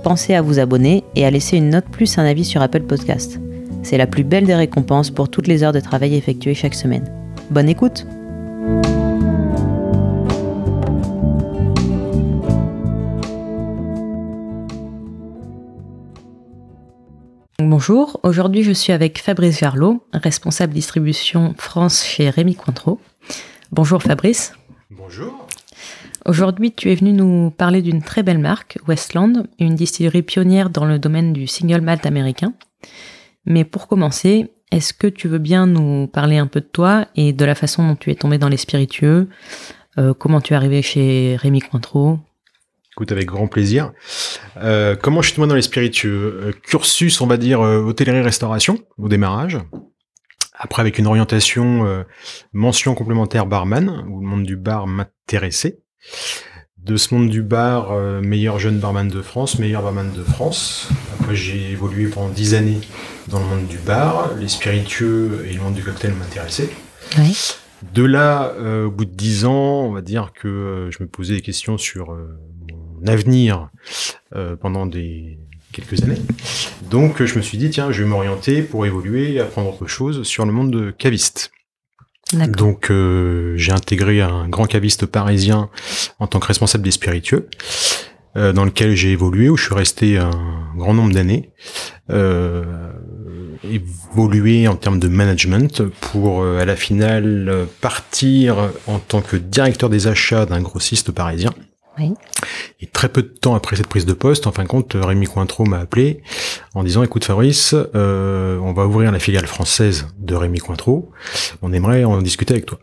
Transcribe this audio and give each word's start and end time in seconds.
pensez 0.00 0.34
à 0.34 0.42
vous 0.42 0.58
abonner 0.58 1.04
et 1.14 1.24
à 1.24 1.30
laisser 1.30 1.56
une 1.56 1.70
note 1.70 1.86
plus 1.86 2.18
un 2.18 2.24
avis 2.24 2.44
sur 2.44 2.62
Apple 2.62 2.82
Podcast. 2.82 3.40
C'est 3.82 3.98
la 3.98 4.06
plus 4.06 4.24
belle 4.24 4.46
des 4.46 4.54
récompenses 4.54 5.10
pour 5.10 5.28
toutes 5.28 5.46
les 5.46 5.62
heures 5.62 5.72
de 5.72 5.80
travail 5.80 6.14
effectuées 6.14 6.54
chaque 6.54 6.74
semaine. 6.74 7.12
Bonne 7.50 7.68
écoute 7.68 8.06
Bonjour, 17.62 18.20
aujourd'hui 18.22 18.62
je 18.62 18.72
suis 18.72 18.92
avec 18.92 19.20
Fabrice 19.22 19.58
Gerlot, 19.58 20.02
responsable 20.12 20.72
distribution 20.72 21.54
France 21.56 22.04
chez 22.04 22.28
Rémi 22.28 22.54
Cointreau. 22.54 23.00
Bonjour 23.72 24.02
Fabrice. 24.02 24.52
Bonjour. 24.90 25.39
Aujourd'hui, 26.26 26.72
tu 26.72 26.92
es 26.92 26.94
venu 26.94 27.12
nous 27.12 27.50
parler 27.50 27.80
d'une 27.80 28.02
très 28.02 28.22
belle 28.22 28.38
marque, 28.38 28.78
Westland, 28.86 29.46
une 29.58 29.74
distillerie 29.74 30.22
pionnière 30.22 30.68
dans 30.68 30.84
le 30.84 30.98
domaine 30.98 31.32
du 31.32 31.46
single 31.46 31.80
malt 31.80 32.04
américain. 32.04 32.52
Mais 33.46 33.64
pour 33.64 33.88
commencer, 33.88 34.50
est-ce 34.70 34.92
que 34.92 35.06
tu 35.06 35.28
veux 35.28 35.38
bien 35.38 35.66
nous 35.66 36.08
parler 36.08 36.36
un 36.36 36.46
peu 36.46 36.60
de 36.60 36.66
toi 36.66 37.06
et 37.16 37.32
de 37.32 37.44
la 37.44 37.54
façon 37.54 37.86
dont 37.86 37.96
tu 37.96 38.10
es 38.10 38.14
tombé 38.14 38.36
dans 38.36 38.48
les 38.48 38.58
spiritueux 38.58 39.28
euh, 39.98 40.12
Comment 40.12 40.42
tu 40.42 40.52
es 40.52 40.56
arrivé 40.56 40.82
chez 40.82 41.36
Rémi 41.36 41.60
Cointreau? 41.60 42.18
Écoute, 42.92 43.12
avec 43.12 43.26
grand 43.26 43.46
plaisir. 43.46 43.92
Euh, 44.58 44.96
comment 44.96 45.22
je 45.22 45.28
suis 45.28 45.36
tombé 45.36 45.48
dans 45.48 45.54
les 45.54 45.62
spiritueux? 45.62 46.40
Euh, 46.42 46.52
Cursus, 46.62 47.20
on 47.22 47.26
va 47.26 47.38
dire, 47.38 47.60
hôtellerie-restauration 47.60 48.78
au 48.98 49.08
démarrage. 49.08 49.58
Après, 50.52 50.82
avec 50.82 50.98
une 50.98 51.06
orientation 51.06 52.04
mention 52.52 52.94
complémentaire 52.94 53.46
barman, 53.46 54.04
où 54.10 54.20
le 54.20 54.26
monde 54.26 54.44
du 54.44 54.56
bar 54.56 54.86
m'intéressait 54.86 55.78
de 56.84 56.96
ce 56.96 57.14
monde 57.14 57.28
du 57.28 57.42
bar, 57.42 57.92
euh, 57.92 58.20
meilleur 58.20 58.58
jeune 58.58 58.78
barman 58.78 59.08
de 59.08 59.20
France, 59.20 59.58
meilleur 59.58 59.82
barman 59.82 60.10
de 60.12 60.22
France. 60.22 60.88
Après, 61.18 61.34
j'ai 61.34 61.70
évolué 61.72 62.06
pendant 62.06 62.30
dix 62.30 62.54
années 62.54 62.80
dans 63.28 63.38
le 63.38 63.44
monde 63.44 63.66
du 63.66 63.78
bar. 63.78 64.30
Les 64.38 64.48
spiritueux 64.48 65.46
et 65.48 65.52
le 65.52 65.60
monde 65.60 65.74
du 65.74 65.82
cocktail 65.82 66.12
m'intéressaient. 66.14 66.70
De 67.94 68.02
là, 68.02 68.54
euh, 68.58 68.86
au 68.86 68.90
bout 68.90 69.04
de 69.04 69.14
dix 69.14 69.44
ans, 69.44 69.82
on 69.82 69.92
va 69.92 70.00
dire 70.00 70.32
que 70.34 70.48
euh, 70.48 70.90
je 70.90 71.02
me 71.02 71.08
posais 71.08 71.34
des 71.34 71.42
questions 71.42 71.76
sur 71.78 72.10
mon 72.10 73.06
avenir 73.06 73.70
pendant 74.60 74.86
des 74.86 75.38
quelques 75.72 76.02
années. 76.02 76.20
Donc, 76.90 77.22
je 77.24 77.36
me 77.36 77.42
suis 77.42 77.58
dit, 77.58 77.70
tiens, 77.70 77.92
je 77.92 78.02
vais 78.02 78.08
m'orienter 78.08 78.62
pour 78.62 78.86
évoluer 78.86 79.32
et 79.32 79.40
apprendre 79.40 79.70
autre 79.70 79.86
chose 79.86 80.22
sur 80.24 80.46
le 80.46 80.52
monde 80.52 80.70
de 80.70 80.90
caviste. 80.90 81.52
Donc 82.32 82.90
euh, 82.90 83.56
j'ai 83.56 83.72
intégré 83.72 84.20
un 84.20 84.48
grand 84.48 84.66
caviste 84.66 85.06
parisien 85.06 85.68
en 86.18 86.26
tant 86.26 86.38
que 86.38 86.46
responsable 86.46 86.84
des 86.84 86.90
spiritueux, 86.90 87.48
euh, 88.36 88.52
dans 88.52 88.64
lequel 88.64 88.94
j'ai 88.94 89.10
évolué, 89.10 89.48
où 89.48 89.56
je 89.56 89.64
suis 89.64 89.74
resté 89.74 90.18
un 90.18 90.30
grand 90.76 90.94
nombre 90.94 91.12
d'années, 91.12 91.50
euh, 92.10 92.64
évolué 93.64 94.68
en 94.68 94.76
termes 94.76 95.00
de 95.00 95.08
management 95.08 95.82
pour 96.00 96.44
à 96.44 96.64
la 96.64 96.76
finale 96.76 97.66
partir 97.80 98.70
en 98.86 98.98
tant 98.98 99.20
que 99.20 99.36
directeur 99.36 99.90
des 99.90 100.06
achats 100.06 100.46
d'un 100.46 100.62
grossiste 100.62 101.12
parisien. 101.12 101.52
Et 102.80 102.86
très 102.86 103.08
peu 103.08 103.22
de 103.22 103.28
temps 103.28 103.54
après 103.54 103.76
cette 103.76 103.88
prise 103.88 104.06
de 104.06 104.12
poste, 104.12 104.46
en 104.46 104.52
fin 104.52 104.62
de 104.62 104.68
compte, 104.68 104.96
Rémi 104.98 105.26
Cointreau 105.26 105.64
m'a 105.64 105.78
appelé 105.78 106.22
en 106.74 106.82
disant 106.82 107.02
"Écoute 107.02 107.24
Fabrice, 107.24 107.74
euh, 107.94 108.58
on 108.58 108.72
va 108.72 108.86
ouvrir 108.86 109.12
la 109.12 109.18
filiale 109.18 109.46
française 109.46 110.06
de 110.18 110.34
Rémi 110.34 110.58
Cointreau. 110.58 111.10
On 111.62 111.72
aimerait 111.72 112.04
en 112.04 112.22
discuter 112.22 112.54
avec 112.54 112.66
toi." 112.66 112.78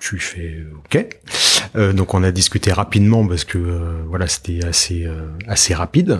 Je 0.00 0.10
lui 0.10 0.20
fais 0.20 0.58
"OK." 0.78 1.06
Euh, 1.76 1.92
donc 1.92 2.14
on 2.14 2.22
a 2.22 2.30
discuté 2.30 2.72
rapidement 2.72 3.26
parce 3.26 3.42
que 3.42 3.58
euh, 3.58 4.04
voilà 4.06 4.28
c'était 4.28 4.64
assez 4.64 5.08
assez 5.48 5.74
rapide. 5.74 6.18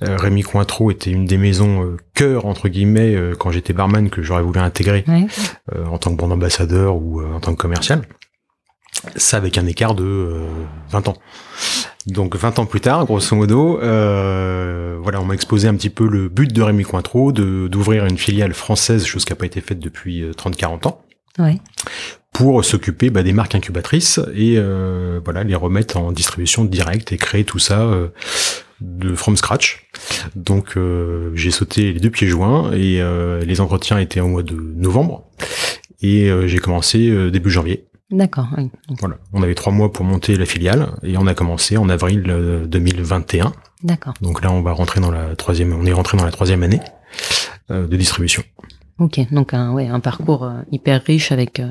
Rémi 0.00 0.42
Cointreau 0.42 0.92
était 0.92 1.10
une 1.10 1.26
des 1.26 1.38
maisons 1.38 1.96
cœur 2.14 2.46
entre 2.46 2.68
guillemets 2.68 3.16
quand 3.40 3.50
j'étais 3.50 3.72
barman 3.72 4.08
que 4.08 4.22
j'aurais 4.22 4.42
voulu 4.42 4.60
intégrer 4.60 5.04
en 5.74 5.98
tant 5.98 6.12
que 6.12 6.16
bon 6.16 6.30
ambassadeur 6.30 6.94
ou 6.94 7.22
en 7.22 7.40
tant 7.40 7.54
que 7.54 7.60
commercial 7.60 8.02
ça 9.16 9.36
avec 9.36 9.58
un 9.58 9.66
écart 9.66 9.94
de 9.94 10.40
20 10.90 11.06
euh, 11.08 11.10
ans. 11.10 11.16
Donc 12.06 12.36
20 12.36 12.58
ans 12.58 12.66
plus 12.66 12.80
tard, 12.80 13.06
grosso 13.06 13.34
modo, 13.34 13.80
euh, 13.80 14.98
voilà, 15.02 15.20
on 15.22 15.24
m'a 15.24 15.34
exposé 15.34 15.68
un 15.68 15.74
petit 15.74 15.88
peu 15.88 16.06
le 16.06 16.28
but 16.28 16.52
de 16.52 16.60
Rémi 16.60 16.84
Cointreau, 16.84 17.32
de 17.32 17.66
d'ouvrir 17.68 18.04
une 18.04 18.18
filiale 18.18 18.52
française, 18.52 19.06
chose 19.06 19.24
qui 19.24 19.32
n'a 19.32 19.36
pas 19.36 19.46
été 19.46 19.62
faite 19.62 19.80
depuis 19.80 20.22
30-40 20.22 20.64
euh, 20.64 20.88
ans, 20.88 21.02
ouais. 21.38 21.58
pour 22.32 22.62
s'occuper 22.62 23.08
bah, 23.08 23.22
des 23.22 23.32
marques 23.32 23.54
incubatrices 23.54 24.20
et 24.34 24.56
euh, 24.58 25.18
voilà 25.24 25.44
les 25.44 25.54
remettre 25.54 25.96
en 25.96 26.12
distribution 26.12 26.66
directe 26.66 27.12
et 27.12 27.16
créer 27.16 27.44
tout 27.44 27.58
ça 27.58 27.80
euh, 27.80 28.08
de 28.82 29.14
from 29.14 29.38
scratch. 29.38 29.88
Donc 30.36 30.76
j'ai 31.34 31.50
sauté 31.50 31.92
les 31.92 32.00
deux 32.00 32.10
pieds 32.10 32.26
joints 32.26 32.72
et 32.72 33.00
les 33.46 33.60
entretiens 33.60 33.98
étaient 33.98 34.20
au 34.20 34.28
mois 34.28 34.42
de 34.42 34.56
novembre 34.76 35.24
et 36.02 36.28
j'ai 36.46 36.58
commencé 36.58 37.30
début 37.30 37.50
janvier. 37.50 37.86
D'accord. 38.10 38.48
Oui. 38.56 38.70
Voilà. 39.00 39.16
On 39.32 39.42
avait 39.42 39.54
trois 39.54 39.72
mois 39.72 39.92
pour 39.92 40.04
monter 40.04 40.36
la 40.36 40.44
filiale 40.44 40.88
et 41.02 41.16
on 41.16 41.26
a 41.26 41.34
commencé 41.34 41.76
en 41.76 41.88
avril 41.88 42.22
2021. 42.66 43.46
Euh, 43.46 43.50
D'accord. 43.82 44.14
Donc 44.20 44.42
là, 44.42 44.52
on 44.52 44.62
va 44.62 44.72
rentrer 44.72 45.00
dans 45.00 45.10
la 45.10 45.34
troisième, 45.36 45.72
on 45.72 45.86
est 45.86 45.92
rentré 45.92 46.18
dans 46.18 46.24
la 46.24 46.30
troisième 46.30 46.62
année 46.62 46.80
euh, 47.70 47.86
de 47.86 47.96
distribution. 47.96 48.42
Ok. 48.98 49.20
Donc 49.32 49.54
un, 49.54 49.72
ouais, 49.72 49.88
un 49.88 50.00
parcours 50.00 50.44
euh, 50.44 50.60
hyper 50.70 51.02
riche 51.02 51.32
avec 51.32 51.62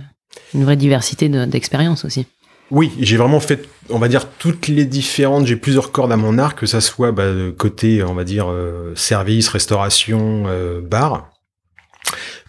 une 0.53 0.63
vraie 0.63 0.75
diversité 0.75 1.29
d'expériences 1.29 2.03
aussi. 2.03 2.25
Oui, 2.71 2.91
j'ai 2.99 3.17
vraiment 3.17 3.39
fait, 3.39 3.69
on 3.89 3.99
va 3.99 4.07
dire, 4.07 4.27
toutes 4.39 4.67
les 4.67 4.85
différentes. 4.85 5.45
J'ai 5.45 5.55
plusieurs 5.55 5.91
cordes 5.91 6.11
à 6.11 6.17
mon 6.17 6.39
arc, 6.39 6.59
que 6.59 6.65
ça 6.65 6.81
soit 6.81 7.11
bah, 7.11 7.31
côté, 7.55 8.01
on 8.01 8.15
va 8.15 8.23
dire, 8.23 8.47
service, 8.95 9.49
restauration, 9.49 10.45
bar, 10.81 11.32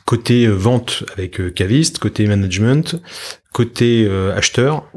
côté 0.05 0.47
vente 0.47 1.05
avec 1.17 1.55
caviste, 1.55 1.99
côté 1.99 2.27
management, 2.27 3.01
côté 3.55 4.05
euh, 4.07 4.37
acheteur 4.37 4.91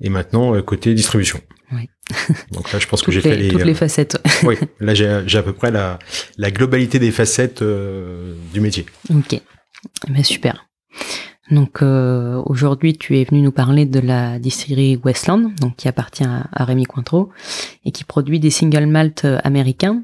et 0.00 0.10
maintenant 0.10 0.54
euh, 0.54 0.62
côté 0.62 0.94
distribution. 0.94 1.40
Oui. 1.72 1.88
Donc 2.52 2.70
là, 2.72 2.78
je 2.78 2.86
pense 2.86 3.02
que 3.02 3.10
j'ai 3.10 3.22
fait 3.22 3.36
les, 3.36 3.48
toutes 3.48 3.64
les 3.64 3.74
facettes. 3.74 4.18
oui, 4.44 4.56
là 4.80 4.94
j'ai 4.94 5.38
à 5.38 5.42
peu 5.42 5.54
près 5.54 5.72
la, 5.72 5.98
la 6.36 6.50
globalité 6.52 7.00
des 7.00 7.10
facettes 7.10 7.62
euh, 7.62 8.34
du 8.52 8.60
métier. 8.60 8.86
Ok, 9.10 9.40
mais 10.08 10.16
ben, 10.16 10.24
super. 10.24 10.66
Donc 11.50 11.82
aujourd'hui, 11.82 12.96
tu 12.96 13.18
es 13.18 13.24
venu 13.24 13.42
nous 13.42 13.52
parler 13.52 13.84
de 13.84 13.98
la 13.98 14.38
distillerie 14.38 14.98
Westland, 15.04 15.54
donc 15.60 15.76
qui 15.76 15.86
appartient 15.86 16.24
à, 16.24 16.46
à 16.50 16.64
Rémi 16.64 16.84
Cointreau 16.84 17.30
et 17.84 17.90
qui 17.90 18.04
produit 18.04 18.40
des 18.40 18.48
single 18.48 18.86
malt 18.86 19.26
américains. 19.42 20.02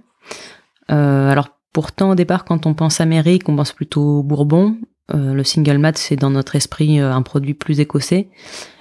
alors 0.88 1.57
pourtant, 1.78 2.11
au 2.11 2.15
départ, 2.16 2.44
quand 2.44 2.66
on 2.66 2.75
pense 2.75 3.00
Amérique, 3.00 3.49
on 3.49 3.55
pense 3.55 3.71
plutôt 3.71 4.25
Bourbon. 4.25 4.78
Euh, 5.15 5.33
le 5.33 5.44
single 5.44 5.79
malt, 5.79 5.97
c'est 5.97 6.17
dans 6.17 6.31
notre 6.31 6.56
esprit 6.56 6.99
euh, 6.99 7.12
un 7.12 7.23
produit 7.23 7.55
plus 7.55 7.79
écossais. 7.79 8.31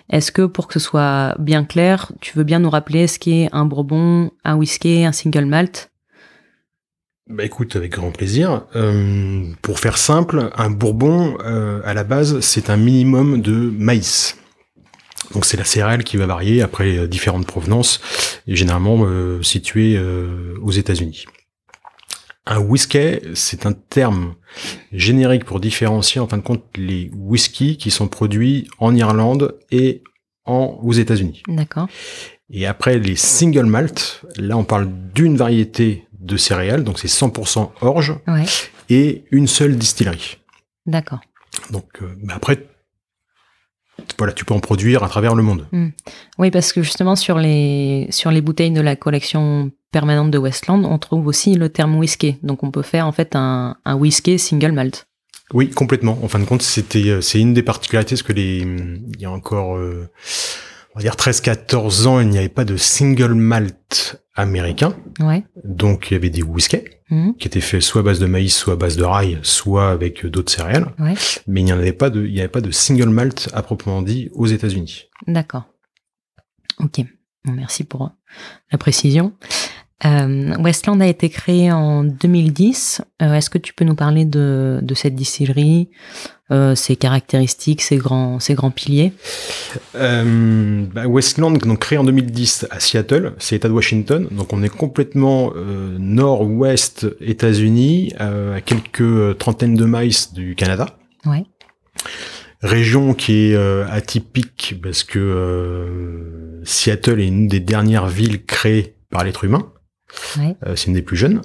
Est-ce 0.09 0.31
que 0.31 0.41
pour 0.41 0.65
que 0.65 0.73
ce 0.73 0.79
soit 0.79 1.35
bien 1.37 1.63
clair, 1.63 2.11
tu 2.21 2.35
veux 2.35 2.43
bien 2.43 2.57
nous 2.57 2.71
rappeler 2.71 3.05
ce 3.05 3.19
qu'est 3.19 3.49
un 3.51 3.65
bourbon, 3.65 4.31
un 4.43 4.55
whisky, 4.55 5.05
un 5.05 5.11
single 5.11 5.45
malt? 5.45 5.91
Bah 7.29 7.45
écoute, 7.45 7.75
avec 7.75 7.91
grand 7.91 8.09
plaisir. 8.09 8.65
Euh, 8.75 9.43
pour 9.61 9.77
faire 9.77 9.99
simple, 9.99 10.49
un 10.57 10.71
bourbon, 10.71 11.37
à 11.37 11.93
la 11.93 12.03
base, 12.03 12.39
c'est 12.39 12.71
un 12.71 12.77
minimum 12.77 13.43
de 13.43 13.71
maïs. 13.77 14.39
Donc 15.35 15.45
c'est 15.45 15.57
la 15.57 15.65
céréale 15.65 16.03
qui 16.03 16.17
va 16.17 16.25
varier 16.25 16.63
après 16.63 17.07
différentes 17.07 17.45
provenances 17.45 18.01
généralement 18.47 19.05
située 19.43 20.01
aux 20.63 20.71
États-Unis. 20.71 21.25
Un 22.49 22.59
whisky, 22.59 23.19
c'est 23.33 23.65
un 23.65 23.73
terme 23.73 24.35
générique 24.93 25.43
pour 25.43 25.59
différencier 25.59 26.21
en 26.21 26.27
fin 26.27 26.37
de 26.37 26.43
compte 26.43 26.63
les 26.77 27.11
whiskies 27.13 27.75
qui 27.75 27.91
sont 27.91 28.07
produits 28.07 28.69
en 28.79 28.95
Irlande 28.95 29.59
et 29.69 30.01
en, 30.45 30.79
aux 30.81 30.93
États-Unis. 30.93 31.43
D'accord. 31.49 31.87
Et 32.49 32.65
après 32.65 32.99
les 32.99 33.17
single 33.17 33.65
malt, 33.65 34.23
là 34.37 34.57
on 34.57 34.63
parle 34.63 34.87
d'une 35.13 35.35
variété 35.35 36.07
de 36.13 36.37
céréales, 36.37 36.85
donc 36.85 36.99
c'est 36.99 37.09
100% 37.09 37.71
orge 37.81 38.15
et 38.89 39.25
une 39.31 39.47
seule 39.47 39.75
distillerie. 39.75 40.37
D'accord. 40.85 41.19
Donc 41.71 42.01
euh, 42.01 42.15
mais 42.23 42.31
après 42.31 42.65
voilà, 44.17 44.31
tu 44.31 44.45
peux 44.45 44.53
en 44.53 44.59
produire 44.59 45.03
à 45.03 45.09
travers 45.09 45.35
le 45.35 45.43
monde. 45.43 45.67
Hmm. 45.71 45.89
Oui, 46.37 46.49
parce 46.51 46.71
que 46.71 46.81
justement 46.81 47.15
sur 47.17 47.39
les 47.39 48.07
sur 48.11 48.31
les 48.31 48.41
bouteilles 48.41 48.71
de 48.71 48.81
la 48.81 48.95
collection 48.95 49.71
permanente 49.91 50.31
de 50.31 50.37
Westland, 50.37 50.83
on 50.85 50.97
trouve 50.97 51.27
aussi 51.27 51.55
le 51.55 51.69
terme 51.69 51.95
whisky. 51.97 52.37
Donc 52.43 52.63
on 52.63 52.71
peut 52.71 52.81
faire 52.81 53.07
en 53.07 53.11
fait 53.11 53.35
un, 53.35 53.77
un 53.85 53.95
whisky 53.95 54.37
single 54.39 54.71
malt. 54.71 55.07
Oui, 55.53 55.69
complètement. 55.69 56.19
En 56.23 56.27
fin 56.27 56.39
de 56.39 56.45
compte, 56.45 56.61
c'était 56.61 57.09
euh, 57.09 57.21
c'est 57.21 57.39
une 57.39 57.53
des 57.53 57.63
particularités 57.63 58.15
parce 58.15 58.23
que 58.23 58.33
les 58.33 58.57
il 58.59 59.19
y 59.21 59.25
a 59.25 59.31
encore 59.31 59.77
euh, 59.77 60.09
on 60.93 60.99
va 60.99 61.03
dire 61.03 61.15
13 61.15 61.41
14 61.41 62.07
ans, 62.07 62.19
il 62.19 62.29
n'y 62.29 62.37
avait 62.37 62.49
pas 62.49 62.65
de 62.65 62.75
single 62.75 63.33
malt 63.33 64.21
américain. 64.35 64.93
Ouais. 65.19 65.43
Donc 65.63 66.11
il 66.11 66.13
y 66.13 66.17
avait 66.17 66.29
des 66.29 66.43
whiskies 66.43 66.83
Mhm. 67.09 67.37
qui 67.37 67.47
étaient 67.47 67.61
faits 67.61 67.81
soit 67.81 68.01
à 68.01 68.03
base 68.03 68.19
de 68.19 68.25
maïs, 68.25 68.53
soit 68.53 68.73
à 68.73 68.75
base 68.75 68.97
de 68.97 69.03
rail, 69.05 69.39
soit 69.41 69.91
avec 69.91 70.25
euh, 70.25 70.29
d'autres 70.29 70.51
céréales. 70.51 70.93
Ouais. 70.99 71.13
Mais 71.47 71.61
il 71.61 71.63
n'y 71.63 71.71
en 71.71 71.77
avait 71.77 71.93
pas 71.93 72.09
de 72.09 72.25
il 72.25 72.33
n'y 72.33 72.39
avait 72.41 72.49
pas 72.49 72.59
de 72.59 72.69
single 72.69 73.07
malt 73.07 73.47
à 73.53 73.61
proprement 73.63 74.01
dit 74.01 74.29
aux 74.33 74.45
États-Unis. 74.47 75.05
D'accord. 75.25 75.63
Ok. 76.79 76.99
Merci 77.45 77.85
pour 77.85 78.11
la 78.71 78.77
précision. 78.77 79.31
Euh, 80.05 80.55
Westland 80.59 81.01
a 81.01 81.07
été 81.07 81.29
créé 81.29 81.71
en 81.71 82.03
2010. 82.03 83.01
Euh, 83.21 83.33
Est-ce 83.33 83.49
que 83.49 83.57
tu 83.57 83.73
peux 83.73 83.83
nous 83.83 83.95
parler 83.95 84.25
de, 84.25 84.79
de 84.83 84.93
cette 84.93 85.15
distillerie, 85.15 85.89
euh, 86.51 86.75
ses 86.75 86.95
caractéristiques, 86.95 87.81
ses 87.81 87.97
grands, 87.97 88.39
ses 88.39 88.53
grands 88.53 88.69
piliers? 88.69 89.13
Bah, 89.93 91.07
Westland, 91.07 91.57
donc 91.57 91.79
créé 91.79 91.97
en 91.97 92.03
2010 92.03 92.67
à 92.69 92.79
Seattle, 92.79 93.33
c'est 93.39 93.55
l'État 93.55 93.69
de 93.69 93.73
Washington, 93.73 94.27
donc 94.31 94.53
on 94.53 94.61
est 94.61 94.69
complètement 94.69 95.51
nord-ouest 95.55 97.07
États-Unis, 97.19 98.13
à 98.19 98.61
quelques 98.61 99.37
trentaines 99.39 99.75
de 99.75 99.85
miles 99.85 100.13
du 100.33 100.55
Canada. 100.55 100.97
Ouais. 101.25 101.43
Région 102.61 103.13
qui 103.13 103.51
est 103.51 103.55
atypique 103.55 104.75
parce 104.81 105.03
que 105.03 106.61
Seattle 106.63 107.19
est 107.19 107.27
une 107.27 107.47
des 107.47 107.59
dernières 107.59 108.07
villes 108.07 108.45
créées 108.45 108.95
par 109.09 109.23
l'être 109.23 109.43
humain. 109.43 109.71
Euh, 110.39 110.75
c'est 110.75 110.87
une 110.87 110.93
des 110.93 111.01
plus 111.01 111.17
jeunes. 111.17 111.41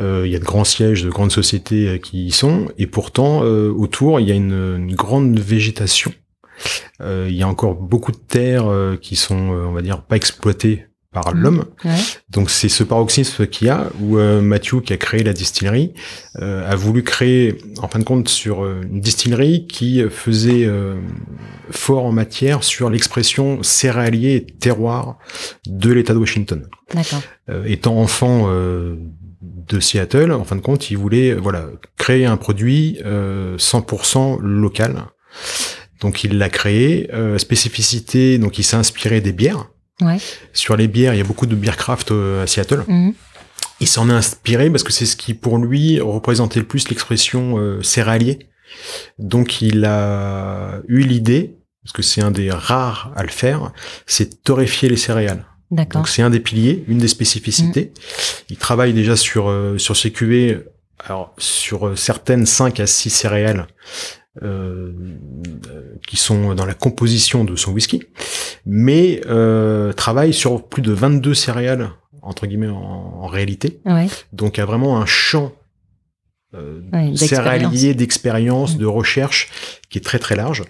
Euh, 0.00 0.22
Il 0.26 0.32
y 0.32 0.36
a 0.36 0.38
de 0.38 0.44
grands 0.44 0.64
sièges 0.64 1.02
de 1.02 1.10
grandes 1.10 1.32
sociétés 1.32 1.88
euh, 1.88 1.98
qui 1.98 2.26
y 2.26 2.30
sont, 2.30 2.68
et 2.78 2.86
pourtant 2.86 3.40
autour 3.40 4.20
il 4.20 4.28
y 4.28 4.32
a 4.32 4.34
une, 4.34 4.52
une 4.52 4.94
grande 4.94 5.38
végétation. 5.38 6.12
Il 7.00 7.34
y 7.34 7.42
a 7.42 7.48
encore 7.48 7.74
beaucoup 7.74 8.12
de 8.12 8.16
terres 8.16 8.96
qui 9.00 9.16
sont, 9.16 9.36
on 9.36 9.72
va 9.72 9.82
dire, 9.82 10.02
pas 10.02 10.16
exploitées 10.16 10.86
par 11.14 11.32
l'homme. 11.32 11.64
Ouais. 11.84 11.96
Donc 12.28 12.50
c'est 12.50 12.68
ce 12.68 12.84
paroxysme 12.84 13.46
qu'il 13.46 13.68
y 13.68 13.70
a 13.70 13.88
où 14.00 14.18
euh, 14.18 14.42
Matthew 14.42 14.82
qui 14.84 14.92
a 14.92 14.98
créé 14.98 15.22
la 15.22 15.32
distillerie 15.32 15.94
euh, 16.42 16.70
a 16.70 16.74
voulu 16.76 17.02
créer 17.02 17.56
en 17.78 17.88
fin 17.88 17.98
de 17.98 18.04
compte 18.04 18.28
sur 18.28 18.62
euh, 18.62 18.82
une 18.82 19.00
distillerie 19.00 19.66
qui 19.66 20.02
faisait 20.10 20.66
euh, 20.66 20.96
fort 21.70 22.04
en 22.04 22.12
matière 22.12 22.62
sur 22.64 22.90
l'expression 22.90 23.62
céréalier 23.62 24.34
et 24.34 24.44
terroir 24.44 25.18
de 25.66 25.92
l'État 25.92 26.12
de 26.12 26.18
Washington. 26.18 26.66
D'accord. 26.92 27.22
Euh, 27.48 27.64
étant 27.66 27.96
enfant 27.98 28.46
euh, 28.48 28.96
de 29.68 29.80
Seattle, 29.80 30.32
en 30.32 30.44
fin 30.44 30.56
de 30.56 30.60
compte, 30.60 30.90
il 30.90 30.98
voulait 30.98 31.30
euh, 31.30 31.38
voilà 31.40 31.66
créer 31.96 32.26
un 32.26 32.36
produit 32.36 32.98
euh, 33.04 33.56
100% 33.56 34.40
local. 34.40 35.04
Donc 36.00 36.24
il 36.24 36.38
l'a 36.38 36.50
créé. 36.50 37.10
Euh, 37.14 37.38
spécificité, 37.38 38.38
donc 38.38 38.58
il 38.58 38.62
s'est 38.64 38.76
inspiré 38.76 39.20
des 39.20 39.32
bières. 39.32 39.70
Ouais. 40.00 40.18
Sur 40.52 40.76
les 40.76 40.88
bières, 40.88 41.14
il 41.14 41.18
y 41.18 41.20
a 41.20 41.24
beaucoup 41.24 41.46
de 41.46 41.54
bières 41.54 41.76
craft 41.76 42.10
euh, 42.10 42.42
à 42.42 42.46
Seattle. 42.46 42.84
Mhm. 42.88 43.14
Il 43.80 43.88
s'en 43.88 44.08
est 44.08 44.12
inspiré 44.12 44.70
parce 44.70 44.82
que 44.82 44.92
c'est 44.92 45.06
ce 45.06 45.16
qui, 45.16 45.34
pour 45.34 45.58
lui, 45.58 46.00
représentait 46.00 46.60
le 46.60 46.66
plus 46.66 46.88
l'expression 46.88 47.58
euh, 47.58 47.82
céréalier. 47.82 48.38
Donc, 49.18 49.62
il 49.62 49.84
a 49.84 50.80
eu 50.88 51.00
l'idée, 51.00 51.56
parce 51.82 51.92
que 51.92 52.02
c'est 52.02 52.22
un 52.22 52.30
des 52.30 52.50
rares 52.50 53.12
à 53.14 53.22
le 53.22 53.28
faire, 53.28 53.72
c'est 54.06 54.30
de 54.30 54.36
torréfier 54.42 54.88
les 54.88 54.96
céréales. 54.96 55.44
D'accord. 55.70 56.00
Donc, 56.00 56.08
c'est 56.08 56.22
un 56.22 56.30
des 56.30 56.40
piliers, 56.40 56.84
une 56.88 56.98
des 56.98 57.08
spécificités. 57.08 57.92
Il 58.48 58.56
travaille 58.56 58.92
déjà 58.92 59.16
sur, 59.16 59.48
euh, 59.48 59.78
sur 59.78 59.96
ses 59.96 60.10
cuvées, 60.10 60.60
alors, 61.04 61.34
sur 61.38 61.96
certaines 61.98 62.46
5 62.46 62.80
à 62.80 62.86
6 62.86 63.10
céréales, 63.10 63.66
euh, 64.42 64.92
qui 66.06 66.16
sont 66.16 66.54
dans 66.54 66.66
la 66.66 66.74
composition 66.74 67.44
de 67.44 67.54
son 67.56 67.72
whisky, 67.72 68.02
mais 68.66 69.20
euh, 69.26 69.92
travaille 69.92 70.32
sur 70.32 70.66
plus 70.66 70.82
de 70.82 70.92
22 70.92 71.34
céréales 71.34 71.90
entre 72.22 72.46
guillemets 72.46 72.68
en, 72.68 73.20
en 73.22 73.26
réalité. 73.26 73.80
Ouais. 73.84 74.08
Donc 74.32 74.56
il 74.56 74.60
y 74.60 74.62
a 74.62 74.66
vraiment 74.66 74.98
un 75.00 75.06
champ 75.06 75.52
euh, 76.54 76.80
Ouais, 76.92 77.08
d'expérience. 77.10 77.18
céréalier 77.28 77.94
d'expérience, 77.94 78.76
de 78.78 78.86
recherche 78.86 79.48
qui 79.90 79.98
est 79.98 80.02
très 80.02 80.18
très 80.18 80.34
large. 80.36 80.62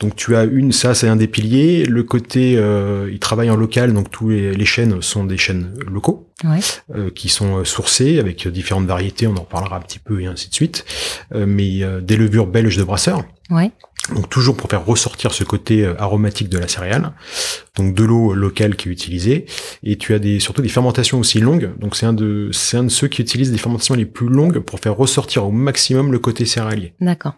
Donc 0.00 0.16
tu 0.16 0.34
as 0.36 0.44
une, 0.44 0.72
ça 0.72 0.94
c'est 0.94 1.08
un 1.08 1.16
des 1.16 1.26
piliers. 1.28 1.84
Le 1.84 2.02
côté, 2.02 2.56
euh, 2.56 3.08
il 3.12 3.18
travaille 3.18 3.50
en 3.50 3.56
local, 3.56 3.92
donc 3.92 4.10
tous 4.10 4.30
les, 4.30 4.54
les 4.54 4.64
chênes 4.64 5.02
sont 5.02 5.24
des 5.24 5.36
chênes 5.38 5.74
locaux 5.90 6.28
Ouais. 6.44 6.58
euh, 6.96 7.10
qui 7.10 7.28
sont 7.28 7.58
euh, 7.58 7.64
sourcés 7.64 8.18
avec 8.18 8.48
différentes 8.48 8.86
variétés. 8.86 9.26
On 9.26 9.36
en 9.36 9.40
reparlera 9.42 9.76
un 9.76 9.80
petit 9.80 9.98
peu 10.00 10.20
et 10.22 10.26
ainsi 10.26 10.48
de 10.48 10.54
suite. 10.54 10.84
Euh, 11.34 11.44
mais 11.46 11.80
des 12.02 12.16
levures 12.16 12.46
belges 12.46 12.76
de 12.76 12.84
brasseurs. 12.84 13.24
Ouais. 13.50 13.70
Donc 14.10 14.28
toujours 14.28 14.56
pour 14.56 14.68
faire 14.68 14.84
ressortir 14.84 15.32
ce 15.32 15.44
côté 15.44 15.84
euh, 15.84 15.94
aromatique 16.00 16.48
de 16.48 16.58
la 16.58 16.66
céréale. 16.66 17.12
Donc 17.76 17.94
de 17.94 18.02
l'eau 18.02 18.34
locale 18.34 18.74
qui 18.76 18.88
est 18.88 18.92
utilisée. 18.92 19.46
Et 19.84 19.96
tu 19.96 20.12
as 20.12 20.18
des, 20.18 20.40
surtout 20.40 20.60
des 20.60 20.68
fermentations 20.68 21.20
aussi 21.20 21.40
longues. 21.40 21.70
Donc 21.78 21.94
c'est 21.94 22.06
un 22.06 22.12
de, 22.12 22.50
c'est 22.52 22.76
un 22.76 22.84
de 22.84 22.88
ceux 22.88 23.06
qui 23.06 23.22
utilisent 23.22 23.52
des 23.52 23.58
fermentations 23.58 23.94
les 23.94 24.04
plus 24.04 24.28
longues 24.28 24.58
pour 24.58 24.80
faire 24.80 24.96
ressortir 24.96 25.46
au 25.46 25.52
maximum 25.52 26.10
le 26.10 26.18
côté 26.18 26.46
céréalier. 26.46 26.94
D'accord. 27.00 27.34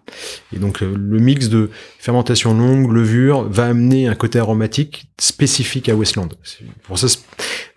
Et 0.54 0.58
donc 0.58 0.82
euh, 0.82 0.94
le 0.96 1.18
mix 1.18 1.48
de 1.48 1.70
fermentation 1.98 2.54
longue, 2.54 2.90
levure, 2.90 3.42
va 3.42 3.66
amener 3.66 4.08
un 4.08 4.14
côté 4.14 4.38
aromatique 4.38 5.08
spécifique 5.18 5.88
à 5.88 5.94
Westland. 5.94 6.34
Pour 6.84 6.98
ça, 6.98 7.06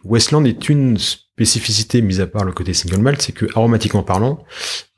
Westland 0.03 0.45
est 0.45 0.69
une 0.69 0.97
spécificité, 0.97 2.01
mis 2.01 2.21
à 2.21 2.27
part 2.27 2.43
le 2.43 2.51
côté 2.51 2.73
single 2.73 2.99
malt, 2.99 3.21
c'est 3.21 3.31
que 3.31 3.45
aromatiquement 3.55 4.03
parlant, 4.03 4.43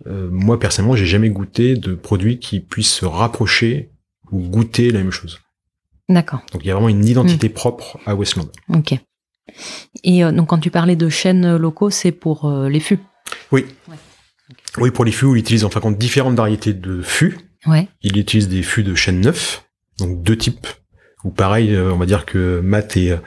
euh, 0.07 0.29
moi 0.31 0.59
personnellement, 0.59 0.95
j'ai 0.95 1.05
jamais 1.05 1.29
goûté 1.29 1.75
de 1.75 1.95
produit 1.95 2.39
qui 2.39 2.59
puisse 2.59 2.91
se 2.91 3.05
rapprocher 3.05 3.91
ou 4.31 4.39
goûter 4.39 4.91
la 4.91 4.99
même 4.99 5.11
chose. 5.11 5.39
D'accord. 6.07 6.41
Donc 6.51 6.63
il 6.63 6.67
y 6.67 6.71
a 6.71 6.73
vraiment 6.73 6.89
une 6.89 7.05
identité 7.05 7.49
propre 7.49 7.99
à 8.05 8.15
Westland. 8.15 8.49
Ok. 8.73 8.95
Et 10.03 10.23
euh, 10.23 10.31
donc 10.31 10.49
quand 10.49 10.59
tu 10.59 10.71
parlais 10.71 10.95
de 10.95 11.09
chaînes 11.09 11.55
locaux, 11.55 11.89
c'est 11.89 12.11
pour 12.11 12.45
euh, 12.45 12.69
les 12.69 12.79
fûts. 12.79 12.99
Oui. 13.51 13.65
Oui, 14.77 14.91
pour 14.91 15.05
les 15.05 15.11
fûts, 15.11 15.31
il 15.31 15.37
utilise 15.37 15.65
en 15.65 15.69
fin 15.69 15.79
de 15.79 15.83
compte 15.83 15.97
différentes 15.97 16.35
variétés 16.35 16.73
de 16.73 17.01
fûts. 17.01 17.37
Ouais. 17.65 17.87
Il 18.01 18.17
utilise 18.17 18.47
des 18.47 18.63
fûts 18.63 18.83
de 18.83 18.95
chêne 18.95 19.21
neuf, 19.21 19.65
donc 19.99 20.21
deux 20.23 20.37
types. 20.37 20.67
Ou 21.23 21.31
pareil, 21.31 21.75
euh, 21.75 21.91
on 21.91 21.97
va 21.97 22.05
dire 22.05 22.25
que 22.25 22.61
Matt 22.61 22.95
est, 22.95 23.11
euh, 23.11 23.17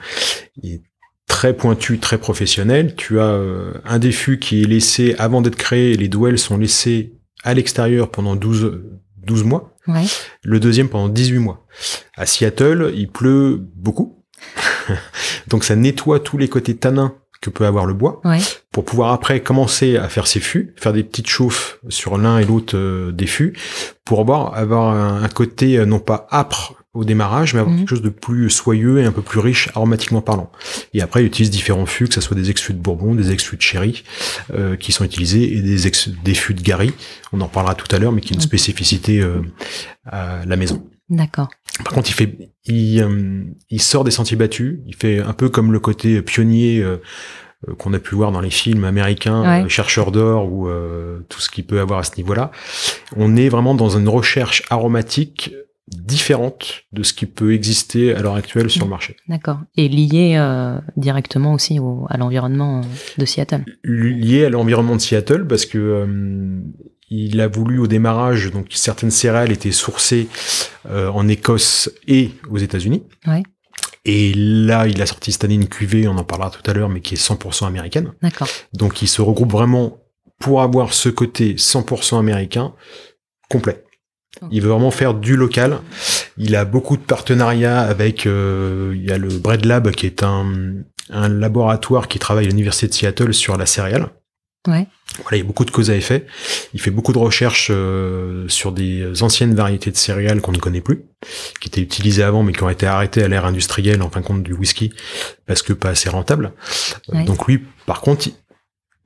est 0.63 0.81
très 1.27 1.53
pointu, 1.53 1.99
très 1.99 2.17
professionnel. 2.17 2.95
Tu 2.95 3.19
as 3.19 3.25
euh, 3.25 3.73
un 3.85 3.99
des 3.99 4.11
fûts 4.11 4.39
qui 4.39 4.61
est 4.63 4.65
laissé 4.67 5.15
avant 5.17 5.41
d'être 5.41 5.55
créé, 5.55 5.95
les 5.95 6.07
douelles 6.07 6.39
sont 6.39 6.57
laissées 6.57 7.13
à 7.43 7.53
l'extérieur 7.53 8.09
pendant 8.09 8.35
12, 8.35 8.81
12 9.25 9.43
mois. 9.43 9.75
Ouais. 9.87 10.05
Le 10.43 10.59
deuxième 10.59 10.89
pendant 10.89 11.09
18 11.09 11.39
mois. 11.39 11.65
À 12.15 12.25
Seattle, 12.25 12.91
il 12.95 13.09
pleut 13.09 13.59
beaucoup. 13.75 14.23
donc 15.47 15.63
ça 15.63 15.75
nettoie 15.75 16.19
tous 16.19 16.37
les 16.37 16.47
côtés 16.49 16.75
tanins 16.75 17.15
que 17.41 17.49
peut 17.49 17.65
avoir 17.65 17.85
le 17.85 17.93
bois 17.93 18.21
Ouais. 18.23 18.39
pour 18.71 18.85
pouvoir 18.85 19.11
après 19.11 19.41
commencer 19.41 19.97
à 19.97 20.07
faire 20.07 20.27
ses 20.27 20.39
fûts, 20.39 20.73
faire 20.77 20.93
des 20.93 21.03
petites 21.03 21.27
chauffes 21.27 21.79
sur 21.89 22.17
l'un 22.17 22.39
et 22.39 22.45
l'autre 22.45 22.77
euh, 22.77 23.11
des 23.11 23.27
fûts, 23.27 23.53
pour 24.05 24.21
avoir, 24.21 24.55
avoir 24.55 24.93
un, 24.93 25.21
un 25.23 25.27
côté 25.29 25.77
euh, 25.77 25.85
non 25.85 25.99
pas 25.99 26.27
âpre 26.31 26.75
au 26.93 27.03
démarrage, 27.05 27.53
mais 27.53 27.59
avoir 27.61 27.73
Mhm. 27.73 27.79
quelque 27.81 27.89
chose 27.89 28.01
de 28.03 28.09
plus 28.09 28.49
soyeux 28.51 28.99
et 28.99 29.05
un 29.05 29.11
peu 29.11 29.23
plus 29.23 29.39
riche 29.39 29.69
aromatiquement 29.73 30.21
parlant. 30.21 30.51
Et 30.93 31.01
après, 31.01 31.23
il 31.23 31.25
utilise 31.25 31.49
différents 31.49 31.87
fûts, 31.87 32.07
que 32.07 32.13
ce 32.13 32.21
soit 32.21 32.35
des 32.35 32.51
ex-fûts 32.51 32.73
de 32.73 32.79
Bourbon, 32.79 33.15
des 33.15 33.31
ex-fûts 33.31 33.57
de 33.57 33.61
Sherry, 33.63 34.03
euh, 34.53 34.75
qui 34.75 34.91
sont 34.91 35.03
utilisés, 35.03 35.57
et 35.57 35.61
des, 35.61 35.87
ex 35.87 36.09
des 36.23 36.35
fûts 36.35 36.53
de 36.53 36.61
Gary, 36.61 36.93
on 37.31 37.41
en 37.41 37.47
parlera 37.47 37.73
tout 37.73 37.93
à 37.95 37.97
l'heure, 37.99 38.11
mais 38.11 38.21
qui 38.21 38.33
est 38.33 38.35
une 38.35 38.41
spécificité 38.41 39.21
euh, 39.21 39.41
à 40.05 40.45
la 40.45 40.55
maison. 40.55 40.85
D'accord. 41.09 41.49
Par 41.83 41.93
contre, 41.93 42.09
il 42.09 42.13
fait, 42.13 42.37
il, 42.65 43.01
euh, 43.01 43.43
il 43.71 43.81
sort 43.81 44.03
des 44.03 44.11
sentiers 44.11 44.37
battus. 44.37 44.79
Il 44.85 44.95
fait 44.95 45.19
un 45.19 45.33
peu 45.33 45.49
comme 45.49 45.71
le 45.73 45.79
côté 45.79 46.21
pionnier 46.21 46.79
euh, 46.79 46.97
euh, 47.67 47.73
qu'on 47.75 47.93
a 47.93 47.99
pu 47.99 48.13
voir 48.15 48.31
dans 48.31 48.39
les 48.41 48.49
films 48.51 48.83
américains, 48.83 49.41
Ouais. 49.41 49.65
euh, 49.65 49.67
chercheurs 49.69 50.11
d'or 50.11 50.51
ou 50.51 50.67
euh, 50.67 51.19
tout 51.29 51.41
ce 51.41 51.49
qu'il 51.49 51.65
peut 51.65 51.79
avoir 51.79 51.99
à 51.99 52.03
ce 52.03 52.15
niveau-là. 52.17 52.51
On 53.15 53.35
est 53.35 53.49
vraiment 53.49 53.73
dans 53.73 53.97
une 53.97 54.07
recherche 54.07 54.63
aromatique 54.69 55.55
différente 55.87 56.83
de 56.93 57.03
ce 57.03 57.13
qui 57.13 57.25
peut 57.25 57.53
exister 57.53 58.15
à 58.15 58.21
l'heure 58.21 58.35
actuelle 58.35 58.69
sur 58.69 58.85
le 58.85 58.89
marché. 58.89 59.17
D'accord. 59.27 59.59
Et 59.75 59.89
lié 59.89 60.35
euh, 60.37 60.79
directement 60.95 61.53
aussi 61.53 61.79
au, 61.79 62.05
à 62.09 62.17
l'environnement 62.17 62.79
euh, 62.79 62.83
de 63.17 63.25
Seattle. 63.25 63.65
Lié 63.83 64.45
à 64.45 64.49
l'environnement 64.49 64.95
de 64.95 65.01
Seattle 65.01 65.45
parce 65.45 65.65
que 65.65 65.77
euh, 65.77 66.61
il 67.09 67.41
a 67.41 67.47
voulu 67.47 67.79
au 67.79 67.87
démarrage, 67.87 68.51
donc 68.51 68.67
certaines 68.71 69.11
céréales 69.11 69.51
étaient 69.51 69.71
sourcées 69.71 70.29
euh, 70.89 71.09
en 71.09 71.27
Écosse 71.27 71.91
et 72.07 72.31
aux 72.49 72.57
États-Unis. 72.57 73.03
Ouais. 73.27 73.43
Et 74.05 74.33
là, 74.33 74.87
il 74.87 75.01
a 75.01 75.05
sorti 75.05 75.31
cette 75.31 75.43
année 75.43 75.55
une 75.55 75.67
cuvée, 75.67 76.07
on 76.07 76.17
en 76.17 76.23
parlera 76.23 76.49
tout 76.49 76.69
à 76.69 76.73
l'heure, 76.73 76.89
mais 76.89 77.01
qui 77.01 77.13
est 77.13 77.17
100% 77.17 77.67
américaine. 77.67 78.13
D'accord. 78.21 78.47
Donc 78.73 79.01
il 79.01 79.07
se 79.07 79.21
regroupe 79.21 79.51
vraiment 79.51 79.99
pour 80.39 80.61
avoir 80.61 80.93
ce 80.93 81.09
côté 81.09 81.55
100% 81.55 82.19
américain 82.19 82.73
complet. 83.49 83.83
Il 84.51 84.61
veut 84.61 84.69
vraiment 84.69 84.91
faire 84.91 85.13
du 85.13 85.35
local. 85.35 85.79
Il 86.37 86.55
a 86.55 86.65
beaucoup 86.65 86.97
de 86.97 87.01
partenariats 87.01 87.79
avec, 87.81 88.25
euh, 88.25 88.93
il 88.95 89.05
y 89.07 89.11
a 89.11 89.17
le 89.17 89.29
Bread 89.29 89.65
Lab 89.65 89.91
qui 89.91 90.05
est 90.05 90.23
un, 90.23 90.73
un 91.09 91.29
laboratoire 91.29 92.07
qui 92.07 92.19
travaille 92.19 92.45
à 92.45 92.49
l'université 92.49 92.87
de 92.87 92.93
Seattle 92.93 93.33
sur 93.33 93.57
la 93.57 93.65
céréale. 93.65 94.09
Ouais. 94.67 94.87
Voilà, 95.21 95.37
il 95.37 95.39
y 95.39 95.43
a 95.43 95.45
beaucoup 95.45 95.65
de 95.65 95.71
causes 95.71 95.91
à 95.91 95.95
effet. 95.95 96.25
Il 96.73 96.79
fait 96.81 96.89
beaucoup 96.89 97.13
de 97.13 97.17
recherches 97.17 97.67
euh, 97.69 98.47
sur 98.47 98.71
des 98.71 99.21
anciennes 99.21 99.53
variétés 99.53 99.91
de 99.91 99.97
céréales 99.97 100.41
qu'on 100.41 100.53
ne 100.53 100.57
connaît 100.57 100.81
plus, 100.81 101.03
qui 101.59 101.67
étaient 101.67 101.81
utilisées 101.81 102.23
avant 102.23 102.43
mais 102.43 102.53
qui 102.53 102.63
ont 102.63 102.69
été 102.69 102.85
arrêtées 102.87 103.23
à 103.23 103.27
l'ère 103.27 103.45
industrielle 103.45 104.01
en 104.01 104.09
fin 104.09 104.21
de 104.21 104.25
compte 104.25 104.41
du 104.41 104.53
whisky 104.53 104.91
parce 105.45 105.61
que 105.61 105.73
pas 105.73 105.89
assez 105.89 106.09
rentable. 106.09 106.53
Euh, 107.09 107.13
Ouais. 107.17 107.25
Donc 107.25 107.45
lui, 107.47 107.61
par 107.85 108.01
contre, 108.01 108.27
il 108.27 108.33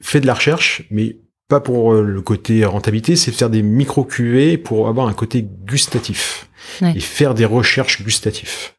fait 0.01 0.21
de 0.21 0.27
la 0.27 0.35
recherche, 0.35 0.83
mais 0.91 1.17
pas 1.47 1.59
pour 1.59 1.93
euh, 1.93 2.01
le 2.03 2.21
côté 2.21 2.65
rentabilité, 2.65 3.15
c'est 3.15 3.31
faire 3.31 3.49
des 3.49 3.61
micro 3.61 4.03
cuvées 4.03 4.57
pour 4.57 4.87
avoir 4.87 5.07
un 5.07 5.13
côté 5.13 5.45
gustatif 5.65 6.43
Ouais. 6.81 6.93
et 6.95 6.99
faire 6.99 7.33
des 7.33 7.45
recherches 7.45 8.03
gustatives. 8.03 8.71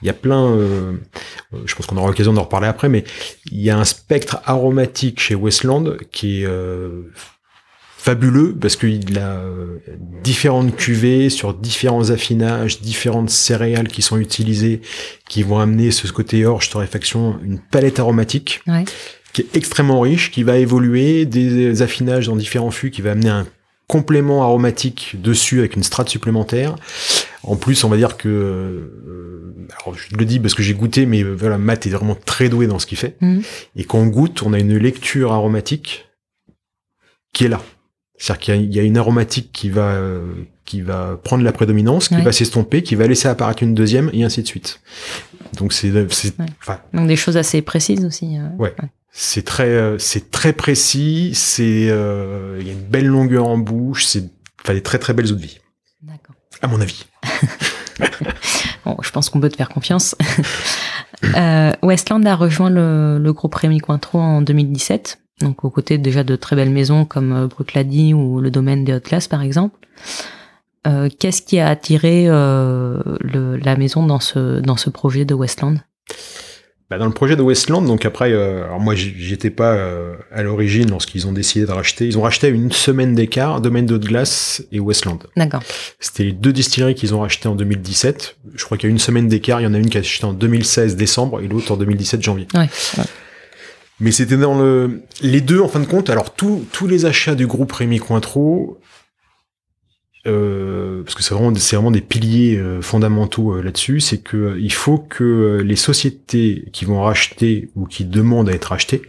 Il 0.00 0.06
y 0.06 0.08
a 0.08 0.14
plein, 0.14 0.46
euh, 0.52 0.92
je 1.66 1.74
pense 1.74 1.84
qu'on 1.86 1.96
aura 1.98 2.06
l'occasion 2.08 2.32
d'en 2.32 2.44
reparler 2.44 2.68
après, 2.68 2.88
mais 2.88 3.04
il 3.52 3.60
y 3.60 3.68
a 3.68 3.76
un 3.76 3.84
spectre 3.84 4.40
aromatique 4.46 5.20
chez 5.20 5.34
Westland 5.34 5.98
qui 6.10 6.40
est 6.42 6.46
euh, 6.46 7.02
fabuleux 7.98 8.56
parce 8.58 8.76
qu'il 8.76 9.18
a 9.18 9.36
euh, 9.36 9.78
différentes 10.22 10.74
cuvées 10.76 11.28
sur 11.28 11.52
différents 11.52 12.08
affinages, 12.10 12.80
différentes 12.80 13.30
céréales 13.30 13.88
qui 13.88 14.00
sont 14.00 14.16
utilisées, 14.18 14.80
qui 15.28 15.42
vont 15.42 15.58
amener 15.58 15.90
ce 15.90 16.10
côté 16.12 16.46
orge, 16.46 16.70
torréfaction, 16.70 17.38
une 17.44 17.58
palette 17.58 17.98
aromatique 17.98 18.62
Ouais. 18.66 18.84
Qui 19.34 19.42
est 19.42 19.54
extrêmement 19.56 20.00
riche, 20.00 20.30
qui 20.30 20.42
va 20.44 20.56
évoluer, 20.56 21.26
des 21.26 21.82
affinages 21.82 22.26
dans 22.28 22.36
différents 22.36 22.70
fûts, 22.70 22.90
qui 22.90 23.02
va 23.02 23.10
amener 23.10 23.28
un 23.28 23.46
complément 23.88 24.42
aromatique 24.42 25.16
dessus 25.20 25.58
avec 25.58 25.76
une 25.76 25.82
strate 25.82 26.08
supplémentaire. 26.08 26.76
En 27.42 27.56
plus, 27.56 27.84
on 27.84 27.90
va 27.90 27.98
dire 27.98 28.16
que, 28.16 28.28
euh, 28.28 29.52
alors 29.82 29.94
je 29.98 30.16
le 30.16 30.24
dis 30.24 30.40
parce 30.40 30.54
que 30.54 30.62
j'ai 30.62 30.72
goûté, 30.72 31.04
mais 31.04 31.22
voilà, 31.22 31.58
Matt 31.58 31.86
est 31.86 31.90
vraiment 31.90 32.16
très 32.24 32.48
doué 32.48 32.66
dans 32.66 32.78
ce 32.78 32.86
qu'il 32.86 32.96
fait. 32.96 33.16
Mhm. 33.20 33.42
Et 33.76 33.84
quand 33.84 33.98
on 33.98 34.06
goûte, 34.06 34.42
on 34.42 34.54
a 34.54 34.58
une 34.58 34.78
lecture 34.78 35.32
aromatique 35.32 36.06
qui 37.34 37.44
est 37.44 37.48
là. 37.48 37.60
C'est-à-dire 38.16 38.40
qu'il 38.40 38.54
y 38.54 38.58
a- 38.58 38.60
il 38.62 38.74
y, 38.74 38.78
a 38.78 38.82
une 38.84 38.96
aromatique 38.96 39.50
qui 39.52 39.68
va, 39.68 39.88
euh, 39.96 40.22
qui 40.64 40.80
va 40.80 41.18
prendre 41.22 41.42
la 41.44 41.52
prédominance, 41.52 42.08
qui 42.08 42.14
Ouais. 42.14 42.22
va 42.22 42.32
s'estomper, 42.32 42.82
qui 42.82 42.94
va 42.94 43.06
laisser 43.08 43.28
apparaître 43.28 43.62
une 43.62 43.74
deuxième, 43.74 44.08
et 44.14 44.22
ainsi 44.24 44.40
de 44.42 44.46
suite. 44.46 44.80
Donc 45.58 45.72
c'est, 45.72 45.90
c'est, 46.10 46.38
Ouais. 46.38 46.46
enfin, 46.62 46.80
Donc 46.94 47.08
des 47.08 47.16
choses 47.16 47.36
assez 47.36 47.60
précises 47.60 48.04
aussi. 48.04 48.38
euh. 48.38 48.48
Ouais. 48.58 48.72
C'est 49.16 49.44
très, 49.44 49.68
euh, 49.68 49.96
c'est 49.98 50.30
très 50.32 50.52
précis, 50.52 51.30
c'est, 51.34 51.86
euh, 51.88 52.58
il 52.60 52.66
y 52.66 52.70
a 52.70 52.72
une 52.72 52.82
belle 52.84 53.06
longueur 53.06 53.46
en 53.46 53.56
bouche, 53.58 54.04
c'est, 54.06 54.24
enfin, 54.62 54.74
des 54.74 54.82
très 54.82 54.98
très 54.98 55.14
belles 55.14 55.30
eaux 55.32 55.36
de 55.36 55.40
vie, 55.42 55.60
D'accord. 56.02 56.34
à 56.62 56.66
mon 56.66 56.80
avis. 56.80 57.04
Bon, 58.84 58.96
je 59.02 59.10
pense 59.12 59.30
qu'on 59.30 59.40
peut 59.40 59.48
te 59.48 59.56
faire 59.56 59.68
confiance. 59.70 60.14
Euh, 61.36 61.72
Westland 61.82 62.26
a 62.26 62.34
rejoint 62.36 62.68
le, 62.68 63.18
le 63.18 63.32
groupe 63.32 63.54
Rémi 63.54 63.78
Cointreau 63.78 64.18
en 64.20 64.42
2017, 64.42 65.20
donc 65.40 65.64
aux 65.64 65.70
côtés 65.70 65.96
déjà 65.96 66.22
de 66.22 66.36
très 66.36 66.54
belles 66.54 66.68
maisons 66.70 67.06
comme 67.06 67.46
Bruichladdich 67.46 68.14
ou 68.14 68.40
le 68.40 68.50
domaine 68.50 68.84
des 68.84 68.92
Hautes-Classes 68.92 69.28
par 69.28 69.40
exemple. 69.40 69.74
Euh, 70.86 71.08
Qu'est-ce 71.18 71.40
qui 71.40 71.58
a 71.60 71.68
attiré 71.68 72.24
euh, 72.28 73.00
le- 73.20 73.56
la 73.56 73.76
maison 73.76 74.04
dans 74.04 74.20
ce, 74.20 74.60
dans 74.60 74.76
ce 74.76 74.90
projet 74.90 75.24
de 75.24 75.32
Westland? 75.32 75.78
Bah, 76.90 76.98
dans 76.98 77.06
le 77.06 77.12
projet 77.12 77.34
de 77.34 77.40
Westland, 77.40 77.86
donc 77.86 78.04
après, 78.04 78.32
euh, 78.32 78.64
alors 78.64 78.78
moi 78.78 78.94
j'étais 78.94 79.48
pas 79.48 79.72
euh, 79.72 80.14
à 80.30 80.42
l'origine 80.42 80.90
lorsqu'ils 80.90 81.26
ont 81.26 81.32
décidé 81.32 81.64
de 81.64 81.70
racheter. 81.70 82.06
Ils 82.06 82.18
ont 82.18 82.22
racheté 82.22 82.48
à 82.48 82.50
une 82.50 82.72
semaine 82.72 83.14
d'écart 83.14 83.62
Domaine 83.62 83.86
d'eau 83.86 83.96
de 83.96 84.06
glace 84.06 84.62
et 84.70 84.80
Westland. 84.80 85.18
D'accord. 85.34 85.62
C'était 85.98 86.24
les 86.24 86.32
deux 86.32 86.52
distilleries 86.52 86.94
qu'ils 86.94 87.14
ont 87.14 87.20
rachetées 87.20 87.48
en 87.48 87.54
2017. 87.54 88.36
Je 88.54 88.64
crois 88.64 88.76
qu'il 88.76 88.88
y 88.88 88.90
a 88.90 88.92
une 88.92 88.98
semaine 88.98 89.28
d'écart. 89.28 89.62
Il 89.62 89.64
y 89.64 89.66
en 89.66 89.72
a 89.72 89.78
une 89.78 89.88
qui 89.88 89.96
a 89.96 90.00
acheté 90.00 90.26
en 90.26 90.34
2016 90.34 90.96
décembre 90.96 91.40
et 91.40 91.48
l'autre 91.48 91.72
en 91.72 91.78
2017 91.78 92.22
janvier. 92.22 92.46
Ouais. 92.52 92.68
ouais. 92.98 93.04
Mais 94.00 94.12
c'était 94.12 94.36
dans 94.36 94.58
le 94.58 95.02
les 95.22 95.40
deux 95.40 95.60
en 95.60 95.68
fin 95.68 95.80
de 95.80 95.86
compte. 95.86 96.10
Alors 96.10 96.34
tous 96.34 96.66
tous 96.70 96.86
les 96.86 97.06
achats 97.06 97.34
du 97.34 97.46
groupe 97.46 97.72
Rémi 97.72 97.98
Cointreau, 97.98 98.78
euh, 100.26 101.02
parce 101.02 101.14
que 101.14 101.22
c'est 101.22 101.34
vraiment 101.34 101.52
vraiment 101.52 101.90
des 101.90 102.00
piliers 102.00 102.56
euh, 102.56 102.80
fondamentaux 102.80 103.54
euh, 103.56 103.62
là-dessus, 103.62 104.00
c'est 104.00 104.18
que 104.18 104.36
euh, 104.36 104.58
il 104.60 104.72
faut 104.72 104.98
que 104.98 105.60
les 105.64 105.76
sociétés 105.76 106.68
qui 106.72 106.84
vont 106.84 107.02
racheter 107.02 107.70
ou 107.74 107.86
qui 107.86 108.04
demandent 108.04 108.48
à 108.48 108.52
être 108.52 108.66
rachetées, 108.66 109.02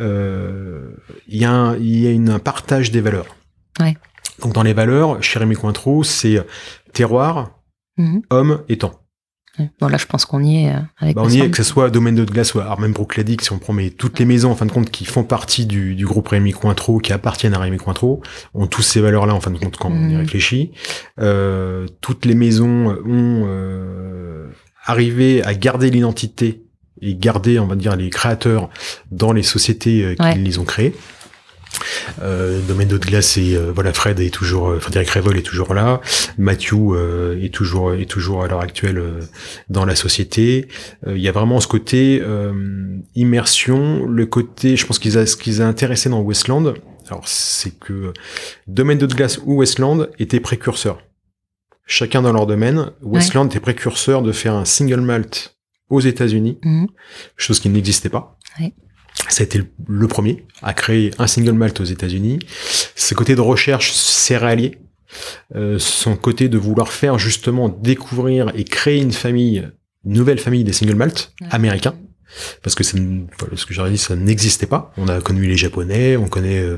euh, 0.00 0.90
il 1.26 1.38
y 1.38 1.44
a 1.44 1.50
un, 1.52 1.76
y 1.78 2.06
a 2.06 2.10
une, 2.10 2.30
un 2.30 2.38
partage 2.38 2.90
des 2.90 3.00
valeurs. 3.00 3.36
Ouais. 3.80 3.96
Donc 4.42 4.52
dans 4.52 4.62
les 4.62 4.72
valeurs, 4.74 5.22
chez 5.22 5.38
Rémi 5.38 5.54
Cointreau, 5.56 6.04
c'est 6.04 6.44
terroir, 6.92 7.52
Mhm. 7.96 8.22
homme 8.30 8.62
et 8.68 8.78
temps. 8.78 9.00
Bon 9.80 9.88
là, 9.88 9.96
je 9.98 10.06
pense 10.06 10.24
qu'on 10.24 10.42
y 10.42 10.64
est 10.64 10.70
euh, 10.70 10.78
avec. 10.98 11.16
Bah, 11.16 11.22
on 11.24 11.28
y 11.28 11.40
est, 11.40 11.50
que 11.50 11.56
ce 11.56 11.62
soit 11.62 11.90
Domaine 11.90 12.14
de 12.14 12.24
Glace 12.24 12.54
ou 12.54 12.60
même 12.78 12.92
Bruichladdich, 12.92 13.42
si 13.42 13.52
on 13.52 13.58
prend 13.58 13.72
mais 13.72 13.90
toutes 13.90 14.18
les 14.18 14.24
maisons 14.24 14.50
en 14.50 14.54
fin 14.54 14.66
de 14.66 14.72
compte 14.72 14.90
qui 14.90 15.04
font 15.04 15.24
partie 15.24 15.66
du, 15.66 15.94
du 15.94 16.06
groupe 16.06 16.28
Rémi 16.28 16.52
Cointreau, 16.52 16.98
qui 16.98 17.12
appartiennent 17.12 17.54
à 17.54 17.58
Rémi 17.58 17.78
Cointreau, 17.78 18.22
ont 18.54 18.66
tous 18.66 18.82
ces 18.82 19.00
valeurs-là 19.00 19.34
en 19.34 19.40
fin 19.40 19.50
de 19.50 19.58
compte 19.58 19.76
quand 19.76 19.90
on 19.90 20.08
y 20.08 20.12
Mhm. 20.14 20.20
réfléchit. 20.20 20.72
Euh, 21.20 21.86
toutes 22.00 22.24
les 22.24 22.34
maisons 22.34 22.96
ont 23.06 23.44
euh, 23.46 24.48
arrivé 24.84 25.42
à 25.44 25.54
garder 25.54 25.90
l'identité 25.90 26.62
et 27.00 27.14
garder, 27.14 27.58
on 27.60 27.66
va 27.66 27.76
dire, 27.76 27.94
les 27.94 28.10
créateurs 28.10 28.70
dans 29.12 29.32
les 29.32 29.42
sociétés 29.44 30.02
euh, 30.04 30.14
qui 30.14 30.22
Ouais. 30.22 30.34
les 30.34 30.58
ont 30.58 30.64
créées. 30.64 30.94
Euh, 32.22 32.60
domaine 32.66 32.88
d'eau 32.88 32.98
de 32.98 33.06
glace 33.06 33.36
et 33.36 33.54
euh, 33.54 33.70
voilà 33.72 33.92
Fred 33.92 34.18
est 34.20 34.30
toujours 34.32 34.68
euh, 34.70 34.80
Frédéric 34.80 35.10
Révol 35.10 35.36
est 35.36 35.42
toujours 35.42 35.74
là 35.74 36.00
Matthew 36.38 36.72
euh, 36.94 37.38
est 37.42 37.52
toujours 37.54 37.92
est 37.94 38.06
toujours 38.06 38.42
à 38.42 38.48
l'heure 38.48 38.60
actuelle 38.62 38.98
euh, 38.98 39.20
dans 39.68 39.84
la 39.84 39.94
société 39.94 40.68
euh, 41.06 41.16
il 41.16 41.22
y 41.22 41.28
a 41.28 41.32
vraiment 41.32 41.60
ce 41.60 41.68
côté 41.68 42.20
euh, 42.22 42.96
immersion 43.14 44.04
le 44.06 44.26
côté 44.26 44.76
je 44.76 44.86
pense 44.86 44.98
qu'ils 44.98 45.18
a 45.18 45.26
ce 45.26 45.36
qu'ils 45.36 45.60
a 45.62 45.66
intéressé 45.68 46.08
dans 46.08 46.20
Westland 46.20 46.74
alors 47.08 47.28
c'est 47.28 47.78
que 47.78 48.12
domaine 48.66 48.98
d'eau 48.98 49.06
de 49.06 49.14
glace 49.14 49.38
ou 49.44 49.56
Westland 49.58 50.08
étaient 50.18 50.40
précurseurs 50.40 51.02
chacun 51.86 52.22
dans 52.22 52.32
leur 52.32 52.46
domaine 52.46 52.90
Westland 53.02 53.46
était 53.46 53.60
précurseur 53.60 54.22
de 54.22 54.32
faire 54.32 54.54
un 54.54 54.64
single 54.64 55.00
malt 55.02 55.56
aux 55.90 56.00
États-Unis 56.00 56.58
Mhm. 56.64 56.88
chose 57.36 57.60
qui 57.60 57.68
n'existait 57.68 58.08
pas. 58.10 58.38
Ouais. 58.58 58.72
Ça 59.28 59.42
a 59.42 59.44
été 59.44 59.62
le, 59.86 60.08
premier 60.08 60.44
à 60.62 60.72
créer 60.74 61.10
un 61.18 61.26
single 61.26 61.52
malt 61.52 61.80
aux 61.80 61.84
États-Unis. 61.84 62.38
Ce 62.94 63.14
côté 63.14 63.34
de 63.34 63.40
recherche 63.40 63.92
céréalier, 63.92 64.78
euh, 65.54 65.78
son 65.78 66.16
côté 66.16 66.48
de 66.48 66.58
vouloir 66.58 66.92
faire 66.92 67.18
justement 67.18 67.68
découvrir 67.68 68.50
et 68.54 68.64
créer 68.64 69.00
une 69.00 69.12
famille, 69.12 69.68
une 70.04 70.12
nouvelle 70.12 70.38
famille 70.38 70.64
des 70.64 70.72
single 70.72 70.94
malt 70.96 71.32
Ouais. 71.40 71.48
américains. 71.50 71.94
Parce 72.62 72.74
que 72.74 72.84
ce 72.84 72.92
que 72.92 73.72
j'aurais 73.74 73.90
dit, 73.90 73.96
ça 73.98 74.14
n'existait 74.14 74.66
pas. 74.66 74.92
On 74.98 75.08
a 75.08 75.20
connu 75.20 75.46
les 75.46 75.56
Japonais, 75.56 76.16
on 76.18 76.28
connaît, 76.28 76.58
euh, 76.58 76.76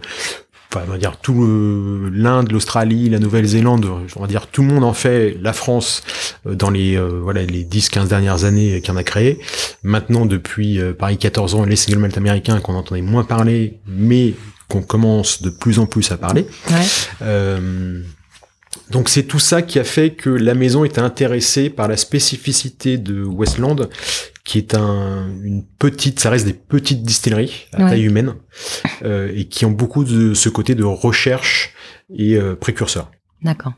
enfin, 0.73 0.85
on 0.87 0.91
va 0.91 0.99
dire 0.99 1.17
tout 1.19 2.11
l'Inde, 2.13 2.53
l'Australie, 2.53 3.09
la 3.09 3.19
Nouvelle-Zélande. 3.19 3.87
On 4.17 4.21
va 4.21 4.27
dire 4.27 4.47
tout 4.47 4.63
le 4.63 4.69
monde 4.69 4.85
en 4.85 4.93
fait. 4.93 5.37
La 5.41 5.53
France 5.53 6.03
euh, 6.47 6.55
dans 6.55 6.71
les 6.71 6.97
euh, 6.97 7.21
voilà 7.23 7.43
les 7.43 7.65
10-15 7.65 8.09
dernières 8.09 8.45
années 8.45 8.77
euh, 8.77 8.81
qu'il 8.81 8.93
en 8.93 8.97
a 8.97 9.05
créé. 9.05 9.41
Maintenant, 9.83 10.27
depuis 10.27 10.81
euh, 10.81 10.93
Paris 10.93 11.19
14 11.19 11.55
ans, 11.55 11.65
les 11.65 11.77
single 11.77 11.99
malt 11.99 12.17
américains 12.17 12.61
qu'on 12.61 12.75
entendait 12.75 13.03
moins 13.03 13.25
parler, 13.25 13.79
mais 13.87 14.35
qu'on 14.69 14.83
commence 14.83 15.43
de 15.43 15.51
plus 15.51 15.79
en 15.79 15.87
plus 15.87 16.13
à 16.13 16.17
parler. 16.17 16.47
Ouais. 16.71 16.87
Euh, 17.23 18.03
donc 18.91 19.09
c'est 19.09 19.25
tout 19.25 19.39
ça 19.39 19.63
qui 19.63 19.79
a 19.79 19.85
fait 19.85 20.11
que 20.11 20.31
la 20.31 20.55
maison 20.55 20.85
était 20.85 21.01
intéressée 21.01 21.71
par 21.71 21.89
la 21.89 21.97
spécificité 21.97 22.99
de 22.99 23.23
Westland, 23.23 23.89
qui 24.45 24.59
est 24.59 24.75
un, 24.75 25.29
une 25.43 25.65
petite, 25.79 26.19
ça 26.21 26.31
reste 26.31 26.47
des 26.47 26.55
petites 26.55 27.03
distilleries 27.03 27.67
à 27.73 27.83
Ouais. 27.85 27.91
taille 27.91 28.05
humaine, 28.05 28.35
euh, 29.05 29.31
et 29.35 29.47
qui 29.47 29.65
ont 29.65 29.71
beaucoup 29.71 30.05
de 30.05 30.35
ce 30.35 30.49
côté 30.49 30.75
de 30.75 30.85
recherche 30.85 31.75
et 32.15 32.37
euh, 32.37 32.57
précurseur. 32.57 33.11
D'accord. 33.43 33.75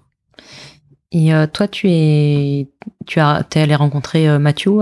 Et 1.10 1.34
euh, 1.34 1.46
toi, 1.46 1.68
tu 1.68 1.88
es, 1.90 2.68
tu 3.06 3.20
as, 3.20 3.44
t'es 3.48 3.60
allé 3.60 3.74
rencontrer 3.74 4.38
Mathieu 4.38 4.72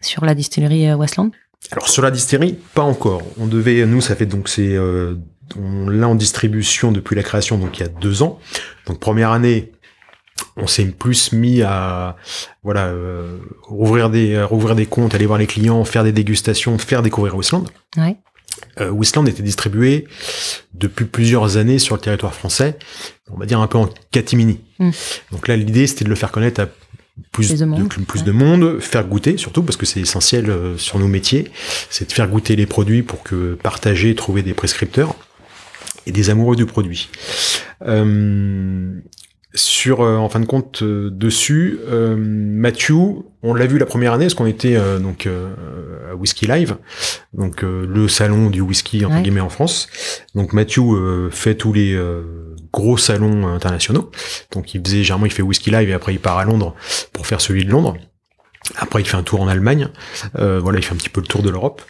sur 0.00 0.24
la 0.24 0.34
distillerie 0.34 0.92
Westland? 0.94 1.30
Alors 1.72 1.88
sur 1.88 2.02
la 2.02 2.10
distillerie, 2.10 2.56
pas 2.74 2.82
encore. 2.82 3.22
On 3.38 3.46
devait, 3.46 3.84
nous, 3.86 4.00
ça 4.00 4.14
fait 4.14 4.26
donc 4.26 4.48
c'est, 4.48 4.78
on 4.78 5.88
l'a 5.88 6.08
en 6.08 6.14
distribution 6.14 6.92
depuis 6.92 7.16
la 7.16 7.22
création, 7.22 7.58
donc 7.58 7.78
il 7.78 7.82
y 7.82 7.84
a 7.84 7.88
deux 7.88 8.22
ans. 8.22 8.38
Donc 8.86 9.00
première 9.00 9.32
année, 9.32 9.72
on 10.56 10.66
s'est 10.66 10.84
plus 10.84 11.32
mis 11.32 11.62
à 11.62 12.16
voilà 12.62 12.86
euh, 12.86 13.38
rouvrir 13.62 14.10
des 14.10 14.34
euh, 14.34 14.46
rouvrir 14.46 14.74
des 14.74 14.86
comptes, 14.86 15.14
aller 15.14 15.26
voir 15.26 15.38
les 15.38 15.46
clients, 15.46 15.84
faire 15.84 16.04
des 16.04 16.12
dégustations, 16.12 16.78
faire 16.78 17.02
découvrir 17.02 17.36
Westland. 17.36 17.64
Ouais. 17.96 18.16
Euh, 18.80 18.90
Westland 18.90 19.26
était 19.26 19.42
distribué 19.42 20.06
depuis 20.74 21.04
plusieurs 21.04 21.56
années 21.56 21.78
sur 21.78 21.94
le 21.94 22.00
territoire 22.00 22.34
français, 22.34 22.78
on 23.30 23.38
va 23.38 23.46
dire 23.46 23.60
un 23.60 23.66
peu 23.66 23.78
en 23.78 23.88
catimini. 24.10 24.60
Mm. 24.78 24.90
Donc 25.32 25.48
là, 25.48 25.56
l'idée, 25.56 25.86
c'était 25.86 26.04
de 26.04 26.10
le 26.10 26.14
faire 26.14 26.30
connaître 26.30 26.60
à 26.60 26.66
plus, 27.32 27.48
Plus 27.48 27.58
de 27.58 27.64
monde, 27.64 27.88
plus 27.88 28.20
ouais. 28.20 28.26
de 28.26 28.32
monde, 28.32 28.80
faire 28.80 29.04
goûter 29.06 29.36
surtout, 29.36 29.62
parce 29.62 29.76
que 29.76 29.84
c'est 29.84 30.00
essentiel 30.00 30.48
euh, 30.48 30.78
sur 30.78 30.98
nos 30.98 31.08
métiers, 31.08 31.50
c'est 31.90 32.08
de 32.08 32.12
faire 32.12 32.28
goûter 32.28 32.56
les 32.56 32.66
produits 32.66 33.02
pour 33.02 33.22
que 33.22 33.54
partager, 33.62 34.14
trouver 34.14 34.42
des 34.42 34.54
prescripteurs 34.54 35.14
et 36.06 36.12
des 36.12 36.30
amoureux 36.30 36.56
du 36.56 36.66
produit. 36.66 37.10
Euh, 37.82 38.92
sur, 39.54 40.02
euh, 40.02 40.16
en 40.16 40.28
fin 40.28 40.40
de 40.40 40.46
compte, 40.46 40.82
euh, 40.82 41.10
dessus, 41.10 41.80
euh, 41.88 42.16
Matthew, 42.16 42.92
on 43.42 43.54
l'a 43.54 43.66
vu 43.66 43.78
la 43.78 43.86
première 43.86 44.12
année, 44.12 44.26
parce 44.26 44.34
qu'on 44.34 44.46
était 44.46 44.78
donc 45.00 45.26
à 45.26 46.14
Whisky 46.14 46.46
Live, 46.46 46.76
donc 47.32 47.62
le 47.62 48.06
salon 48.06 48.50
du 48.50 48.60
whisky 48.60 49.06
entre 49.06 49.22
guillemets 49.22 49.40
en 49.40 49.48
France. 49.48 49.88
Donc 50.34 50.52
Matthew 50.52 50.82
fait 51.30 51.54
tous 51.54 51.72
les 51.72 51.98
gros 52.70 52.98
salons 52.98 53.48
internationaux. 53.48 54.10
Donc 54.52 54.74
il 54.74 54.82
faisait 54.84 55.02
généralement 55.02 55.24
il 55.24 55.32
fait 55.32 55.40
Whisky 55.40 55.70
Live 55.70 55.88
et 55.88 55.94
après 55.94 56.12
il 56.12 56.20
part 56.20 56.36
à 56.36 56.44
Londres 56.44 56.74
pour 57.14 57.26
faire 57.26 57.40
celui 57.40 57.64
de 57.64 57.70
Londres. 57.70 57.96
Après, 58.76 59.00
il 59.00 59.06
fait 59.06 59.16
un 59.16 59.22
tour 59.22 59.40
en 59.40 59.48
Allemagne. 59.48 59.88
voilà, 60.34 60.78
il 60.78 60.84
fait 60.84 60.92
un 60.92 60.98
petit 60.98 61.08
peu 61.08 61.22
le 61.22 61.26
tour 61.26 61.42
de 61.42 61.48
l'Europe. 61.48 61.80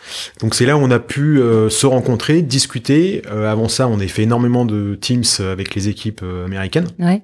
Donc 0.40 0.54
c'est 0.54 0.66
là 0.66 0.76
où 0.76 0.80
on 0.80 0.90
a 0.92 1.00
pu 1.00 1.40
se 1.68 1.86
rencontrer, 1.86 2.42
discuter. 2.42 3.22
avant 3.26 3.66
ça, 3.66 3.88
on 3.88 3.98
a 3.98 4.06
fait 4.06 4.22
énormément 4.22 4.64
de 4.64 4.94
Teams 4.94 5.24
avec 5.40 5.74
les 5.74 5.88
équipes 5.88 6.22
américaines. 6.46 6.86
Ouais 7.00 7.22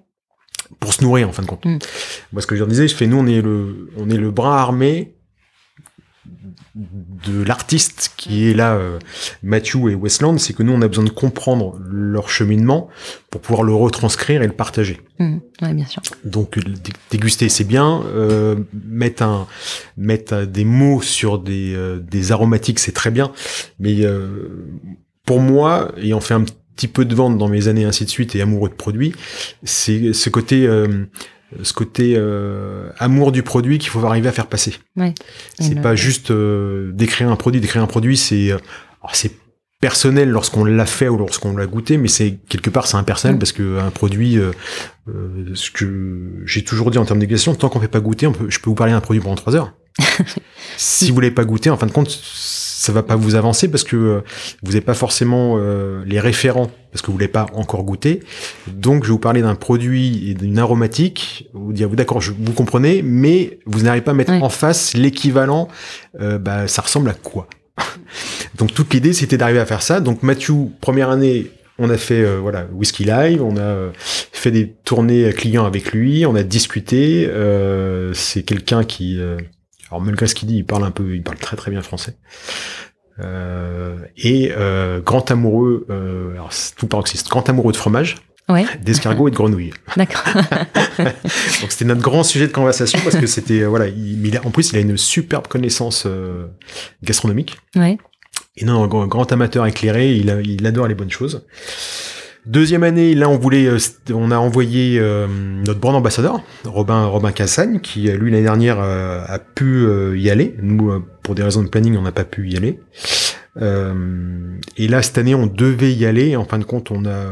pour 0.81 0.93
se 0.93 1.03
nourrir 1.03 1.29
en 1.29 1.33
fin 1.33 1.43
de 1.43 1.49
compte. 1.49 1.65
Mm. 1.65 1.79
Moi, 2.33 2.43
ce 2.43 2.47
que 2.47 2.55
je 2.55 2.61
leur 2.61 2.69
disais, 2.69 2.89
je 2.89 2.95
fais, 2.95 3.07
nous, 3.07 3.19
on 3.19 3.27
est 3.27 3.43
le, 3.43 3.91
on 3.97 4.11
est 4.11 4.17
le 4.17 4.31
bras 4.31 4.61
armé 4.61 5.17
de 6.77 7.43
l'artiste 7.43 8.13
qui 8.17 8.49
est 8.49 8.55
là, 8.55 8.75
euh, 8.75 8.99
Matthew 9.43 9.89
et 9.91 9.95
Westland, 9.95 10.39
c'est 10.39 10.53
que 10.53 10.63
nous, 10.63 10.73
on 10.73 10.83
a 10.83 10.89
besoin 10.89 11.05
de 11.05 11.11
comprendre 11.11 11.79
leur 11.81 12.29
cheminement 12.29 12.89
pour 13.31 13.41
pouvoir 13.41 13.63
le 13.63 13.75
retranscrire 13.75 14.43
et 14.43 14.47
le 14.47 14.53
partager. 14.53 15.01
Mm. 15.19 15.39
Ouais, 15.63 15.75
bien 15.75 15.87
sûr. 15.87 16.03
Donc, 16.25 16.59
déguster, 17.11 17.49
c'est 17.49 17.65
bien. 17.65 18.03
Euh, 18.07 18.57
mettre, 18.85 19.23
un, 19.23 19.47
mettre 19.97 20.45
des 20.45 20.65
mots 20.65 21.01
sur 21.01 21.39
des, 21.39 21.75
euh, 21.75 21.99
des 21.99 22.33
aromatiques, 22.33 22.79
c'est 22.79 22.93
très 22.93 23.11
bien. 23.11 23.33
Mais 23.79 24.05
pour 25.25 25.41
moi, 25.41 25.93
ayant 25.97 26.21
fait 26.21 26.35
un 26.35 26.43
petit 26.43 26.55
peu 26.93 27.05
de 27.05 27.15
vente 27.15 27.39
dans 27.39 27.49
mes 27.49 27.69
années 27.69 27.85
ainsi 27.85 28.05
de 28.05 28.11
suite 28.11 28.35
et 28.37 28.43
amoureux 28.43 28.69
de 28.69 28.75
produits, 28.75 29.15
c'est 29.65 30.13
ce 30.13 30.31
côté 30.31 30.67
euh, 30.67 31.07
ce 31.63 31.73
côté 31.73 32.15
euh, 32.17 32.91
amour 32.99 33.31
du 33.31 33.43
produit 33.43 33.79
qu'il 33.79 33.91
faut 33.91 34.05
arriver 34.05 34.29
à 34.29 34.33
faire 34.33 34.47
passer. 34.47 34.75
Ouais. 34.97 35.15
C'est 35.59 35.81
pas 35.81 35.95
juste 35.95 36.31
euh, 36.31 36.91
d'écrire 36.93 37.31
un 37.31 37.37
produit, 37.37 37.61
d'écrire 37.61 37.83
un 37.83 37.87
produit, 37.87 38.17
c'est 38.17 38.51
c'est 39.13 39.33
personnel 39.81 40.31
lorsqu'on 40.31 40.65
l'a 40.65 40.87
fait 40.87 41.09
ou 41.09 41.17
lorsqu'on 41.17 41.57
l'a 41.57 41.67
goûté, 41.67 41.99
mais 41.99 42.09
c'est 42.09 42.39
quelque 42.49 42.71
part 42.71 42.89
c'est 42.89 42.97
impersonnel 42.97 43.39
parce 43.39 43.53
que 43.53 43.79
un 43.79 43.91
produit, 43.91 44.39
ce 45.07 45.71
que 45.71 46.43
j'ai 46.45 46.65
toujours 46.65 46.91
dit 46.91 46.99
en 46.99 47.05
termes 47.05 47.21
d'égation, 47.21 47.55
tant 47.55 47.69
qu'on 47.69 47.81
fait 47.81 47.87
pas 47.87 48.01
goûter, 48.01 48.27
on 48.27 48.33
peut, 48.33 48.47
je 48.49 48.59
peux 48.59 48.69
vous 48.69 48.75
parler 48.75 48.93
d'un 48.93 49.01
produit 49.01 49.23
pendant 49.23 49.37
trois 49.37 49.55
heures. 49.55 49.73
si 50.77 51.11
vous 51.11 51.21
l'avez 51.21 51.35
pas 51.35 51.45
goûté, 51.45 51.71
en 51.71 51.77
fin 51.77 51.87
de 51.87 51.93
compte, 51.93 52.11
ça 52.77 52.93
va 52.93 53.03
pas 53.03 53.17
vous 53.17 53.37
avancer 53.37 53.69
parce 53.69 53.85
que 53.85 53.97
euh, 53.97 54.21
vous 54.63 54.73
n'avez 54.73 54.85
pas 54.85 54.93
forcément 54.93 55.57
euh, 55.57 56.03
les 56.05 56.21
référents 56.21 56.71
parce 56.93 57.01
que 57.01 57.11
vous 57.11 57.17
l'avez 57.17 57.33
pas 57.33 57.47
encore 57.55 57.83
goûté. 57.85 58.21
Donc 58.67 59.05
je 59.05 59.09
vais 59.09 59.13
vous 59.13 59.19
parler 59.19 59.41
d'un 59.41 59.55
produit 59.55 60.31
et 60.31 60.35
d'une 60.35 60.59
aromatique. 60.59 61.49
Vous 61.55 61.73
dire 61.73 61.89
vous 61.89 61.97
d'accord, 61.97 62.21
vous 62.21 62.53
comprenez, 62.53 63.01
mais 63.03 63.61
vous 63.65 63.85
n'arrivez 63.85 64.05
pas 64.05 64.11
à 64.11 64.15
mettre 64.15 64.33
en 64.33 64.51
face 64.51 64.95
l'équivalent. 64.95 65.69
Euh, 66.21 66.39
bah, 66.39 66.69
ça 66.69 66.83
ressemble 66.83 67.09
à 67.09 67.15
quoi? 67.15 67.49
Donc 68.59 68.75
toute 68.75 68.93
l'idée 68.93 69.15
c'était 69.15 69.39
d'arriver 69.39 69.61
à 69.61 69.67
faire 69.67 69.83
ça. 69.83 70.01
Donc 70.01 70.23
Mathieu, 70.23 70.55
première 70.83 71.09
année, 71.09 71.47
on 71.79 71.89
a 71.89 71.97
fait 71.97 72.25
voilà 72.37 72.67
whisky 72.73 73.05
live, 73.05 73.43
on 73.43 73.57
a 73.57 73.91
fait 73.97 74.51
des 74.51 74.75
tournées 74.85 75.33
clients 75.33 75.65
avec 75.65 75.93
lui, 75.93 76.27
on 76.27 76.35
a 76.35 76.43
discuté. 76.43 77.31
c'est 78.13 78.43
quelqu'un 78.43 78.85
qui 78.85 79.19
alors 79.91 80.01
malgré 80.01 80.27
ce 80.27 80.35
qu'il 80.35 80.49
dit, 80.49 80.57
il 80.57 80.65
parle 80.65 80.85
un 80.85 80.91
peu, 80.91 81.15
il 81.15 81.23
parle 81.23 81.39
très 81.39 81.57
très 81.57 81.71
bien 81.71 81.83
français. 81.83 82.17
Euh, 83.19 83.97
et 84.17 84.53
euh, 84.57 85.01
grand 85.01 85.31
amoureux, 85.31 85.87
euh, 85.91 86.33
alors 86.33 86.51
tout 86.77 86.87
paroxyste, 86.87 87.29
grand 87.29 87.49
amoureux 87.49 87.73
de 87.73 87.77
fromage, 87.77 88.17
ouais. 88.49 88.67
d'escargot 88.83 89.29
et 89.29 89.31
de 89.31 89.37
grenouilles. 89.37 89.73
D'accord. 89.97 90.23
Donc 90.99 91.71
c'était 91.71 91.85
notre 91.85 92.03
grand 92.03 92.25
sujet 92.25 92.47
de 92.47 92.53
conversation 92.53 92.99
parce 93.03 93.17
que 93.17 93.27
c'était 93.27 93.61
euh, 93.61 93.69
voilà, 93.69 93.87
il, 93.87 94.39
en 94.45 94.51
plus 94.51 94.73
il 94.73 94.77
a 94.77 94.81
une 94.81 94.97
superbe 94.97 95.47
connaissance 95.47 96.05
euh, 96.07 96.47
gastronomique. 97.03 97.57
Ouais. 97.75 97.97
Et 98.59 98.65
non, 98.65 98.87
grand, 98.87 99.33
amateur 99.33 99.67
éclairé, 99.67 100.15
il, 100.15 100.29
il 100.45 100.67
adore 100.67 100.89
les 100.89 100.95
bonnes 100.95 101.11
choses. 101.11 101.47
Deuxième 102.47 102.85
année, 102.85 103.17
là, 103.17 103.29
on 103.29 103.37
voulait, 103.37 103.67
euh, 103.67 103.79
on 104.15 104.31
a 104.31 104.39
envoyé 104.39 105.01
euh, 105.01 105.27
notre 105.67 105.81
brand 105.81 105.97
ambassadeur, 105.97 106.41
Robin 106.65 107.07
Robin 107.07 107.33
Cassagne, 107.33 107.81
qui 107.81 108.09
euh, 108.09 108.17
lui 108.17 108.31
l'année 108.31 108.45
dernière 108.45 108.79
a 108.79 109.39
pu 109.41 109.85
y 110.17 110.31
aller. 110.31 110.55
Nous, 110.63 111.03
pour 111.25 111.35
des 111.35 111.43
raisons 111.43 111.65
de 111.65 111.69
planning, 111.69 111.97
on 111.97 112.03
n'a 112.03 112.13
pas 112.13 112.25
pu 112.25 112.49
y 112.49 112.57
aller. 112.57 112.79
et 113.61 114.89
là, 114.89 115.03
cette 115.03 115.19
année, 115.19 115.35
on 115.35 115.47
devait 115.47 115.93
y 115.93 116.07
aller. 116.07 116.37
En 116.37 116.45
fin 116.45 116.59
de 116.59 116.65
compte, 116.65 116.93
on 116.93 117.05
a, 117.05 117.27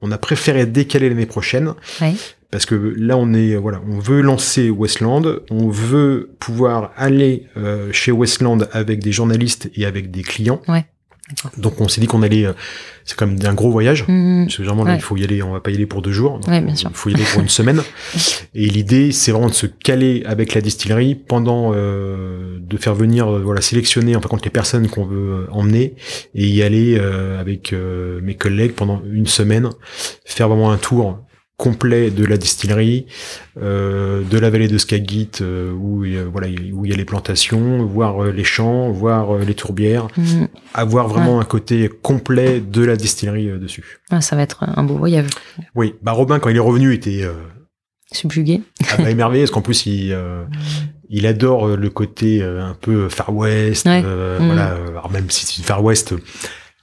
on 0.00 0.10
a 0.10 0.18
préféré 0.18 0.64
décaler 0.64 1.10
l'année 1.10 1.26
prochaine. 1.26 1.74
Parce 2.50 2.64
que 2.64 2.74
là, 2.96 3.18
on 3.18 3.34
est, 3.34 3.54
voilà, 3.56 3.82
on 3.86 3.98
veut 3.98 4.22
lancer 4.22 4.70
Westland, 4.70 5.42
on 5.50 5.68
veut 5.68 6.30
pouvoir 6.40 6.92
aller 6.96 7.48
chez 7.92 8.12
Westland 8.12 8.66
avec 8.72 9.02
des 9.02 9.12
journalistes 9.12 9.70
et 9.74 9.84
avec 9.84 10.10
des 10.10 10.22
clients. 10.22 10.62
Ouais. 10.68 10.86
Donc 11.56 11.80
on 11.80 11.88
s'est 11.88 12.00
dit 12.00 12.06
qu'on 12.06 12.22
allait, 12.22 12.46
euh, 12.46 12.52
c'est 13.04 13.16
quand 13.16 13.26
même 13.26 13.38
un 13.44 13.54
gros 13.54 13.70
voyage. 13.70 14.04
Mmh. 14.06 14.44
parce 14.44 14.56
que 14.56 14.62
généralement 14.62 14.84
là, 14.84 14.94
il 14.94 15.00
faut 15.00 15.16
y 15.16 15.24
aller, 15.24 15.42
on 15.42 15.52
va 15.52 15.60
pas 15.60 15.70
y 15.70 15.74
aller 15.74 15.86
pour 15.86 16.02
deux 16.02 16.12
jours. 16.12 16.40
bien 16.46 16.74
sûr. 16.74 16.90
Il 16.92 16.96
faut 16.96 17.10
y 17.10 17.14
aller 17.14 17.24
pour 17.24 17.42
une 17.42 17.48
semaine. 17.48 17.82
Et 18.54 18.66
l'idée, 18.66 19.12
c'est 19.12 19.32
vraiment 19.32 19.48
de 19.48 19.54
se 19.54 19.66
caler 19.66 20.22
avec 20.26 20.54
la 20.54 20.60
distillerie 20.60 21.14
pendant, 21.14 21.72
euh, 21.74 22.58
de 22.60 22.76
faire 22.76 22.94
venir, 22.94 23.28
euh, 23.28 23.42
voilà, 23.42 23.60
sélectionner 23.60 24.16
en 24.16 24.20
fin 24.20 24.28
compte 24.28 24.44
les 24.44 24.50
personnes 24.50 24.88
qu'on 24.88 25.04
veut 25.04 25.46
emmener 25.50 25.94
et 26.34 26.46
y 26.46 26.62
aller 26.62 26.98
avec 27.38 27.72
mes 28.22 28.34
collègues 28.34 28.72
pendant 28.72 29.02
une 29.10 29.26
semaine, 29.26 29.70
faire 30.24 30.48
vraiment 30.48 30.70
un 30.70 30.76
tour 30.76 31.18
complet 31.60 32.10
de 32.10 32.24
la 32.24 32.38
distillerie, 32.38 33.04
euh, 33.60 34.22
de 34.22 34.38
la 34.38 34.48
vallée 34.48 34.66
de 34.66 34.78
Skagit 34.78 35.30
euh, 35.42 35.70
où 35.72 36.06
voilà 36.32 36.48
où 36.72 36.86
il 36.86 36.90
y 36.90 36.94
a 36.94 36.96
les 36.96 37.04
plantations, 37.04 37.84
voir 37.84 38.24
euh, 38.24 38.32
les 38.32 38.44
champs, 38.44 38.90
voir 38.90 39.36
les 39.40 39.52
tourbières, 39.54 40.08
mm. 40.16 40.46
avoir 40.72 41.08
vraiment 41.08 41.38
un 41.38 41.44
côté 41.44 41.90
complet 41.90 42.60
de 42.60 42.82
la 42.82 42.96
distillerie 42.96 43.58
dessus. 43.58 44.00
Ah, 44.08 44.22
ça 44.22 44.36
va 44.36 44.42
être 44.42 44.64
un 44.64 44.82
beau 44.82 44.96
voyage. 44.96 45.28
Oui, 45.74 45.94
bah 46.00 46.12
Robin 46.12 46.38
quand 46.38 46.48
il 46.48 46.56
est 46.56 46.60
revenu 46.60 46.94
était 46.94 47.28
subjugué, 48.10 48.62
ah, 48.90 48.96
bah, 48.96 49.10
émerveillé 49.10 49.44
parce 49.44 49.50
qu'en 49.50 49.60
plus 49.60 49.84
il 49.84 50.16
il 51.10 51.26
adore 51.26 51.76
le 51.76 51.90
côté 51.90 52.42
un 52.42 52.74
peu 52.80 53.10
Far 53.10 53.36
West, 53.36 53.84
mm. 53.84 54.00
voilà, 54.38 54.76
alors 54.88 55.10
même 55.10 55.28
si 55.28 55.44
c'est 55.44 55.62
Far 55.62 55.84
West 55.84 56.14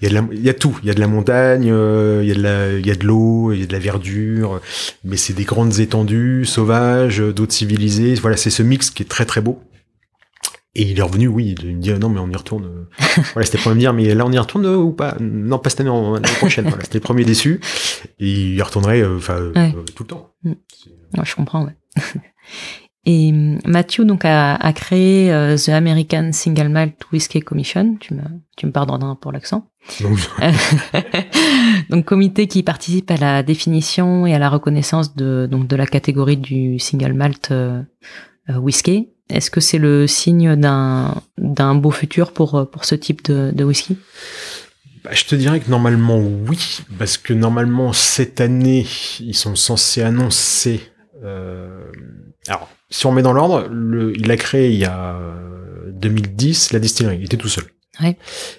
il 0.02 0.12
y, 0.12 0.18
a 0.18 0.24
il 0.32 0.42
y 0.42 0.50
a 0.50 0.54
tout. 0.54 0.78
Il 0.84 0.88
y 0.88 0.92
a 0.92 0.94
de 0.94 1.00
la 1.00 1.08
montagne, 1.08 1.70
euh, 1.72 2.20
il 2.24 2.30
y 2.30 2.32
a 2.32 2.36
de 2.36 2.42
la, 2.42 2.74
il 2.74 2.86
y 2.86 2.92
a 2.92 2.96
de 2.96 3.06
l'eau, 3.06 3.52
il 3.52 3.60
y 3.60 3.64
a 3.64 3.66
de 3.66 3.74
la 3.74 3.80
verdure, 3.80 4.62
mais 5.04 5.18
c'est 5.18 5.34
des 5.34 5.44
grandes 5.44 5.80
étendues 5.80 6.46
sauvages, 6.46 7.20
d'autres 7.20 7.54
civilisées. 7.54 8.14
Voilà, 8.16 8.38
c'est 8.38 8.52
ce 8.52 8.62
mix 8.62 8.92
qui 8.92 9.04
est 9.04 9.08
très 9.08 9.26
très 9.26 9.42
beau. 9.42 9.60
Et 10.80 10.84
il 10.84 11.00
est 11.00 11.02
revenu, 11.02 11.28
oui, 11.28 11.56
il 11.60 11.76
me 11.76 11.82
dit 11.82 11.92
non 11.94 12.10
mais 12.10 12.20
on 12.20 12.30
y 12.30 12.36
retourne. 12.36 12.86
voilà, 13.34 13.48
c'était 13.48 13.58
pour 13.58 13.74
me 13.74 13.80
dire 13.80 13.94
mais 13.94 14.14
là 14.14 14.28
on 14.28 14.32
y 14.32 14.38
retourne 14.38 14.68
ou 14.68 14.92
pas? 14.92 15.18
Non, 15.20 15.58
pas 15.58 15.72
cette 15.72 15.82
année, 15.82 15.90
l'année 15.90 16.36
prochaine. 16.38 16.68
voilà, 16.70 16.84
c'était 16.84 17.00
le 17.00 17.04
premier 17.04 17.26
déçu. 17.26 17.60
Et 18.20 18.32
il 18.32 18.54
y 18.54 18.62
retournerait, 18.62 19.02
euh, 19.02 19.18
enfin, 19.18 19.38
euh, 19.40 19.72
tout 19.96 20.04
le 20.04 20.08
temps. 20.08 20.36
Mm. 20.44 20.54
je 21.24 21.36
comprends. 21.36 21.66
Ouais. 21.66 21.76
Et 23.06 23.32
hum, 23.32 23.60
Matthew 23.66 24.02
donc 24.02 24.22
a, 24.24 24.74
créé 24.74 25.32
The 25.58 25.70
American 25.70 26.32
Single 26.32 26.70
Malt 26.70 26.94
Whiskey 27.12 27.42
Commission. 27.42 27.96
Tu 28.00 28.14
me, 28.14 28.22
tu 28.56 28.68
me 28.68 28.72
pardonneras 28.72 29.16
pour 29.16 29.32
l'accent. 29.32 29.68
donc 31.90 32.06
comité 32.06 32.48
qui 32.48 32.64
participe 32.64 33.10
à 33.12 33.18
la 33.18 33.44
définition 33.44 34.26
et 34.26 34.34
à 34.34 34.40
la 34.40 34.50
reconnaissance 34.50 35.16
de 35.16 35.48
donc 35.50 35.68
de 35.68 35.76
la 35.76 35.86
catégorie 35.86 36.38
du 36.38 36.80
single 36.80 37.14
malt 37.14 37.52
euh, 37.52 37.82
euh, 38.50 38.58
whisky. 38.58 39.10
Est-ce 39.30 39.52
que 39.52 39.60
c'est 39.60 39.78
le 39.78 40.08
signe 40.08 40.56
d'un 40.56 41.22
d'un 41.38 41.76
beau 41.76 41.92
futur 41.92 42.32
pour 42.32 42.70
pour 42.72 42.86
ce 42.86 42.96
type 42.96 43.24
de, 43.26 43.52
de 43.54 43.64
whisky? 43.64 43.98
Bah, 45.04 45.12
je 45.14 45.26
te 45.26 45.36
dirais 45.36 45.60
que 45.60 45.70
normalement 45.70 46.20
oui, 46.20 46.80
parce 46.98 47.18
que 47.18 47.34
normalement 47.34 47.94
cette 47.94 48.42
année 48.42 48.86
ils 49.20 49.36
sont 49.36 49.56
censés 49.56 50.02
annoncer. 50.02 50.82
Euh, 51.24 51.92
alors 52.48 52.70
si 52.90 53.06
on 53.06 53.12
met 53.12 53.22
dans 53.22 53.34
l'ordre, 53.34 53.70
il 54.16 54.32
a 54.32 54.38
créé 54.38 54.72
il 54.72 54.80
y 54.80 54.86
a 54.86 55.20
2010 55.92 56.74
la 56.74 56.80
distillerie, 56.80 57.18
il 57.20 57.26
était 57.26 57.38
tout 57.38 57.50
seul. 57.50 57.66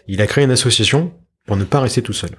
Il 0.07 0.21
a 0.21 0.27
créé 0.27 0.45
une 0.45 0.51
association 0.51 1.13
pour 1.47 1.57
ne 1.57 1.65
pas 1.65 1.81
rester 1.81 2.03
tout 2.03 2.13
seul. 2.13 2.31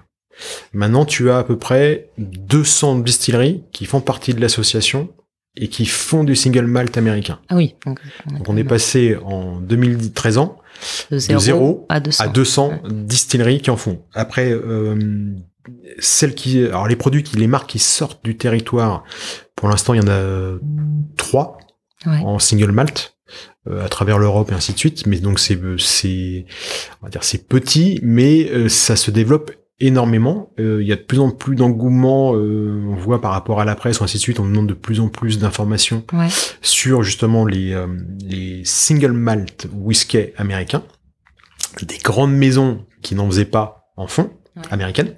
Maintenant, 0.73 1.05
tu 1.05 1.29
as 1.29 1.39
à 1.39 1.43
peu 1.43 1.57
près 1.57 2.09
200 2.17 2.99
distilleries 2.99 3.63
qui 3.71 3.85
font 3.85 4.01
partie 4.01 4.33
de 4.33 4.41
l'association 4.41 5.09
et 5.57 5.67
qui 5.67 5.85
font 5.85 6.23
du 6.23 6.35
single 6.35 6.65
malt 6.65 6.97
américain. 6.97 7.39
Ah 7.49 7.55
oui. 7.55 7.75
Donc, 7.85 7.99
on, 8.47 8.55
est 8.55 8.63
passé 8.63 9.17
en 9.23 9.59
2013 9.59 10.37
ans 10.37 10.57
de 11.11 11.17
0, 11.17 11.85
à 11.89 11.99
200, 11.99 12.81
distilleries 12.89 13.61
qui 13.61 13.69
en 13.69 13.77
font. 13.77 14.01
Après, 14.13 14.51
euh, 14.51 15.33
celles 15.97 16.35
qui, 16.35 16.63
alors 16.63 16.87
les 16.87 16.95
produits, 16.95 17.23
qui, 17.23 17.35
les 17.37 17.47
marques 17.47 17.69
qui 17.69 17.79
sortent 17.79 18.23
du 18.23 18.37
territoire, 18.37 19.03
pour 19.55 19.67
l'instant, 19.67 19.93
il 19.93 20.01
y 20.01 20.05
en 20.05 20.11
a 20.11 20.57
trois 21.17 21.57
en 22.05 22.39
single 22.39 22.71
malt. 22.71 23.17
Euh, 23.67 23.83
à 23.83 23.89
travers 23.89 24.17
l'Europe 24.19 24.51
et 24.51 24.55
ainsi 24.55 24.71
de 24.73 24.77
suite. 24.77 25.05
Mais 25.05 25.19
donc 25.19 25.37
c'est 25.37 25.59
c'est 25.77 26.45
on 27.01 27.05
va 27.05 27.09
dire 27.09 27.23
c'est 27.25 27.45
petit, 27.47 27.99
mais 28.01 28.49
euh, 28.51 28.69
ça 28.69 28.95
se 28.95 29.11
développe 29.11 29.51
énormément. 29.81 30.53
Euh, 30.59 30.81
Il 30.81 30.87
y 30.87 30.93
a 30.93 30.95
de 30.95 31.01
plus 31.01 31.19
en 31.19 31.29
plus 31.31 31.55
d'engouement, 31.55 32.35
euh, 32.35 32.81
on 32.89 32.95
voit 32.95 33.19
par 33.19 33.31
rapport 33.31 33.59
à 33.59 33.65
la 33.65 33.75
presse 33.75 33.99
ou 33.99 34.03
ainsi 34.05 34.15
de 34.17 34.21
suite, 34.21 34.39
on 34.39 34.45
demande 34.45 34.67
de 34.67 34.73
plus 34.73 35.01
en 35.01 35.09
plus 35.09 35.39
d'informations 35.39 36.05
Ouais. 36.13 36.27
sur 36.61 37.03
justement 37.03 37.45
les, 37.45 37.73
euh, 37.73 37.87
les 38.21 38.61
single 38.63 39.11
malt 39.11 39.67
whisky 39.73 40.27
américains, 40.37 40.83
des 41.81 41.97
grandes 41.97 42.33
maisons 42.33 42.85
qui 43.01 43.13
n'en 43.15 43.27
faisaient 43.29 43.43
pas 43.45 43.91
en 43.97 44.07
fond, 44.07 44.31
Ouais. 44.55 44.63
américaines. 44.71 45.13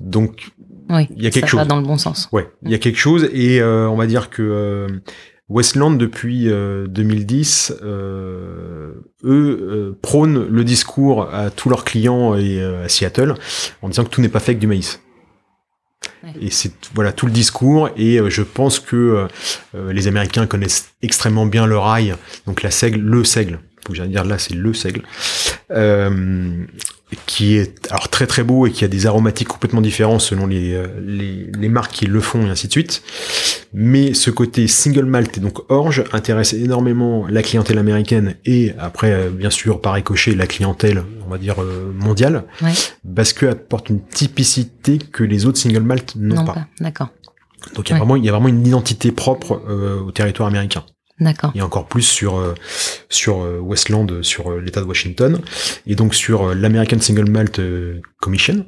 Donc 0.00 0.50
Oui. 0.90 1.06
il 1.16 1.22
y 1.22 1.26
a 1.26 1.30
quelque 1.30 1.48
ça 1.50 1.56
va 1.58 1.62
chose. 1.62 1.68
dans 1.68 1.76
le 1.80 1.86
bon 1.86 1.96
sens. 1.96 2.28
Ouais, 2.32 2.48
il 2.64 2.70
y 2.70 2.74
a 2.74 2.78
quelque 2.78 2.98
chose 2.98 3.28
et 3.32 3.60
euh, 3.60 3.88
on 3.88 3.96
va 3.96 4.06
dire 4.08 4.30
que 4.30 4.42
euh, 4.42 4.88
Westland 5.48 5.96
depuis 5.96 6.50
euh, 6.50 6.86
2010, 6.86 7.74
euh, 7.82 8.92
eux 9.24 9.58
euh, 9.60 9.98
prônent 10.02 10.46
le 10.46 10.64
discours 10.64 11.32
à 11.32 11.50
tous 11.50 11.70
leurs 11.70 11.84
clients 11.84 12.34
et 12.34 12.60
euh, 12.60 12.84
à 12.84 12.88
Seattle 12.88 13.34
en 13.80 13.88
disant 13.88 14.04
que 14.04 14.10
tout 14.10 14.20
n'est 14.20 14.28
pas 14.28 14.40
fait 14.40 14.52
avec 14.52 14.58
du 14.58 14.66
maïs. 14.66 15.00
Ouais. 16.22 16.32
Et 16.40 16.50
c'est 16.50 16.72
voilà 16.94 17.12
tout 17.12 17.26
le 17.26 17.32
discours 17.32 17.90
et 17.96 18.18
euh, 18.18 18.28
je 18.28 18.42
pense 18.42 18.78
que 18.78 18.96
euh, 18.96 19.26
euh, 19.74 19.92
les 19.92 20.06
Américains 20.06 20.46
connaissent 20.46 20.90
extrêmement 21.02 21.46
bien 21.46 21.66
le 21.66 21.78
rail, 21.78 22.14
donc 22.46 22.62
la 22.62 22.70
seigle, 22.70 23.00
le 23.00 23.24
seigle. 23.24 23.60
Faut 23.84 23.92
que 23.92 23.96
j'aille 23.96 24.08
dire 24.10 24.24
là 24.24 24.38
c'est 24.38 24.54
le 24.54 24.74
seigle. 24.74 25.02
Qui 27.24 27.56
est 27.56 27.86
alors 27.90 28.10
très 28.10 28.26
très 28.26 28.42
beau 28.42 28.66
et 28.66 28.70
qui 28.70 28.84
a 28.84 28.88
des 28.88 29.06
aromatiques 29.06 29.48
complètement 29.48 29.80
différents 29.80 30.18
selon 30.18 30.46
les, 30.46 30.74
euh, 30.74 30.86
les, 31.02 31.50
les 31.58 31.68
marques 31.70 31.92
qui 31.92 32.06
le 32.06 32.20
font 32.20 32.46
et 32.46 32.50
ainsi 32.50 32.66
de 32.66 32.72
suite. 32.72 33.02
Mais 33.72 34.12
ce 34.12 34.30
côté 34.30 34.68
single 34.68 35.06
malt 35.06 35.38
et 35.38 35.40
donc 35.40 35.58
orge 35.70 36.04
intéresse 36.12 36.52
énormément 36.52 37.26
la 37.26 37.42
clientèle 37.42 37.78
américaine 37.78 38.34
et 38.44 38.74
après 38.78 39.10
euh, 39.12 39.30
bien 39.30 39.48
sûr 39.48 39.80
par 39.80 39.94
ricochet 39.94 40.34
la 40.34 40.46
clientèle 40.46 41.02
on 41.26 41.30
va 41.30 41.38
dire 41.38 41.62
euh, 41.62 41.90
mondiale 41.94 42.44
Ouais. 42.62 42.72
parce 43.16 43.32
que 43.32 43.46
apporte 43.46 43.88
une 43.88 44.02
typicité 44.04 44.98
que 44.98 45.24
les 45.24 45.46
autres 45.46 45.58
single 45.58 45.82
malt 45.84 46.14
n'ont 46.16 46.34
Non 46.36 46.44
pas. 46.44 46.52
pas. 46.54 46.66
D'accord. 46.80 47.08
Donc 47.74 47.88
il 47.88 47.92
y 47.92 47.92
a 47.92 47.94
Ouais. 47.94 48.00
vraiment 48.00 48.16
il 48.16 48.24
y 48.24 48.28
a 48.28 48.32
vraiment 48.32 48.48
une 48.48 48.66
identité 48.66 49.12
propre 49.12 49.62
euh, 49.68 50.00
au 50.00 50.10
territoire 50.12 50.46
américain 50.48 50.84
D'accord. 51.20 51.52
et 51.54 51.62
encore 51.62 51.86
plus 51.86 52.02
sur 52.02 52.38
euh, 52.38 52.54
sur 53.08 53.42
euh, 53.42 53.58
Westland, 53.58 54.22
sur 54.22 54.52
euh, 54.52 54.60
l'État 54.60 54.80
de 54.80 54.86
Washington, 54.86 55.40
et 55.86 55.96
donc 55.96 56.14
sur 56.14 56.54
l'American 56.54 57.00
Single 57.00 57.28
Malt 57.28 57.60
Commission. 58.20 58.66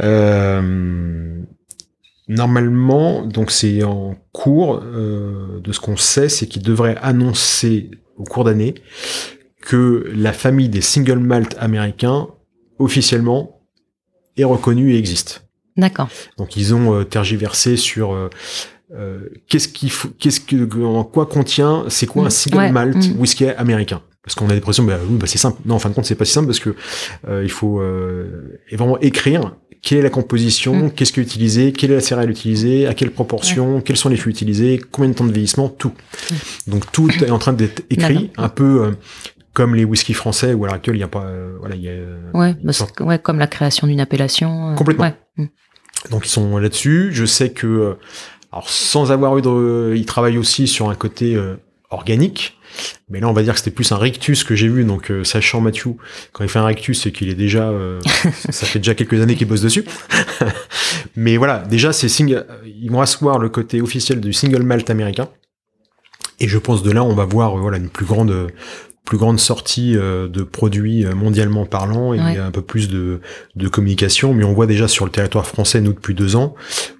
Euh, 0.00 1.42
normalement, 2.28 3.26
donc 3.26 3.50
c'est 3.50 3.82
en 3.82 4.16
cours 4.32 4.80
euh, 4.82 5.60
de 5.60 5.72
ce 5.72 5.80
qu'on 5.80 5.96
sait, 5.96 6.28
c'est 6.28 6.46
qu'il 6.46 6.62
devrait 6.62 6.96
annoncer 7.02 7.90
au 8.16 8.24
cours 8.24 8.44
d'année 8.44 8.74
que 9.60 10.10
la 10.14 10.32
famille 10.32 10.68
des 10.68 10.82
single 10.82 11.18
malt 11.18 11.56
américains 11.58 12.28
officiellement 12.78 13.62
est 14.36 14.44
reconnue 14.44 14.94
et 14.94 14.98
existe. 14.98 15.48
D'accord. 15.76 16.08
Donc 16.36 16.56
ils 16.56 16.74
ont 16.74 17.04
tergiversé 17.04 17.76
sur 17.76 18.30
euh, 18.94 18.98
euh, 18.98 19.28
qu'est-ce 19.48 19.68
qu'il 19.68 19.90
faut, 19.90 20.08
qu'est-ce 20.18 20.40
que, 20.40 20.82
en 20.84 21.04
quoi 21.04 21.26
contient, 21.26 21.84
c'est 21.88 22.06
quoi 22.06 22.22
Mm. 22.22 22.26
un 22.26 22.30
single 22.30 22.58
Ouais, 22.58 22.72
malt 22.72 22.96
mm. 22.96 23.18
whisky 23.20 23.46
américain? 23.46 24.00
Parce 24.22 24.34
qu'on 24.36 24.48
a 24.48 24.54
l'impression, 24.54 24.84
bah 24.84 24.98
bah 25.08 25.26
c'est 25.26 25.36
simple. 25.38 25.60
Non, 25.66 25.74
en 25.74 25.78
fin 25.78 25.90
de 25.90 25.94
compte, 25.94 26.06
c'est 26.06 26.14
pas 26.14 26.24
si 26.24 26.32
simple 26.32 26.46
parce 26.46 26.60
que 26.60 26.74
euh, 27.28 27.42
il 27.44 27.50
faut 27.50 27.80
euh, 27.80 28.58
vraiment 28.72 28.98
écrire 29.00 29.54
quelle 29.82 29.98
est 29.98 30.02
la 30.02 30.08
composition, 30.10 30.86
Mm. 30.86 30.90
qu'est-ce 30.92 31.12
qui 31.12 31.20
est 31.20 31.22
utilisé, 31.22 31.72
quelle 31.72 31.90
est 31.90 31.96
la 31.96 32.00
céréale 32.00 32.30
utilisée, 32.30 32.86
à 32.86 32.94
quelle 32.94 33.10
proportion, 33.10 33.82
quels 33.82 33.98
sont 33.98 34.08
les 34.08 34.16
fûts 34.16 34.30
utilisés, 34.30 34.80
combien 34.90 35.10
de 35.10 35.14
temps 35.14 35.26
de 35.26 35.32
vieillissement, 35.32 35.68
tout. 35.68 35.92
Donc 36.66 36.90
tout 36.90 37.10
est 37.22 37.30
en 37.30 37.38
train 37.38 37.52
d'être 37.52 37.82
écrit, 37.90 38.30
Mm. 38.38 38.42
Un 38.42 38.48
peu 38.48 38.84
euh, 38.84 38.90
comme 39.52 39.74
les 39.74 39.84
whisky 39.84 40.14
français 40.14 40.54
où 40.54 40.64
à 40.64 40.68
l'heure 40.68 40.76
actuelle 40.76 40.96
il 40.96 41.00
y 41.00 41.02
a 41.04 41.08
pas, 41.08 41.24
euh, 41.26 41.56
voilà, 41.60 41.74
il 41.76 41.82
y 41.82 41.88
a 41.90 41.92
Ouais, 42.32 42.54
bah, 42.64 42.72
ouais, 43.00 43.18
comme 43.18 43.38
la 43.38 43.46
création 43.46 43.86
d'une 43.86 44.00
appellation. 44.00 44.70
euh, 44.70 44.74
Complètement. 44.74 45.04
ouais. 45.04 45.14
Mm. 45.36 45.48
Donc 46.10 46.26
ils 46.26 46.30
sont 46.30 46.56
là-dessus. 46.58 47.10
Je 47.12 47.24
sais 47.24 47.50
que, 47.50 47.66
euh, 47.66 47.94
alors 48.54 48.70
sans 48.70 49.10
avoir 49.10 49.36
eu 49.36 49.42
de, 49.42 49.94
ils 49.96 50.06
travaillent 50.06 50.38
aussi 50.38 50.68
sur 50.68 50.88
un 50.88 50.94
côté 50.94 51.34
euh, 51.34 51.56
organique. 51.90 52.56
Mais 53.08 53.18
là, 53.20 53.28
on 53.28 53.32
va 53.32 53.42
dire 53.42 53.52
que 53.54 53.58
c'était 53.58 53.72
plus 53.72 53.90
un 53.90 53.98
rictus 53.98 54.44
que 54.44 54.54
j'ai 54.54 54.68
vu. 54.68 54.84
Donc, 54.84 55.10
euh, 55.10 55.24
sachant 55.24 55.60
Mathieu, 55.60 55.96
quand 56.32 56.44
il 56.44 56.48
fait 56.50 56.60
un 56.60 56.64
rictus, 56.66 57.02
c'est 57.02 57.10
qu'il 57.12 57.28
est 57.28 57.34
déjà, 57.34 57.68
euh, 57.68 58.00
ça 58.50 58.64
fait 58.66 58.78
déjà 58.78 58.94
quelques 58.94 59.20
années 59.20 59.34
qu'il 59.34 59.48
bosse 59.48 59.60
dessus. 59.60 59.84
Mais 61.16 61.36
voilà, 61.36 61.58
déjà, 61.58 61.92
c'est 61.92 62.08
single, 62.08 62.46
ils 62.64 62.90
vont 62.90 63.00
asseoir 63.00 63.38
le 63.40 63.48
côté 63.48 63.80
officiel 63.82 64.20
du 64.20 64.32
single 64.32 64.62
malt 64.62 64.88
américain. 64.88 65.28
Et 66.40 66.46
je 66.48 66.58
pense 66.58 66.82
de 66.84 66.92
là, 66.92 67.02
on 67.02 67.14
va 67.14 67.24
voir, 67.24 67.56
euh, 67.56 67.60
voilà, 67.60 67.78
une 67.78 67.88
plus 67.88 68.06
grande, 68.06 68.48
plus 69.04 69.18
grande 69.18 69.38
sortie 69.38 69.96
euh, 69.96 70.28
de 70.28 70.42
produits 70.42 71.04
euh, 71.04 71.14
mondialement 71.14 71.66
parlant 71.66 72.14
et 72.14 72.20
Ouais. 72.20 72.38
un 72.38 72.50
peu 72.50 72.62
plus 72.62 72.88
de, 72.88 73.20
de 73.54 73.68
communication. 73.68 74.32
Mais 74.32 74.44
on 74.44 74.54
voit 74.54 74.66
déjà 74.66 74.88
sur 74.88 75.04
le 75.04 75.10
territoire 75.10 75.46
français, 75.46 75.80
nous, 75.80 75.92
depuis 75.92 76.14
deux 76.14 76.36
ans, 76.36 76.54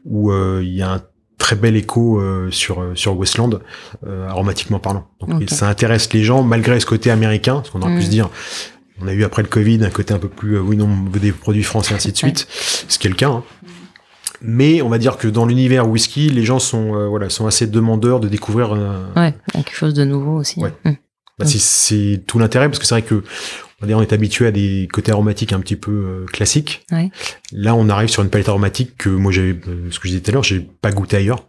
où 0.04 0.30
euh, 0.30 0.60
il 0.62 0.74
y 0.74 0.82
a 0.82 0.92
un 0.92 1.02
très 1.44 1.56
bel 1.56 1.76
écho 1.76 2.18
euh, 2.20 2.50
sur 2.50 2.80
euh, 2.80 2.94
sur 2.94 3.14
Westland 3.18 3.60
euh, 4.06 4.26
aromatiquement 4.28 4.78
parlant. 4.78 5.06
Donc 5.20 5.42
ça 5.50 5.68
intéresse 5.68 6.10
les 6.14 6.24
gens 6.24 6.42
malgré 6.42 6.80
ce 6.80 6.86
côté 6.86 7.10
américain, 7.10 7.56
parce 7.56 7.68
qu'on 7.68 7.82
aurait 7.82 7.92
Mm. 7.92 7.98
pu 7.98 8.04
se 8.04 8.10
dire 8.10 8.30
on 9.02 9.06
a 9.08 9.12
eu 9.12 9.24
après 9.24 9.42
le 9.42 9.48
Covid 9.48 9.84
un 9.84 9.90
côté 9.90 10.14
un 10.14 10.18
peu 10.18 10.28
plus 10.30 10.58
oui 10.58 10.76
non 10.78 10.88
des 11.20 11.32
produits 11.32 11.62
français 11.62 11.92
ainsi 11.94 12.12
de 12.12 12.16
suite, 12.16 12.46
ce 12.88 12.98
qui 12.98 13.08
est 13.08 13.10
le 13.10 13.16
cas. 13.16 13.28
hein. 13.28 13.42
Mais 14.40 14.80
on 14.82 14.88
va 14.88 14.96
dire 14.98 15.16
que 15.18 15.28
dans 15.28 15.44
l'univers 15.44 15.86
whisky, 15.86 16.30
les 16.30 16.44
gens 16.44 16.58
sont 16.58 16.94
euh, 16.94 17.08
voilà 17.08 17.28
sont 17.28 17.46
assez 17.46 17.66
demandeurs 17.66 18.20
de 18.20 18.28
découvrir. 18.28 18.72
Ouais, 19.14 19.34
quelque 19.52 19.74
chose 19.74 19.92
de 19.92 20.04
nouveau 20.04 20.36
aussi. 20.38 20.60
Ouais. 20.60 20.72
Mm. 20.84 20.92
bah, 21.38 21.44
c'est 21.46 22.22
tout 22.26 22.38
l'intérêt 22.38 22.68
parce 22.68 22.78
que 22.78 22.86
c'est 22.86 22.94
vrai 22.94 23.02
que 23.02 23.22
on 23.92 24.00
est 24.02 24.12
habitué 24.12 24.46
à 24.46 24.50
des 24.50 24.88
côtés 24.92 25.12
aromatiques 25.12 25.52
un 25.52 25.60
petit 25.60 25.76
peu 25.76 25.90
euh, 25.90 26.24
classiques. 26.26 26.86
Ouais. 26.90 27.10
Là, 27.52 27.74
on 27.74 27.88
arrive 27.88 28.08
sur 28.08 28.22
une 28.22 28.30
palette 28.30 28.48
aromatique 28.48 28.96
que 28.96 29.10
moi 29.10 29.30
j'avais, 29.32 29.58
euh, 29.68 29.90
ce 29.90 29.98
que 29.98 30.08
je 30.08 30.12
disais 30.12 30.20
tout 30.22 30.30
à 30.30 30.34
l'heure, 30.34 30.42
j'ai 30.44 30.60
pas 30.60 30.92
goûté 30.92 31.16
ailleurs. 31.16 31.44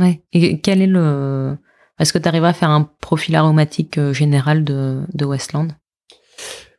Ouais. 0.00 0.22
Et 0.32 0.58
quel 0.60 0.82
est 0.82 0.86
le. 0.86 1.56
Est-ce 2.00 2.12
que 2.12 2.18
tu 2.18 2.26
arrives 2.26 2.44
à 2.44 2.52
faire 2.54 2.70
un 2.70 2.88
profil 3.00 3.36
aromatique 3.36 3.98
euh, 3.98 4.12
général 4.12 4.64
de, 4.64 5.02
de 5.14 5.24
Westland? 5.24 5.68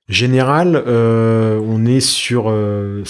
Général, 0.10 0.76
euh, 0.86 1.62
on 1.66 1.86
est 1.86 2.02
sur, 2.02 2.50
euh, 2.50 3.04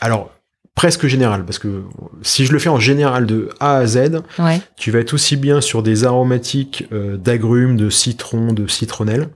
alors 0.00 0.30
presque 0.74 1.06
général 1.08 1.44
parce 1.44 1.58
que 1.58 1.82
si 2.22 2.46
je 2.46 2.52
le 2.52 2.58
fais 2.58 2.68
en 2.70 2.78
général 2.80 3.26
de 3.26 3.50
A 3.60 3.76
à 3.78 3.86
Z, 3.86 4.22
Ouais. 4.38 4.60
tu 4.76 4.90
vas 4.90 5.00
être 5.00 5.12
aussi 5.12 5.36
bien 5.36 5.60
sur 5.60 5.82
des 5.82 6.04
aromatiques 6.04 6.86
euh, 6.92 7.16
d'agrumes, 7.18 7.76
de 7.76 7.90
citron, 7.90 8.52
de 8.54 8.66
citronnelle, 8.66 9.28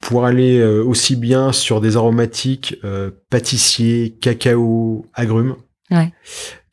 pour 0.00 0.24
aller 0.24 0.58
euh, 0.58 0.82
aussi 0.82 1.16
bien 1.16 1.52
sur 1.52 1.80
des 1.80 1.96
aromatiques 1.96 2.76
euh, 2.84 3.10
pâtissiers, 3.30 4.16
cacao, 4.20 5.06
agrumes. 5.14 5.56
Ouais. 5.90 6.12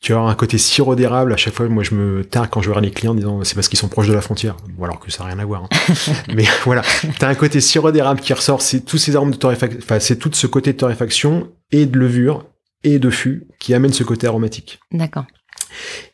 Tu 0.00 0.12
vas 0.12 0.18
avoir 0.18 0.30
un 0.30 0.36
côté 0.36 0.58
sirop 0.58 0.94
d'érable. 0.94 1.32
À 1.32 1.36
chaque 1.36 1.54
fois, 1.54 1.68
moi, 1.68 1.82
je 1.82 1.94
me 1.94 2.24
targue 2.24 2.50
quand 2.50 2.62
je 2.62 2.70
vois 2.70 2.80
les 2.80 2.92
clients 2.92 3.12
en 3.12 3.16
disant 3.16 3.42
c'est 3.42 3.54
parce 3.56 3.68
qu'ils 3.68 3.78
sont 3.78 3.88
proches 3.88 4.06
de 4.06 4.12
la 4.12 4.20
frontière. 4.20 4.56
Bon, 4.76 4.84
alors 4.84 5.00
que 5.00 5.10
ça 5.10 5.24
n'a 5.24 5.30
rien 5.30 5.38
à 5.40 5.44
voir. 5.44 5.64
hein. 5.64 5.94
Mais 6.34 6.44
voilà, 6.64 6.82
t'as 7.18 7.28
un 7.28 7.34
côté 7.34 7.60
sirop 7.60 7.90
d'érable 7.90 8.20
qui 8.20 8.32
ressort. 8.32 8.62
C'est 8.62 8.80
tous 8.80 8.98
ces 8.98 9.16
arômes 9.16 9.32
de 9.32 9.36
torréfaction. 9.36 9.80
Enfin, 9.82 9.98
c'est 9.98 10.16
tout 10.16 10.30
ce 10.32 10.46
côté 10.46 10.72
de 10.72 10.78
torréfaction 10.78 11.50
et 11.72 11.84
de 11.86 11.98
levure 11.98 12.46
et 12.84 12.98
de 13.00 13.10
fût 13.10 13.48
qui 13.58 13.74
amène 13.74 13.92
ce 13.92 14.04
côté 14.04 14.26
aromatique. 14.28 14.78
D'accord. 14.92 15.24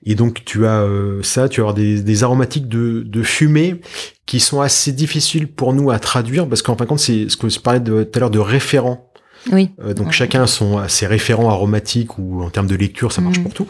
Et 0.05 0.15
donc 0.15 0.45
tu 0.45 0.67
as 0.67 0.81
euh, 0.81 1.23
ça, 1.23 1.49
tu 1.49 1.61
avoir 1.61 1.75
des, 1.75 2.03
des 2.03 2.23
aromatiques 2.25 2.69
de, 2.69 3.03
de 3.07 3.23
fumée 3.23 3.81
qui 4.27 4.41
sont 4.41 4.61
assez 4.61 4.93
difficiles 4.93 5.47
pour 5.49 5.73
nous 5.75 5.91
à 5.91 5.99
traduire 5.99 6.49
parce 6.49 6.63
qu'en 6.63 6.77
fin 6.77 6.85
de 6.85 6.89
compte 6.89 6.99
c'est 7.01 7.29
ce 7.29 7.37
que 7.37 7.49
je 7.49 7.59
parlais 7.61 7.81
de, 7.81 8.05
tout 8.05 8.19
à 8.19 8.21
l'heure 8.21 8.31
de 8.31 8.39
référents. 8.39 9.11
Oui. 9.53 9.71
Euh, 9.85 9.93
donc 9.93 10.07
Ouais. 10.07 10.13
chacun 10.13 10.45
a 10.45 10.47
son 10.47 10.79
a 10.79 10.89
ses 10.89 11.07
référents 11.07 11.51
aromatiques 11.51 12.19
ou 12.19 12.43
en 12.43 12.49
termes 12.49 12.67
de 12.67 12.75
lecture 12.77 13.13
ça 13.13 13.21
marche 13.21 13.37
Mhm. 13.39 13.43
pour 13.45 13.53
tout. 13.55 13.69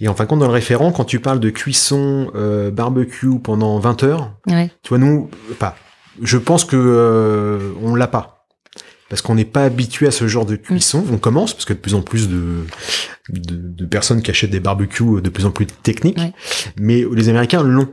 Et 0.00 0.08
en 0.08 0.14
fin 0.14 0.24
de 0.24 0.28
compte 0.30 0.38
dans 0.40 0.46
le 0.46 0.52
référent 0.52 0.90
quand 0.92 1.04
tu 1.04 1.20
parles 1.20 1.40
de 1.40 1.50
cuisson 1.50 2.30
euh, 2.34 2.70
barbecue 2.70 3.38
pendant 3.42 3.78
20 3.78 4.02
heures, 4.04 4.32
Ouais. 4.46 4.70
tu 4.82 4.88
vois 4.88 4.98
nous 4.98 5.28
pas. 5.58 5.76
Je 6.22 6.38
pense 6.38 6.64
que 6.64 6.76
euh, 6.76 7.72
on 7.82 7.94
l'a 7.94 8.06
pas. 8.08 8.38
Parce 9.10 9.20
qu'on 9.20 9.34
n'est 9.34 9.44
pas 9.44 9.64
habitué 9.64 10.06
à 10.06 10.10
ce 10.10 10.26
genre 10.26 10.46
de 10.46 10.56
cuisson. 10.56 11.04
On 11.12 11.18
commence, 11.18 11.52
parce 11.52 11.66
que 11.66 11.74
de 11.74 11.78
plus 11.78 11.94
en 11.94 12.00
plus 12.00 12.30
de, 12.30 12.64
de, 13.28 13.56
de 13.56 13.84
personnes 13.84 14.22
qui 14.22 14.30
achètent 14.30 14.48
des 14.50 14.60
barbecues 14.60 15.20
de 15.20 15.28
plus 15.28 15.44
en 15.44 15.50
plus 15.50 15.66
techniques. 15.66 16.16
Ouais. 16.16 16.32
Mais 16.80 17.04
les 17.14 17.28
Américains 17.28 17.62
l'ont. 17.62 17.88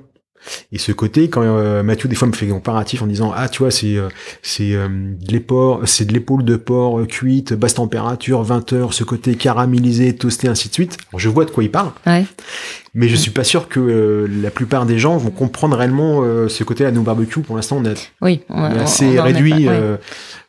Et 0.71 0.78
ce 0.78 0.91
côté, 0.91 1.30
quand 1.30 1.41
euh, 1.43 1.84
Mathieu 1.84 2.08
des 2.10 2.15
fois 2.15 2.28
me 2.28 2.34
fait 2.34 2.45
des 2.45 2.52
comparatifs 2.52 3.02
en 3.02 3.08
disant 3.08 3.32
ah 3.36 3.49
tu 3.49 3.60
vois 3.60 3.71
c'est 3.71 3.97
euh, 3.97 4.08
c'est 4.41 4.73
euh, 4.73 4.88
de 4.89 5.32
l'épaule 5.32 5.86
c'est 5.88 6.06
de 6.06 6.13
l'épaule 6.13 6.43
de 6.45 6.56
porc 6.56 6.99
euh, 6.99 7.06
cuite 7.06 7.54
basse 7.54 7.73
température 7.75 8.41
20 8.43 8.73
heures 8.73 8.93
ce 8.93 9.04
côté 9.04 9.36
caramélisé 9.36 10.15
toasté 10.15 10.47
ainsi 10.47 10.69
de 10.69 10.73
suite 10.73 10.97
Alors, 11.12 11.19
je 11.19 11.30
vois 11.30 11.45
de 11.45 11.52
quoi 11.52 11.63
il 11.63 11.71
parle 11.71 11.91
Ouais. 12.08 12.25
mais 12.93 13.10
je 13.10 13.15
suis 13.15 13.32
pas 13.32 13.43
sûr 13.43 13.67
que 13.67 13.80
euh, 13.80 14.28
la 14.41 14.49
plupart 14.49 14.86
des 14.86 14.97
gens 14.97 15.17
vont 15.17 15.30
comprendre 15.32 15.75
réellement 15.78 16.21
euh, 16.23 16.47
ce 16.47 16.63
côté 16.63 16.86
à 16.86 16.91
nos 16.91 17.02
barbecues 17.02 17.41
pour 17.41 17.56
l'instant 17.58 17.78
on 17.78 17.86
a 17.86 17.93
Oui. 18.21 18.41
On, 18.49 18.62
on 18.63 18.71
est 18.75 18.80
assez 18.80 19.19
on 19.19 19.23
réduit. 19.23 19.52
pas- 19.52 19.58
ouais. 19.58 19.67
euh, 19.69 19.97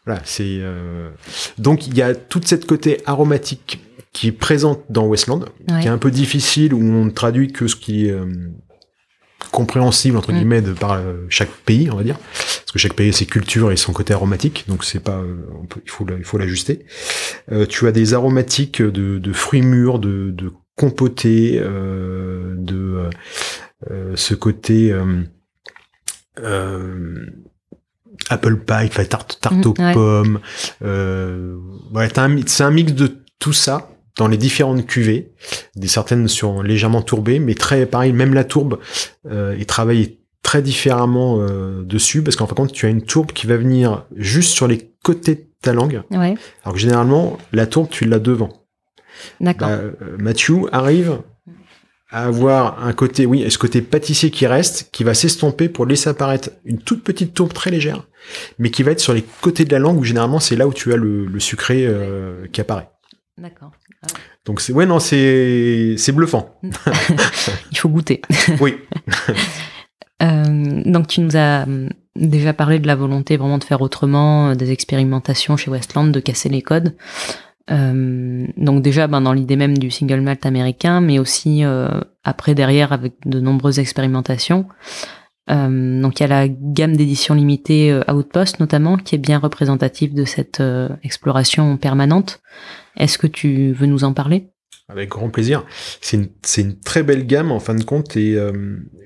voilà, 0.06 0.20
c'est 0.24 0.44
euh, 0.60 1.10
donc 1.58 1.86
il 1.86 1.96
y 1.96 2.02
a 2.02 2.14
toute 2.14 2.46
cette 2.46 2.64
côté 2.66 3.00
aromatique 3.06 3.80
qui 4.12 4.28
est 4.28 4.32
présente 4.32 4.80
dans 4.88 5.06
Westland, 5.06 5.44
Ouais. 5.70 5.80
qui 5.82 5.86
est 5.86 5.90
un 5.90 5.98
peu 5.98 6.10
difficile 6.10 6.74
où 6.74 6.80
on 6.80 7.04
ne 7.04 7.10
traduit 7.10 7.52
que 7.52 7.68
ce 7.68 7.76
qui 7.76 8.06
est, 8.06 8.10
euh, 8.10 8.24
compréhensible 9.50 10.16
entre 10.16 10.32
Mm. 10.32 10.36
guillemets 10.36 10.62
de 10.62 10.72
par 10.72 10.92
euh, 10.92 11.14
chaque 11.28 11.50
pays, 11.50 11.90
on 11.90 11.96
va 11.96 12.02
dire, 12.04 12.18
parce 12.18 12.72
que 12.72 12.78
chaque 12.78 12.94
pays 12.94 13.08
a 13.08 13.12
ses 13.12 13.26
cultures 13.26 13.72
et 13.72 13.76
son 13.76 13.92
côté 13.92 14.12
aromatique, 14.14 14.64
donc 14.68 14.84
c'est 14.84 15.00
pas, 15.02 15.18
euh, 15.18 15.36
on 15.60 15.66
peut- 15.66 15.80
il 15.84 15.90
faut 15.90 16.04
la- 16.04 16.16
il 16.16 16.24
faut 16.24 16.38
l'ajuster. 16.38 16.84
Euh, 17.50 17.66
tu 17.66 17.86
as 17.86 17.92
des 17.92 18.14
aromatiques 18.14 18.80
de, 18.82 19.18
de 19.18 19.32
fruits 19.32 19.62
mûrs, 19.62 19.98
de, 19.98 20.30
de 20.30 20.52
compotés, 20.76 21.58
euh, 21.62 22.54
de 22.56 23.08
ce 24.14 24.34
côté 24.34 24.92
euh, 24.92 25.22
euh, 26.40 27.26
apple 28.28 28.56
pie, 28.58 28.72
enfin, 28.86 29.04
tarte, 29.04 29.38
tarte 29.40 29.56
Mm, 29.56 29.68
aux 29.68 29.74
ouais. 29.82 29.92
pommes. 29.94 30.40
Euh, 30.82 31.56
ouais, 31.92 32.18
un 32.18 32.28
mi- 32.28 32.44
c'est 32.46 32.62
un 32.62 32.70
mix 32.70 32.92
de 32.92 33.16
tout 33.38 33.52
ça 33.52 33.90
dans 34.20 34.28
les 34.28 34.36
différentes 34.36 34.86
cuvées. 34.86 35.32
Des 35.76 35.88
certaines 35.88 36.28
sont 36.28 36.60
légèrement 36.60 37.00
tourbées, 37.00 37.38
mais 37.38 37.54
très 37.54 37.86
pareil. 37.86 38.12
Même 38.12 38.34
la 38.34 38.44
tourbe 38.44 38.78
euh, 39.30 39.56
est 39.58 39.64
travaillée 39.68 40.20
très 40.42 40.60
différemment 40.60 41.40
euh, 41.40 41.82
dessus, 41.84 42.22
parce 42.22 42.36
qu'en 42.36 42.46
fin 42.46 42.52
de 42.54 42.60
compte, 42.60 42.72
tu 42.72 42.84
as 42.84 42.90
une 42.90 43.00
tourbe 43.02 43.32
qui 43.32 43.46
va 43.46 43.56
venir 43.56 44.04
juste 44.14 44.50
sur 44.50 44.68
les 44.68 44.92
côtés 45.02 45.34
de 45.36 45.44
ta 45.62 45.72
langue, 45.72 46.02
Ouais, 46.10 46.34
alors 46.64 46.74
que 46.74 46.78
généralement, 46.78 47.38
la 47.52 47.66
tourbe, 47.66 47.88
tu 47.88 48.04
l'as 48.04 48.18
devant. 48.18 48.50
d'accord. 49.40 49.68
Bah, 49.68 49.74
euh, 49.74 49.92
Mathieu 50.18 50.56
arrive 50.70 51.20
à 52.10 52.24
avoir 52.26 52.84
un 52.86 52.92
côté, 52.92 53.24
oui, 53.24 53.50
ce 53.50 53.56
côté 53.56 53.80
pâtissier 53.80 54.30
qui 54.30 54.46
reste, 54.46 54.90
qui 54.92 55.02
va 55.02 55.14
s'estomper 55.14 55.70
pour 55.70 55.86
laisser 55.86 56.10
apparaître 56.10 56.50
une 56.66 56.78
toute 56.78 57.02
petite 57.04 57.32
tourbe 57.32 57.54
très 57.54 57.70
légère, 57.70 58.06
mais 58.58 58.70
qui 58.70 58.82
va 58.82 58.90
être 58.90 59.00
sur 59.00 59.14
les 59.14 59.24
côtés 59.40 59.64
de 59.64 59.72
la 59.72 59.78
langue 59.78 59.98
où 59.98 60.04
généralement 60.04 60.40
c'est 60.40 60.56
là 60.56 60.66
où 60.66 60.74
tu 60.74 60.92
as 60.92 60.96
le, 60.96 61.24
le 61.24 61.40
sucré 61.40 61.86
euh, 61.86 62.46
qui 62.52 62.60
apparaît. 62.60 62.90
D'accord. 63.38 63.70
Donc 64.46 64.60
c'est 64.60 64.72
ouais 64.72 64.86
non 64.86 64.98
c'est 64.98 65.94
c'est 65.96 66.12
bluffant. 66.12 66.58
Il 67.72 67.78
faut 67.78 67.88
goûter. 67.88 68.22
Oui. 68.60 68.76
Euh, 70.22 70.82
donc 70.84 71.06
tu 71.06 71.22
nous 71.22 71.34
as 71.34 71.62
hum, 71.62 71.88
déjà 72.14 72.52
parlé 72.52 72.78
de 72.78 72.86
la 72.86 72.94
volonté 72.94 73.38
vraiment 73.38 73.56
de 73.56 73.64
faire 73.64 73.80
autrement, 73.80 74.50
euh, 74.50 74.54
des 74.54 74.70
expérimentations 74.70 75.56
chez 75.56 75.70
Westland, 75.70 76.12
de 76.12 76.20
casser 76.20 76.50
les 76.50 76.60
codes. 76.60 76.94
Euh, 77.70 78.46
donc 78.56 78.82
déjà 78.82 79.06
ben, 79.06 79.20
dans 79.20 79.32
l'idée 79.32 79.56
même 79.56 79.78
du 79.78 79.90
single 79.90 80.20
malt 80.20 80.44
américain, 80.44 81.00
mais 81.00 81.18
aussi 81.18 81.64
euh, 81.64 82.00
après 82.24 82.54
derrière 82.54 82.92
avec 82.92 83.14
de 83.26 83.40
nombreuses 83.40 83.78
expérimentations. 83.78 84.66
Euh, 85.50 86.00
donc 86.00 86.20
il 86.20 86.22
y 86.22 86.26
a 86.26 86.28
la 86.28 86.48
gamme 86.48 86.96
d'éditions 86.96 87.34
limitées 87.34 87.90
euh, 87.90 88.12
Outpost 88.12 88.60
notamment 88.60 88.96
qui 88.96 89.14
est 89.14 89.18
bien 89.18 89.38
représentative 89.38 90.14
de 90.14 90.24
cette 90.24 90.62
exploration 91.02 91.76
permanente. 91.76 92.40
Est-ce 92.96 93.18
que 93.18 93.26
tu 93.26 93.72
veux 93.72 93.86
nous 93.86 94.04
en 94.04 94.12
parler? 94.12 94.50
Avec 94.88 95.10
grand 95.10 95.30
plaisir. 95.30 95.64
C'est 96.00 96.16
une, 96.16 96.28
une 96.58 96.80
très 96.80 97.02
belle 97.02 97.26
gamme, 97.26 97.52
en 97.52 97.60
fin 97.60 97.74
de 97.74 97.84
compte, 97.84 98.16
et 98.16 98.34
euh, 98.34 98.52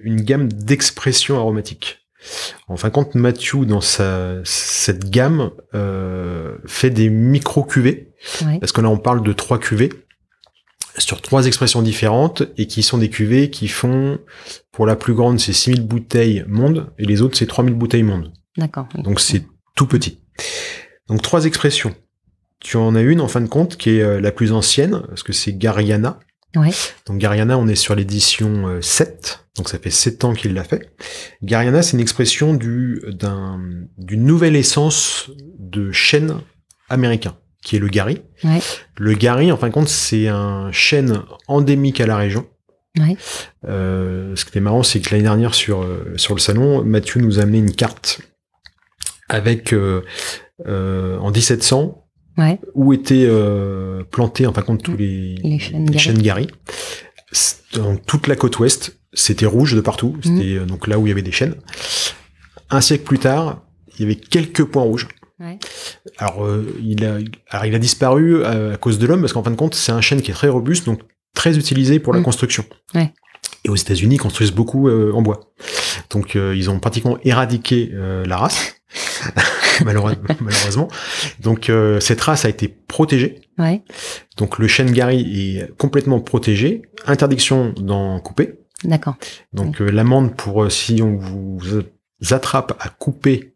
une 0.03 0.23
gamme 0.23 0.51
d'expressions 0.53 1.37
aromatiques. 1.37 1.99
En 2.68 2.77
fin 2.79 2.88
de 2.88 2.94
compte, 2.94 3.14
Mathieu, 3.14 3.66
dans 3.66 3.83
sa, 3.83 4.37
cette 4.44 5.11
gamme, 5.11 5.51
euh, 5.75 6.57
fait 6.66 6.88
des 6.90 7.11
micro-cuvées, 7.11 8.12
Ouais. 8.47 8.59
parce 8.59 8.73
que 8.73 8.81
là, 8.81 8.88
on 8.88 8.97
parle 8.97 9.23
de 9.23 9.33
trois 9.35 9.59
cuvées, 9.59 9.90
sur 10.97 11.20
trois 11.20 11.47
expressions 11.47 11.83
différentes, 11.83 12.44
et 12.57 12.66
qui 12.66 12.83
sont 12.83 12.97
des 12.97 13.11
cuvées 13.11 13.51
qui 13.51 13.68
font, 13.68 14.18
pour 14.73 14.87
la 14.87 14.97
plus 14.97 15.12
grande, 15.12 15.38
c'est 15.38 15.53
6000 15.53 15.87
bouteilles 15.87 16.44
monde, 16.49 16.90
et 16.99 17.05
les 17.05 17.20
autres, 17.20 17.37
c'est 17.37 17.47
3000 17.47 17.75
bouteilles 17.75 18.03
monde. 18.05 18.33
D'accord. 18.57 18.88
Donc 18.94 19.20
c'est 19.20 19.44
tout 19.77 19.87
petit. 19.87 20.20
Donc 21.09 21.20
trois 21.20 21.44
expressions. 21.44 21.94
Tu 22.61 22.77
en 22.77 22.95
as 22.95 23.03
une 23.03 23.21
en 23.21 23.29
fin 23.29 23.40
de 23.40 23.49
compte 23.49 23.77
qui 23.77 23.99
est 23.99 24.03
euh, 24.03 24.21
la 24.21 24.33
plus 24.33 24.53
ancienne, 24.53 25.03
parce 25.09 25.23
que 25.23 25.33
c'est 25.33 25.53
Gariana. 25.53 26.19
Ouais. 26.57 26.71
Donc 27.07 27.19
Gariana, 27.19 27.59
on 27.59 27.67
est 27.67 27.75
sur 27.75 27.95
l'édition 27.95 28.69
euh, 28.69 28.81
7, 28.81 29.47
donc 29.57 29.69
ça 29.69 29.79
fait 29.79 29.90
7 29.90 30.25
ans 30.25 30.33
qu'il 30.35 30.55
l'a 30.55 30.64
fait. 30.64 30.90
Gariana, 31.43 31.83
c'est 31.83 31.93
une 31.93 32.01
expression 32.01 32.55
du 32.55 33.03
d'un 33.09 33.61
d'une 33.99 34.25
nouvelle 34.25 34.57
essence 34.57 35.31
de 35.59 35.90
chêne 35.93 36.38
américain, 36.88 37.37
qui 37.62 37.77
est 37.77 37.81
le 37.81 37.88
Gary. 37.88 38.23
Ouais. 38.45 38.61
Le 38.97 39.14
Gary, 39.14 39.51
en 39.51 39.57
fin 39.57 39.69
de 39.69 39.73
compte, 39.73 39.88
c'est 39.88 40.29
un 40.29 40.71
chêne 40.71 41.23
endémique 41.49 42.01
à 42.01 42.07
la 42.07 42.17
région. 42.17 42.47
Ouais. 42.99 43.17
Euh, 43.67 44.37
ce 44.37 44.45
qui 44.45 44.51
était 44.51 44.61
marrant, 44.61 44.83
c'est 44.83 45.01
que 45.01 45.11
l'année 45.11 45.25
dernière 45.25 45.55
sur 45.55 45.83
euh, 45.83 46.14
sur 46.17 46.35
le 46.35 46.40
salon, 46.40 46.85
Mathieu 46.85 47.21
nous 47.21 47.40
a 47.40 47.43
amené 47.43 47.59
une 47.59 47.75
carte 47.75 48.21
avec 49.29 49.73
euh, 49.73 50.03
euh, 50.67 51.19
en 51.19 51.31
1700 51.31 52.04
Ouais. 52.37 52.59
où 52.75 52.92
étaient 52.92 53.27
euh, 53.29 54.03
plantés 54.11 54.47
en 54.47 54.53
fin 54.53 54.62
de 54.62 54.66
compte 54.66 54.83
tous 54.83 54.97
les, 54.97 55.37
Les. 55.44 55.59
C'est- 57.33 57.77
Dans 57.79 57.97
toute 57.97 58.27
la 58.27 58.37
côte 58.37 58.59
ouest, 58.59 58.97
c'était 59.12 59.47
rouge 59.47 59.75
de 59.75 59.81
partout. 59.81 60.16
C'était 60.23 60.57
euh, 60.57 60.64
donc 60.64 60.87
là 60.87 60.99
où 60.99 61.07
il 61.07 61.11
y 61.11 61.12
avait 61.12 61.23
des 61.23 61.33
chênes. 61.33 61.55
Un 62.70 62.81
siècle 62.81 63.05
plus 63.05 63.18
tard, 63.18 63.62
il 63.97 64.03
y 64.03 64.05
avait 64.05 64.14
quelques 64.16 64.64
points 64.64 64.83
rouges. 64.83 65.09
Ouais. 65.40 65.59
Alors, 66.18 66.44
euh, 66.44 66.64
il 66.83 67.05
a, 67.05 67.18
alors, 67.51 67.66
il 67.66 67.75
a 67.75 67.79
disparu 67.79 68.42
euh, 68.44 68.75
à 68.75 68.77
cause 68.77 68.99
de 68.99 69.07
l'homme 69.07 69.20
parce 69.20 69.33
qu'en 69.33 69.42
fin 69.42 69.51
de 69.51 69.57
compte, 69.57 69.75
c'est 69.75 69.92
un 69.92 70.01
chêne 70.01 70.23
qui 70.23 70.31
est 70.31 70.35
très 70.35 70.49
robuste, 70.49 70.87
donc 70.87 71.01
très 71.35 71.57
utilisé 71.59 71.99
pour 71.99 72.12
la 72.14 72.20
Mm. 72.20 72.25
construction. 72.25 72.64
Ouais. 72.94 73.12
Et 73.64 73.68
aux 73.68 73.77
États-Unis, 73.77 74.16
ils 74.16 74.18
construisent 74.20 74.53
beaucoup 74.53 74.88
euh, 74.88 75.12
en 75.12 75.23
bois. 75.23 75.53
Donc, 76.11 76.37
euh, 76.37 76.55
ils 76.57 76.70
ont 76.70 76.79
pratiquement 76.79 77.18
éradiqué 77.25 77.90
euh, 77.94 78.25
la 78.27 78.37
race, 78.37 78.77
malheureusement. 79.85 80.89
Donc, 81.41 81.69
euh, 81.69 82.01
cette 82.01 82.21
race 82.21 82.45
a 82.45 82.49
été 82.49 82.69
protégée. 82.69 83.41
Ouais. 83.59 83.83
Donc, 84.37 84.59
le 84.59 84.69
chêne 84.69 84.93
Gary 84.93 85.57
est 85.59 85.77
complètement 85.77 86.21
protégé. 86.21 86.83
Interdiction 87.07 87.73
d'en 87.77 88.21
couper. 88.21 88.59
D'accord. 88.85 89.17
Donc, 89.53 89.81
euh, 89.81 89.91
l'amende 89.91 90.35
pour 90.37 90.65
euh, 90.65 90.71
si 90.71 91.03
on 91.03 91.17
vous 91.17 91.61
attrape 92.31 92.77
à 92.81 92.89
couper 92.89 93.55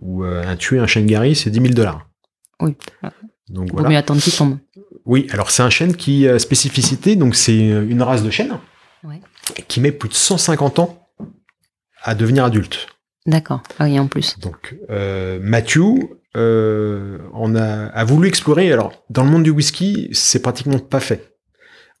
ou 0.00 0.22
à 0.24 0.56
tuer 0.56 0.78
un 0.78 0.86
chêne 0.86 1.06
Gary, 1.06 1.34
c'est 1.34 1.50
10 1.50 1.60
000 1.60 1.74
dollars. 1.74 2.08
Oui. 2.60 2.76
Donc 3.48 3.70
Vaut 3.70 3.78
voilà. 3.78 3.88
mieux 3.88 3.96
attendre 3.96 4.22
qu'il 4.22 4.32
tombe. 4.32 4.58
Oui, 5.04 5.26
alors 5.32 5.50
c'est 5.50 5.62
un 5.64 5.70
chêne 5.70 5.96
qui 5.96 6.28
a 6.28 6.38
spécificité, 6.38 7.16
donc 7.16 7.34
c'est 7.34 7.56
une 7.58 8.02
race 8.02 8.22
de 8.22 8.30
chêne 8.30 8.56
Ouais. 9.02 9.20
qui 9.66 9.80
met 9.80 9.90
plus 9.90 10.08
de 10.10 10.14
150 10.14 10.78
ans 10.78 11.08
à 12.02 12.14
devenir 12.14 12.44
adulte. 12.44 12.86
D'accord. 13.26 13.62
Ah 13.78 13.84
oui, 13.84 13.98
en 13.98 14.06
plus. 14.06 14.38
Donc 14.38 14.76
euh, 14.90 15.38
Matthew 15.42 15.80
euh, 16.36 17.18
on 17.34 17.54
a, 17.56 17.86
a 17.86 18.04
voulu 18.04 18.28
explorer. 18.28 18.72
Alors 18.72 18.92
dans 19.10 19.24
le 19.24 19.30
monde 19.30 19.42
du 19.42 19.50
whisky, 19.50 20.08
c'est 20.12 20.40
pratiquement 20.42 20.78
pas 20.78 21.00
fait. 21.00 21.34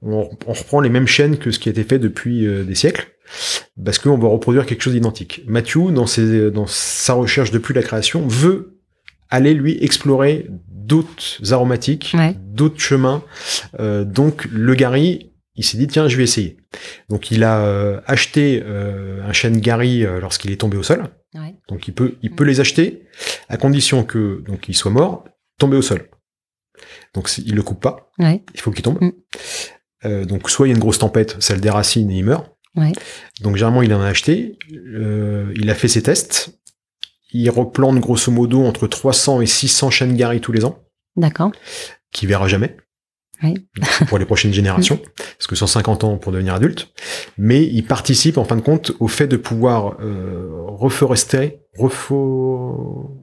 On, 0.02 0.30
on 0.46 0.52
reprend 0.52 0.80
les 0.80 0.88
mêmes 0.88 1.06
chênes 1.08 1.36
que 1.36 1.50
ce 1.50 1.58
qui 1.58 1.68
a 1.68 1.72
été 1.72 1.84
fait 1.84 1.98
depuis 1.98 2.46
euh, 2.46 2.64
des 2.64 2.74
siècles, 2.74 3.08
parce 3.84 3.98
qu'on 3.98 4.16
va 4.16 4.28
reproduire 4.28 4.64
quelque 4.66 4.82
chose 4.82 4.94
d'identique. 4.94 5.42
Matthew, 5.46 5.90
dans, 5.92 6.06
ses, 6.06 6.50
dans 6.50 6.66
sa 6.66 7.12
recherche 7.14 7.50
depuis 7.50 7.74
la 7.74 7.82
création, 7.82 8.26
veut 8.26 8.78
aller 9.28 9.52
lui 9.52 9.76
explorer 9.84 10.46
d'autres 10.68 11.52
aromatiques, 11.52 12.14
Ouais. 12.16 12.34
d'autres 12.38 12.80
chemins. 12.80 13.22
Euh, 13.78 14.04
donc 14.04 14.46
le 14.50 14.74
Gary, 14.74 15.29
il 15.60 15.62
s'est 15.62 15.76
dit 15.76 15.86
tiens, 15.86 16.08
je 16.08 16.16
vais 16.16 16.22
essayer. 16.22 16.56
Donc 17.10 17.30
il 17.30 17.44
a 17.44 17.60
euh, 17.66 18.00
acheté 18.06 18.62
euh, 18.64 19.22
un 19.22 19.32
chêne 19.34 19.60
Gary 19.60 20.06
euh, 20.06 20.18
lorsqu'il 20.18 20.50
est 20.50 20.56
tombé 20.56 20.78
au 20.78 20.82
sol. 20.82 21.10
Ouais. 21.34 21.54
Donc 21.68 21.86
il 21.86 21.92
peut, 21.92 22.16
il 22.22 22.34
peut 22.34 22.44
les 22.44 22.60
acheter 22.60 23.02
à 23.50 23.58
condition 23.58 24.02
que 24.02 24.42
donc 24.46 24.70
il 24.70 24.74
soit 24.74 24.90
mort, 24.90 25.24
tombé 25.58 25.76
au 25.76 25.82
sol. 25.82 26.08
Donc 27.12 27.30
il 27.36 27.54
le 27.54 27.62
coupe 27.62 27.82
pas, 27.82 28.10
Ouais. 28.18 28.42
il 28.54 28.60
faut 28.62 28.70
qu'il 28.70 28.82
tombe. 28.82 29.00
Mm. 29.02 30.24
Donc 30.24 30.48
soit 30.48 30.66
il 30.66 30.70
y 30.70 30.72
a 30.72 30.76
une 30.76 30.80
grosse 30.80 30.98
tempête, 30.98 31.36
ça 31.40 31.54
le 31.54 31.60
déracine 31.60 32.10
et 32.10 32.16
il 32.16 32.24
meurt. 32.24 32.50
Ouais. 32.74 32.92
Donc 33.42 33.56
généralement 33.56 33.82
il 33.82 33.92
en 33.92 34.00
a 34.00 34.06
acheté, 34.06 34.56
il 34.70 35.68
a 35.68 35.74
fait 35.74 35.88
ses 35.88 36.02
tests, 36.02 36.58
il 37.34 37.50
replante 37.50 37.98
grosso 38.00 38.32
modo 38.32 38.64
entre 38.64 38.86
300 38.86 39.42
et 39.42 39.46
600 39.46 39.90
chênes 39.90 40.16
Gary 40.16 40.40
tous 40.40 40.52
les 40.52 40.64
ans, 40.64 40.82
D'accord. 41.16 41.52
qu'il 42.12 42.30
verra 42.30 42.48
jamais. 42.48 42.78
Oui. 43.42 43.54
Pour 44.08 44.18
les 44.18 44.24
prochaines 44.24 44.52
générations, 44.52 45.00
parce 45.16 45.46
que 45.46 45.56
150 45.56 46.04
ans 46.04 46.16
pour 46.16 46.32
devenir 46.32 46.54
adulte, 46.54 46.92
mais 47.38 47.64
il 47.64 47.84
participe 47.84 48.38
en 48.38 48.44
fin 48.44 48.56
de 48.56 48.60
compte 48.60 48.92
au 49.00 49.08
fait 49.08 49.26
de 49.26 49.36
pouvoir 49.36 49.96
euh, 50.00 50.48
reforester, 50.66 51.60
refo... 51.76 53.22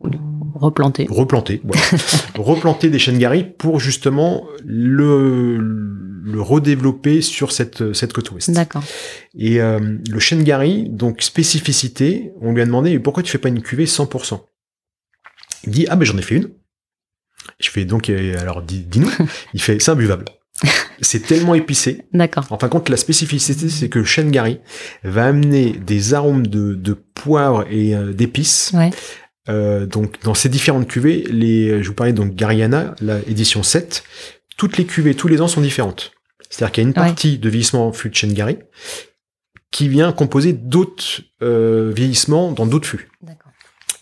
Replanter. 0.56 1.06
replanter, 1.08 1.62
voilà. 1.64 1.82
replanter 2.36 2.90
des 2.90 2.98
chênes 2.98 3.20
Gary 3.20 3.44
pour 3.44 3.80
justement 3.80 4.44
le, 4.66 5.58
le 5.58 6.42
redévelopper 6.42 7.22
sur 7.22 7.52
cette, 7.52 7.94
cette 7.94 8.12
côte 8.12 8.32
ouest. 8.32 8.50
D'accord. 8.50 8.84
Et 9.38 9.62
euh, 9.62 9.98
le 10.10 10.20
chêne 10.20 10.44
Gary, 10.44 10.90
donc 10.90 11.22
spécificité, 11.22 12.32
on 12.42 12.54
lui 12.54 12.62
a 12.62 12.66
demandé 12.66 12.92
mais 12.92 13.00
pourquoi 13.00 13.22
tu 13.22 13.32
fais 13.32 13.38
pas 13.38 13.50
une 13.50 13.62
cuvée 13.62 13.86
100% 13.86 14.40
Il 15.66 15.72
dit 15.72 15.86
ah 15.90 15.96
ben 15.96 16.06
j'en 16.06 16.18
ai 16.18 16.24
fait 16.24 16.36
une. 16.36 16.50
Je 17.60 17.70
fais 17.70 17.86
donc 17.86 18.10
euh, 18.10 18.40
alors 18.40 18.62
dis- 18.62 18.80
dis-nous. 18.84 19.12
Il 19.54 19.62
fait 19.62 19.80
c'est 19.80 19.92
imbuvable. 19.92 20.26
C'est 21.02 21.20
tellement 21.20 21.54
épicé. 21.54 22.06
D'accord. 22.14 22.48
En 22.50 22.58
fin 22.58 22.66
de 22.68 22.72
compte, 22.72 22.90
la 22.90 22.98
spécificité, 22.98 23.70
c'est 23.70 23.90
que 23.90 24.00
le 24.00 24.06
chêne 24.06 24.32
Gary 24.32 24.60
va 25.04 25.28
amener 25.28 25.72
des 25.74 26.16
arômes 26.16 26.48
de, 26.48 26.74
de 26.74 26.94
poivre 26.94 27.66
et 27.70 27.96
euh, 27.96 28.12
d'épices 28.12 28.72
Ouais. 28.74 28.90
euh, 29.50 29.86
donc 29.86 30.20
dans 30.24 30.34
ces 30.34 30.50
différentes 30.50 30.88
cuvées, 30.88 31.24
les, 31.30 31.84
je 31.84 31.88
vous 31.88 31.94
parlais 31.94 32.14
donc 32.14 32.34
Gariana, 32.34 32.96
la 33.02 33.20
édition 33.28 33.62
7, 33.62 34.04
toutes 34.58 34.78
les 34.78 34.86
cuvées 34.86 35.14
tous 35.14 35.28
les 35.28 35.42
ans 35.42 35.48
sont 35.48 35.62
différentes. 35.62 36.12
C'est-à-dire 36.50 36.72
qu'il 36.72 36.84
y 36.84 36.88
a 36.88 36.90
une 36.90 36.98
Ouais. 37.00 37.06
partie 37.08 37.38
de 37.38 37.50
vieillissement 37.50 37.92
fût 37.94 38.10
de 38.10 38.16
chêne 38.16 38.34
Gary, 38.34 38.58
qui 39.70 39.88
vient 39.90 40.12
composer 40.12 40.54
d'autres 40.54 41.22
euh, 41.44 41.92
vieillissements 41.96 42.52
dans 42.52 42.66
d'autres 42.66 42.88
fûts. 42.88 43.10
D'accord. 43.22 43.47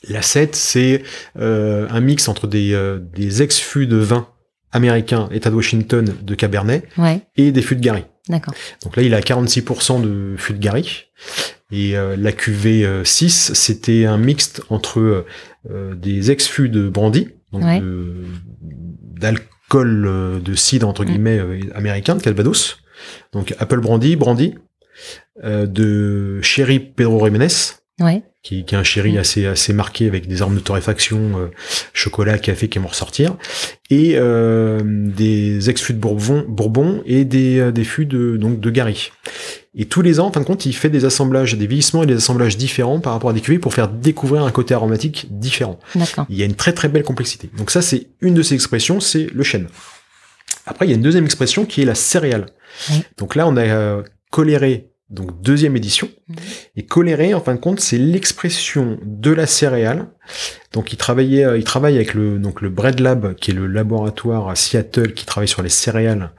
La 0.10 0.22
7, 0.22 0.56
c'est 0.56 1.04
euh, 1.40 1.88
un 1.90 2.00
mix 2.02 2.28
entre 2.28 2.48
des, 2.48 2.74
euh, 2.74 3.00
des 3.00 3.42
ex-fûts 3.42 3.88
de 3.88 3.98
vin 3.98 4.28
américains, 4.72 5.30
État 5.32 5.50
de 5.50 5.56
Washington, 5.56 6.14
de 6.22 6.36
Cabernet, 6.36 6.84
Ouais, 6.98 7.22
et 7.38 7.52
des 7.52 7.62
fûts 7.62 7.76
de 7.76 7.82
Gary. 7.82 8.04
d'accord. 8.30 8.54
Donc 8.84 8.96
là, 8.98 9.04
il 9.04 9.14
a 9.14 9.22
46% 9.22 10.02
de 10.02 10.36
fûts 10.38 10.54
de 10.54 10.60
Gary. 10.60 11.06
Et 11.72 11.98
euh, 11.98 12.16
la 12.18 12.32
cuvée 12.32 12.88
6, 13.04 13.54
c'était 13.54 14.06
un 14.06 14.18
mixte 14.18 14.62
entre 14.70 15.26
euh, 15.72 15.96
des 15.96 16.30
ex-fûts 16.32 16.70
de 16.70 16.90
brandy, 16.90 17.30
donc 17.52 17.64
Ouais. 17.64 17.80
de- 17.80 18.26
d'alcool 19.20 20.06
euh, 20.08 20.40
de 20.40 20.54
cidre, 20.56 20.88
entre 20.88 21.04
Mm. 21.04 21.08
guillemets, 21.08 21.40
euh, 21.40 21.60
américain, 21.74 22.16
de 22.16 22.22
Calvados. 22.22 22.78
Donc 23.34 23.54
Apple 23.60 23.80
Brandy, 23.80 24.16
Brandy, 24.16 24.56
euh, 25.44 25.66
de 25.66 26.40
Sherry 26.42 26.80
Pedro 26.80 27.24
Jiménez, 27.26 27.48
Ouais, 28.02 28.24
qui, 28.46 28.64
qui 28.64 28.76
est 28.76 28.78
un 28.78 28.84
sherry 28.84 29.14
Mm. 29.14 29.18
assez 29.18 29.46
assez 29.48 29.74
marqué 29.74 30.08
avec 30.08 30.28
des 30.28 30.42
armes 30.44 30.56
de 30.56 30.60
torréfaction, 30.60 31.40
euh, 31.40 31.48
chocolat, 31.94 32.38
café 32.38 32.70
qui 32.70 32.78
vont 32.78 32.88
ressortir, 32.88 33.36
et 33.90 34.14
euh, 34.16 34.82
des 34.84 35.70
ex-fûts 35.70 35.94
de 35.94 36.00
Bourbon, 36.00 36.46
Bourbon 36.48 37.02
et 37.06 37.26
des, 37.26 37.60
euh, 37.60 37.72
des 37.72 37.84
fûts 37.84 38.06
de 38.06 38.38
donc 38.38 38.60
de 38.60 38.70
Gary. 38.70 39.12
Et 39.74 39.86
tous 39.86 40.04
les 40.04 40.20
ans, 40.20 40.28
en 40.28 40.32
fin 40.32 40.42
de 40.42 40.46
compte, 40.46 40.66
il 40.68 40.74
fait 40.74 40.90
des 40.90 41.06
assemblages, 41.06 41.56
des 41.56 41.68
vieillissements 41.68 42.04
et 42.04 42.06
des 42.06 42.16
assemblages 42.16 42.56
différents 42.56 43.00
par 43.00 43.14
rapport 43.14 43.32
à 43.32 43.34
des 43.34 43.42
cuvées 43.42 43.60
pour 43.60 43.74
faire 43.74 43.90
découvrir 43.90 44.44
un 44.44 44.52
côté 44.52 44.74
aromatique 44.74 45.28
différent. 45.32 45.80
Il 46.30 46.38
y 46.38 46.44
a 46.44 46.46
une 46.46 46.56
très 46.56 46.72
très 46.72 46.88
belle 46.88 47.04
complexité. 47.04 47.50
Donc 47.58 47.72
ça, 47.72 47.82
c'est 47.82 48.08
une 48.22 48.36
de 48.36 48.44
ces 48.44 48.54
expressions, 48.54 49.00
c'est 49.00 49.28
le 49.34 49.44
chêne. 49.44 49.68
Après, 50.68 50.86
il 50.86 50.90
y 50.90 50.94
a 50.94 50.96
une 50.96 51.02
deuxième 51.02 51.26
expression 51.26 51.66
qui 51.66 51.82
est 51.82 51.86
la 51.86 51.96
céréale. 51.96 52.46
Oui. 52.92 53.04
Donc 53.18 53.36
là, 53.36 53.48
on 53.48 53.58
a 53.58 53.64
euh, 53.64 54.04
coléré, 54.32 54.92
donc 55.10 55.42
deuxième 55.42 55.76
édition. 55.78 56.10
Mhm. 56.28 56.36
Et 56.78 56.86
coléré, 56.86 57.34
en 57.34 57.42
fin 57.42 57.54
de 57.54 57.60
compte, 57.60 57.80
c'est 57.80 57.98
l'expression 57.98 58.98
de 59.04 59.32
la 59.32 59.46
céréale. 59.46 60.08
Donc 60.74 60.92
il 60.92 60.98
travaillait, 60.98 61.46
euh, 61.46 61.58
il 61.58 61.64
travaille 61.64 61.96
avec 61.96 62.14
le 62.14 62.40
donc 62.40 62.62
le 62.62 62.70
Bread 62.70 63.00
Lab, 63.00 63.36
qui 63.36 63.52
est 63.52 63.54
le 63.54 63.68
laboratoire 63.68 64.50
à 64.50 64.56
Seattle 64.56 65.14
qui 65.14 65.26
travaille 65.26 65.48
sur 65.48 65.62
les 65.62 65.70
céréales 65.70 66.32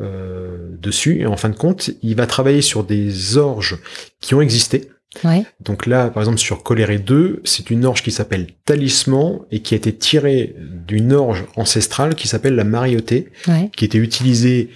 euh, 0.00 0.68
dessus. 0.78 1.20
Et 1.20 1.26
en 1.26 1.36
fin 1.36 1.48
de 1.48 1.56
compte, 1.56 1.90
il 2.02 2.14
va 2.14 2.26
travailler 2.26 2.62
sur 2.62 2.84
des 2.84 3.36
orges 3.38 3.78
qui 4.20 4.34
ont 4.34 4.40
existé. 4.40 4.90
Ouais, 5.24 5.44
Donc 5.60 5.86
là, 5.86 6.08
par 6.08 6.22
exemple, 6.22 6.38
sur 6.38 6.62
Coléré 6.62 6.98
2, 6.98 7.42
c'est 7.44 7.70
une 7.70 7.84
orge 7.84 8.02
qui 8.02 8.10
s'appelle 8.10 8.46
Talisman 8.64 9.40
et 9.50 9.60
qui 9.60 9.74
a 9.74 9.76
été 9.76 9.94
tirée 9.94 10.56
d'une 10.58 11.12
orge 11.12 11.44
ancestrale 11.56 12.14
qui 12.14 12.28
s'appelle 12.28 12.54
la 12.54 12.64
Mariotée, 12.64 13.28
ouais, 13.46 13.70
qui 13.76 13.84
était 13.84 13.98
utilisée. 13.98 14.70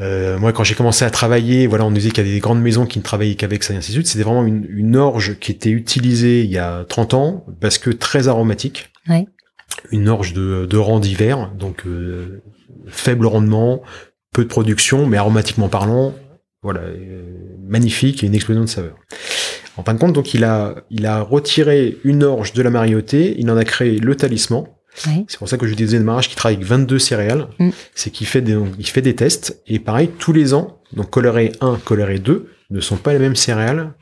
Euh, 0.00 0.38
moi, 0.38 0.52
quand 0.52 0.64
j'ai 0.64 0.74
commencé 0.74 1.04
à 1.04 1.10
travailler, 1.10 1.66
voilà, 1.66 1.84
on 1.84 1.90
nous 1.90 1.96
disait 1.96 2.10
qu'il 2.10 2.26
y 2.26 2.30
a 2.30 2.32
des 2.32 2.40
grandes 2.40 2.60
maisons 2.60 2.86
qui 2.86 2.98
ne 2.98 3.04
travaillaient 3.04 3.36
qu'avec 3.36 3.62
ça 3.62 3.74
et 3.74 3.76
ainsi 3.76 3.92
de 3.92 3.96
suite. 3.96 4.06
C'était 4.08 4.24
vraiment 4.24 4.44
une, 4.44 4.66
une 4.68 4.96
orge 4.96 5.38
qui 5.38 5.52
était 5.52 5.70
utilisée 5.70 6.42
il 6.42 6.50
y 6.50 6.58
a 6.58 6.84
30 6.84 7.14
ans 7.14 7.46
parce 7.60 7.78
que 7.78 7.90
très 7.90 8.28
aromatique. 8.28 8.90
Ouais. 9.08 9.26
Une 9.90 10.08
orge 10.08 10.32
de, 10.32 10.66
de 10.66 10.76
rang 10.76 10.98
d'hiver, 10.98 11.52
donc 11.58 11.86
euh, 11.86 12.42
faible 12.86 13.26
rendement, 13.26 13.82
peu 14.32 14.42
de 14.42 14.48
production, 14.48 15.06
mais 15.06 15.16
aromatiquement 15.16 15.68
parlant, 15.68 16.14
voilà, 16.62 16.80
euh, 16.80 17.22
magnifique 17.66 18.24
et 18.24 18.26
une 18.26 18.34
explosion 18.34 18.62
de 18.62 18.68
saveur. 18.68 18.96
En 19.76 19.82
fin 19.82 19.94
de 19.94 19.98
compte, 19.98 20.12
donc 20.12 20.34
il 20.34 20.44
a, 20.44 20.76
il 20.90 21.06
a 21.06 21.20
retiré 21.20 21.98
une 22.04 22.22
orge 22.22 22.52
de 22.52 22.62
la 22.62 22.70
mariotée, 22.70 23.34
il 23.38 23.50
en 23.50 23.56
a 23.56 23.64
créé 23.64 23.98
le 23.98 24.14
talisman. 24.14 24.64
C'est 24.94 25.38
pour 25.38 25.48
ça 25.48 25.58
que 25.58 25.66
je 25.66 25.74
disais 25.74 25.98
de 25.98 26.04
mariage 26.04 26.28
qui 26.28 26.36
travaille 26.36 26.56
avec 26.56 26.66
22 26.66 26.98
céréales. 26.98 27.48
Mm. 27.58 27.70
C'est 27.94 28.10
qu'il 28.10 28.26
fait 28.26 28.40
des, 28.40 28.54
donc, 28.54 28.68
il 28.78 28.86
fait 28.86 29.02
des 29.02 29.14
tests. 29.14 29.60
Et 29.66 29.78
pareil, 29.78 30.08
tous 30.18 30.32
les 30.32 30.54
ans, 30.54 30.80
donc 30.92 31.10
coloré 31.10 31.52
1, 31.60 31.78
coloré 31.84 32.18
2 32.18 32.48
ne 32.70 32.80
sont 32.80 32.96
pas 32.96 33.12
les 33.12 33.18
mêmes 33.18 33.36
céréales 33.36 33.94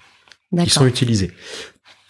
qui 0.65 0.71
sont 0.71 0.87
utilisées. 0.87 1.31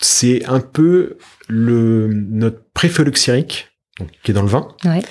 C'est 0.00 0.44
un 0.46 0.58
peu 0.60 1.16
le, 1.48 2.08
notre 2.12 2.60
préphylloxérique, 2.74 3.68
donc, 4.00 4.08
qui 4.24 4.30
est 4.32 4.34
dans 4.34 4.42
le 4.42 4.48
vin, 4.48 4.66
Ouais, 4.84 5.02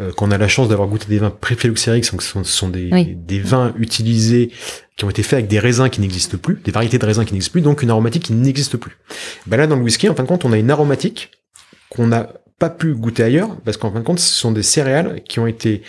euh, 0.00 0.12
qu'on 0.12 0.30
a 0.32 0.38
la 0.38 0.48
chance 0.48 0.68
d'avoir 0.68 0.88
goûté 0.88 1.06
des 1.08 1.18
vins 1.18 1.30
préphylloxériques, 1.30 2.10
donc 2.10 2.22
ce 2.22 2.30
sont, 2.30 2.42
ce 2.42 2.50
sont 2.52 2.68
des, 2.68 2.88
Oui. 2.90 3.14
des 3.14 3.38
vins 3.38 3.72
utilisés 3.78 4.50
qui 4.96 5.04
ont 5.04 5.10
été 5.10 5.22
faits 5.22 5.34
avec 5.34 5.46
des 5.48 5.58
raisins 5.60 5.88
qui 5.88 6.00
n'existent 6.00 6.38
plus, 6.38 6.56
des 6.64 6.72
variétés 6.72 6.98
de 6.98 7.06
raisins 7.06 7.24
qui 7.24 7.34
n'existent 7.34 7.52
plus, 7.52 7.60
donc 7.60 7.82
une 7.82 7.90
aromatique 7.90 8.24
qui 8.24 8.32
n'existe 8.32 8.76
plus. 8.76 8.96
Ben 9.46 9.56
là, 9.56 9.66
dans 9.68 9.76
le 9.76 9.82
whisky, 9.82 10.08
en 10.08 10.14
fin 10.14 10.24
de 10.24 10.28
compte, 10.28 10.44
on 10.44 10.52
a 10.52 10.58
une 10.58 10.70
aromatique 10.70 11.30
qu'on 11.90 12.08
n'a 12.08 12.32
pas 12.60 12.70
pu 12.70 12.94
goûter 12.94 13.24
ailleurs, 13.24 13.56
parce 13.64 13.76
qu'en 13.76 13.90
fin 13.92 13.98
de 13.98 14.04
compte, 14.04 14.20
ce 14.20 14.32
sont 14.32 14.52
des 14.52 14.62
céréales 14.62 15.22
qui 15.28 15.40
ont 15.40 15.48
été 15.48 15.82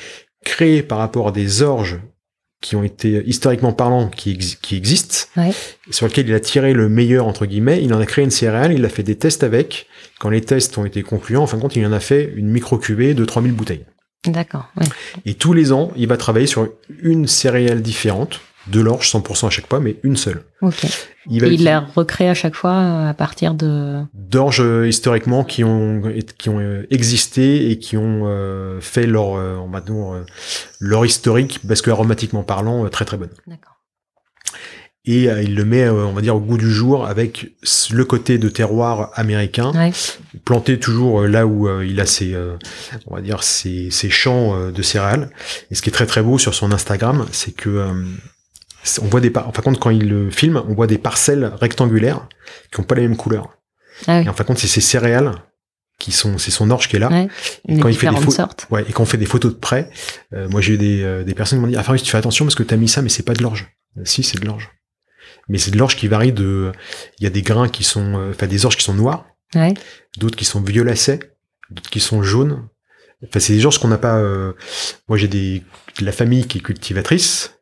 créées 0.44 0.82
par 0.82 0.98
rapport 0.98 1.28
à 1.28 1.32
des 1.32 1.62
orges 1.62 2.00
qui 2.62 2.76
ont 2.76 2.84
été 2.84 3.24
historiquement 3.26 3.74
parlant 3.74 4.08
qui, 4.08 4.32
ex- 4.34 4.56
qui 4.56 4.76
existent, 4.76 5.28
Ouais. 5.36 5.52
sur 5.90 6.06
lesquels 6.08 6.28
il 6.30 6.34
a 6.36 6.40
tiré 6.40 6.74
le 6.74 6.90
meilleur 6.90 7.28
entre 7.28 7.46
guillemets. 7.48 7.84
Il 7.84 7.92
en 7.94 8.00
a 8.00 8.06
créé 8.06 8.24
une 8.24 8.30
céréale, 8.32 8.72
il 8.74 8.86
a 8.86 8.90
fait 8.90 9.02
des 9.04 9.18
tests 9.18 9.44
avec. 9.44 9.88
Quand 10.20 10.30
les 10.30 10.42
tests 10.42 10.78
ont 10.78 10.86
été 10.86 11.02
concluants, 11.04 11.44
en 11.44 11.48
fin 11.48 11.58
de 11.58 11.62
compte, 11.64 11.76
il 11.76 11.86
en 11.86 11.92
a 11.92 12.00
fait 12.00 12.32
une 12.36 12.50
micro 12.50 12.78
cuvée 12.78 13.14
de 13.16 13.26
3000 13.26 13.52
bouteilles. 13.54 13.86
d'accord. 14.28 14.68
Ouais, 14.78 14.86
Et 15.26 15.34
tous 15.34 15.54
les 15.54 15.72
ans, 15.72 15.92
il 15.98 16.08
va 16.08 16.18
travailler 16.18 16.46
sur 16.48 16.68
une 17.02 17.28
céréale 17.28 17.82
différente, 17.82 18.40
de 18.68 18.80
l'orge 18.80 19.12
100% 19.12 19.48
à 19.48 19.50
chaque 19.50 19.68
fois, 19.68 19.80
mais 19.80 19.98
une 20.04 20.16
seule. 20.18 20.44
ok. 20.62 20.86
Il 21.30 21.40
va 21.42 21.48
Il 21.48 21.64
la 21.64 21.82
recrée 21.82 22.30
à 22.30 22.34
chaque 22.34 22.56
fois 22.56 22.72
euh, 22.74 23.10
à 23.10 23.14
partir 23.14 23.54
de. 23.54 24.02
d'orges 24.14 24.62
euh, 24.62 24.88
historiquement 24.88 25.44
qui 25.44 25.64
ont 25.64 26.02
qui 26.38 26.50
ont 26.50 26.60
euh, 26.60 26.88
existé 26.90 27.70
et 27.70 27.78
qui 27.78 27.96
ont 27.98 28.24
euh, 28.26 28.82
fait 28.82 29.06
leur 29.06 29.36
euh, 29.36 29.58
dire 29.58 30.14
euh, 30.16 30.26
leur 30.80 31.06
historique 31.06 31.60
parce 31.68 31.82
que 31.84 31.92
aromatiquement 31.92 32.44
parlant 32.44 32.86
euh, 32.86 32.90
très 32.90 33.06
très 33.06 33.18
bonne. 33.18 33.30
D'accord. 33.46 33.78
Et 35.06 35.30
euh, 35.30 35.42
il 35.42 35.56
le 35.56 35.66
met 35.66 35.84
euh, 35.84 36.06
on 36.06 36.14
va 36.14 36.22
dire 36.22 36.36
au 36.36 36.40
goût 36.40 36.58
du 36.58 36.72
jour 36.72 37.08
avec 37.08 37.52
le 37.92 38.06
côté 38.06 38.38
de 38.38 38.50
terroir 38.50 39.10
américain 39.16 39.72
Ouais, 39.74 39.92
planté 40.46 40.80
toujours 40.80 41.24
là 41.24 41.48
où 41.48 41.68
euh, 41.68 41.86
il 41.86 42.00
a 42.00 42.06
ses 42.06 42.34
euh, 42.36 42.56
on 43.08 43.16
va 43.16 43.22
dire 43.22 43.42
ses, 43.44 43.90
ses 43.92 44.10
champs 44.12 44.56
euh, 44.56 44.72
de 44.72 44.82
céréales. 44.82 45.30
Et 45.72 45.76
ce 45.76 45.82
qui 45.82 45.90
est 45.90 45.94
très 45.94 46.06
très 46.06 46.22
beau 46.22 46.38
sur 46.38 46.54
son 46.54 46.72
Instagram, 46.72 47.26
c'est 47.32 47.56
que 47.56 47.70
euh, 47.70 47.94
on 49.02 49.06
voit 49.08 49.22
des 49.22 49.30
par- 49.30 49.48
en 49.48 49.52
fin 49.54 49.62
de 49.62 49.66
compte 49.66 49.80
quand 49.80 49.90
il 49.90 50.08
le 50.10 50.30
filme, 50.32 50.62
on 50.68 50.74
voit 50.74 50.88
des 50.88 50.98
parcelles 50.98 51.46
rectangulaires 51.60 52.28
qui 52.74 52.80
ont 52.80 52.84
pas 52.84 52.96
les 52.96 53.04
mêmes 53.04 53.18
couleurs. 53.18 53.58
ah 54.08 54.20
oui. 54.20 54.26
Et 54.26 54.30
en 54.30 54.34
fin 54.34 54.44
de 54.44 54.48
compte, 54.48 54.58
c'est 54.60 54.68
ses 54.68 54.82
céréales 54.82 55.34
qui 56.00 56.12
sont, 56.12 56.38
c'est 56.40 56.50
son 56.52 56.72
orge 56.72 56.88
qui 56.88 56.96
est 56.96 57.00
là. 57.00 57.10
Ouais, 57.10 57.28
Et 57.68 57.80
quand 57.80 57.88
il 57.90 57.96
fait 57.96 58.10
des 58.10 58.32
sortes. 58.32 58.66
ouais, 58.72 58.84
et 58.90 58.92
quand 58.92 59.04
on 59.04 59.06
fait 59.06 59.18
des 59.20 59.26
photos 59.28 59.54
de 59.54 59.58
près, 59.60 59.90
euh, 60.34 60.50
moi 60.50 60.60
j'ai 60.62 60.74
eu 60.74 60.78
des, 60.78 61.04
euh, 61.04 61.24
des 61.24 61.36
personnes 61.36 61.60
qui 61.60 61.62
m'ont 61.62 61.68
dit, 61.72 61.76
ah 61.78 61.84
Fabrice, 61.84 62.02
tu 62.04 62.10
fais 62.10 62.18
attention 62.18 62.44
parce 62.46 62.56
que 62.56 62.64
t'as 62.64 62.76
mis 62.78 62.88
ça, 62.90 63.02
mais 63.04 63.10
c'est 63.10 63.22
pas 63.24 63.34
de 63.36 63.44
l'orge. 63.44 63.70
Euh, 63.98 64.02
si, 64.06 64.24
c'est 64.24 64.40
de 64.40 64.46
l'orge. 64.48 64.70
Mais 65.48 65.60
c'est 65.60 65.70
de 65.72 65.78
l'orge 65.78 65.96
qui 65.96 66.08
varie 66.08 66.32
de, 66.34 66.72
il 67.20 67.24
y 67.24 67.28
a 67.28 67.30
des 67.30 67.42
grains 67.44 67.70
qui 67.70 67.84
sont, 67.84 68.30
enfin 68.32 68.48
des 68.48 68.66
orges 68.66 68.78
qui 68.78 68.84
sont 68.84 68.94
noirs, 68.96 69.26
Ouais, 69.54 69.74
d'autres 70.18 70.38
qui 70.38 70.46
sont 70.46 70.62
violacés, 70.62 71.20
d'autres 71.70 71.90
qui 71.90 72.00
sont 72.00 72.24
jaunes. 72.24 72.68
Enfin, 73.24 73.40
c'est 73.40 73.54
des 73.54 73.66
orges 73.66 73.78
qu'on 73.80 73.90
n'a 73.90 73.98
pas, 74.00 74.18
euh, 74.18 74.54
moi 75.08 75.18
j'ai 75.18 75.28
des, 75.28 75.62
de 76.00 76.06
la 76.06 76.12
famille 76.12 76.48
qui 76.48 76.58
est 76.60 76.62
cultivatrice, 76.62 77.60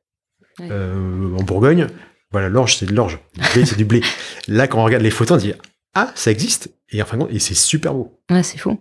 Ouais. 0.59 0.67
euh, 0.71 1.35
en 1.37 1.43
Bourgogne. 1.43 1.87
Voilà, 2.31 2.49
l'orge, 2.49 2.77
c'est 2.77 2.85
de 2.85 2.93
l'orge. 2.93 3.19
Le 3.37 3.53
blé, 3.53 3.65
c'est 3.65 3.75
du 3.77 3.85
blé. 3.85 4.01
Là, 4.47 4.67
quand 4.67 4.79
on 4.79 4.83
regarde 4.83 5.03
les 5.03 5.09
photos, 5.11 5.37
on 5.37 5.41
dit, 5.41 5.53
ah, 5.95 6.11
ça 6.15 6.29
existe. 6.31 6.69
Et 6.91 7.01
en 7.01 7.05
fin 7.05 7.17
de 7.17 7.23
compte, 7.23 7.31
et 7.33 7.37
c'est 7.39 7.53
super 7.55 7.93
beau. 7.93 8.19
ouais 8.31 8.41
c'est 8.43 8.57
fou. 8.57 8.79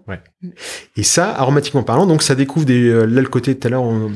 Et 0.96 1.02
ça, 1.02 1.30
aromatiquement 1.34 1.82
parlant, 1.82 2.06
donc 2.06 2.22
ça 2.22 2.34
découvre 2.34 2.64
des. 2.66 2.88
euh, 2.88 3.04
Là, 3.04 3.20
le 3.20 3.28
côté, 3.28 3.54
tout 3.56 3.66
à 3.66 3.70
l'heure, 3.70 3.82
on, 3.82 4.10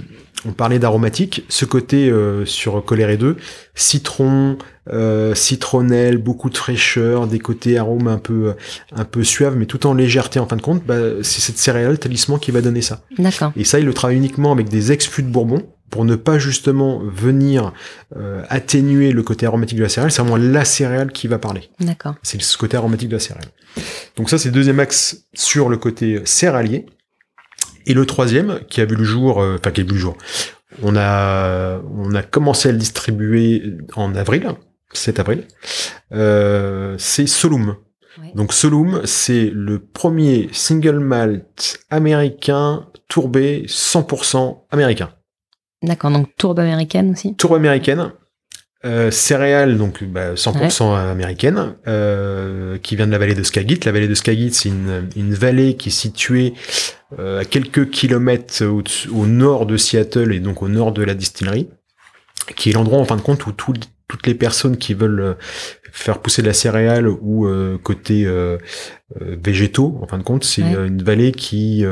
on 0.47 0.53
parlait 0.53 0.79
d'aromatique. 0.79 1.45
Ce 1.51 1.65
côté 1.67 2.09
euh, 2.11 2.47
sur 2.47 2.83
Coléré 2.85 3.19
2, 3.19 3.37
citron, 3.75 4.57
euh, 4.93 5.35
citronnelle, 5.35 6.17
beaucoup 6.19 6.49
de 6.49 6.57
fraîcheur, 6.57 7.27
des 7.27 7.39
côtés 7.39 7.77
arômes 7.79 8.09
un 8.09 8.19
peu, 8.19 8.49
euh, 8.49 8.53
un 8.97 9.05
peu 9.05 9.25
suaves, 9.25 9.57
mais 9.57 9.67
tout 9.67 9.87
en 9.87 9.93
légèreté 9.95 10.39
en 10.41 10.47
fin 10.47 10.57
de 10.57 10.63
compte. 10.63 10.83
Bah, 10.85 10.97
c'est 11.23 11.41
cette 11.41 11.59
céréale 11.59 11.99
talisman 11.99 12.39
qui 12.39 12.51
va 12.51 12.61
donner 12.63 12.83
ça. 12.83 13.03
D'accord. 13.19 13.53
Et 13.57 13.65
ça, 13.65 13.79
il 13.79 13.85
le 13.85 13.93
travaille 13.95 14.17
uniquement 14.17 14.53
avec 14.53 14.69
des 14.71 14.93
ex-fûts 14.93 15.23
de 15.23 15.29
Bourbon 15.29 15.63
pour 15.93 16.07
ne 16.07 16.17
pas 16.17 16.39
justement 16.39 17.01
venir 17.05 17.75
euh, 18.17 18.43
atténuer 18.49 19.13
le 19.13 19.23
côté 19.23 19.45
aromatique 19.45 19.77
de 19.77 19.83
la 19.83 19.91
céréale. 19.91 20.11
C'est 20.11 20.23
vraiment 20.23 20.39
la 20.39 20.65
céréale 20.65 21.13
qui 21.13 21.29
va 21.29 21.39
parler. 21.39 21.69
D'accord. 21.81 22.15
C'est 22.23 22.41
ce 22.41 22.57
côté 22.57 22.79
aromatique 22.79 23.11
de 23.11 23.17
la 23.17 23.21
céréale. 23.21 23.49
Donc 24.17 24.31
ça, 24.31 24.39
c'est 24.39 24.49
le 24.49 24.55
deuxième 24.55 24.81
axe 24.81 25.27
sur 25.35 25.69
le 25.69 25.77
côté 25.77 26.23
céréalier. 26.25 26.87
Et 27.85 27.93
le 27.93 28.07
troisième, 28.07 28.61
qui 28.71 28.81
a 28.81 28.87
vu 28.87 28.97
le 28.97 29.05
jour, 29.05 29.43
euh, 29.43 29.59
enfin 29.61 29.71
qui 29.71 29.83
a 29.83 29.85
vu 29.85 29.91
le 29.91 29.99
jour, 29.99 30.17
on 30.83 30.97
a, 30.97 31.79
on 31.95 32.15
a 32.15 32.23
commencé 32.23 32.71
à 32.71 32.73
le 32.73 32.79
distribuer 32.79 33.63
en 33.95 34.15
avril, 34.15 34.49
7 34.95 35.21
avril, 35.21 35.47
euh, 36.13 36.95
c'est 36.97 37.27
Solum. 37.27 37.77
Ouais. 38.19 38.33
Donc 38.35 38.55
Solum, 38.55 39.03
c'est 39.05 39.51
le 39.53 39.79
premier 39.79 40.49
single 40.53 41.01
malt 41.01 41.81
américain 41.91 42.87
tourbé 43.09 43.67
100% 43.67 44.63
américain. 44.71 45.11
D'accord. 45.83 46.11
Donc 46.11 46.29
tourbe 46.37 46.61
américaine 46.61 47.11
aussi. 47.13 47.35
Tour 47.37 47.55
américaine, 47.57 48.13
euh, 48.85 49.11
céréales 49.11 49.77
donc 49.79 50.03
bah, 50.05 50.35
100% 50.35 50.97
américaine, 51.11 51.75
euh, 51.87 52.79
qui 52.79 52.97
vient 52.97 53.07
de 53.07 53.13
la 53.13 53.19
vallée 53.19 53.35
de 53.35 53.43
Skagit. 53.43 53.81
La 53.85 53.93
vallée 53.93 54.09
de 54.09 54.15
Skagit, 54.15 54.53
c'est 54.53 54.69
une, 54.69 55.09
une 55.17 55.35
vallée 55.35 55.77
qui 55.77 55.89
est 55.89 55.93
située 55.93 56.55
euh, 57.19 57.41
à 57.41 57.45
quelques 57.45 57.91
kilomètres 57.91 58.65
au, 58.65 58.83
au 59.15 59.27
nord 59.27 59.67
de 59.67 59.77
Seattle 59.77 60.33
et 60.33 60.41
donc 60.41 60.63
au 60.63 60.69
nord 60.69 60.93
de 60.93 61.03
la 61.03 61.15
distillerie, 61.15 61.69
qui 62.57 62.71
est 62.71 62.73
l'endroit 62.73 62.99
en 62.99 63.05
fin 63.05 63.17
de 63.17 63.23
compte 63.23 63.47
où 63.47 63.53
tout- 63.53 63.75
toutes 64.09 64.27
les 64.27 64.35
personnes 64.35 64.77
qui 64.77 64.93
veulent 64.95 65.21
euh, 65.21 65.35
faire 65.93 66.19
pousser 66.19 66.43
de 66.43 66.47
la 66.47 66.53
céréale 66.53 67.09
ou 67.09 67.47
euh, 67.47 67.79
côté 67.83 68.25
euh, 68.27 68.59
végétaux, 69.21 69.99
en 70.03 70.07
fin 70.07 70.19
de 70.19 70.23
compte, 70.23 70.45
c'est 70.45 70.63
une 70.63 71.03
vallée 71.03 71.33
qui 71.33 71.85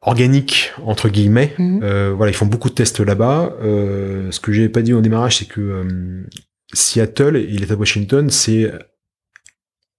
organique 0.00 0.72
entre 0.84 1.08
guillemets. 1.08 1.54
Mhm. 1.58 2.12
voilà, 2.12 2.30
ils 2.30 2.36
font 2.36 2.46
beaucoup 2.46 2.68
de 2.68 2.74
tests 2.74 3.00
là-bas. 3.00 3.56
ce 3.60 4.40
que 4.40 4.52
j'ai 4.52 4.68
pas 4.68 4.82
dit 4.82 4.92
au 4.92 5.00
démarrage, 5.00 5.38
c'est 5.38 5.48
que 5.48 6.24
Seattle 6.72 7.36
et 7.36 7.46
l'État 7.46 7.74
de 7.74 7.80
Washington, 7.80 8.30
c'est 8.30 8.70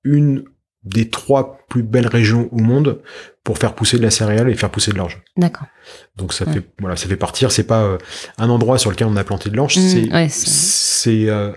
une 0.03 0.45
des 0.93 1.09
trois 1.09 1.59
plus 1.69 1.83
belles 1.83 2.07
régions 2.07 2.49
au 2.51 2.59
monde 2.59 2.99
pour 3.43 3.57
faire 3.57 3.73
pousser 3.73 3.97
de 3.97 4.03
la 4.03 4.11
céréale 4.11 4.49
et 4.49 4.55
faire 4.55 4.69
pousser 4.69 4.91
de 4.91 4.97
l'orge. 4.97 5.21
D'accord. 5.37 5.67
Donc 6.17 6.33
ça 6.33 6.45
fait 6.45 6.61
voilà, 6.79 6.95
ça 6.95 7.07
fait 7.07 7.15
partir. 7.15 7.51
C'est 7.51 7.63
pas 7.63 7.83
euh, 7.83 7.97
un 8.37 8.49
endroit 8.49 8.77
sur 8.77 8.91
lequel 8.91 9.07
on 9.07 9.15
a 9.15 9.23
planté 9.23 9.49
de 9.49 9.55
l'orge. 9.55 9.77
Mmh, 9.77 10.27
c'est 10.29 11.29
euh, 11.29 11.51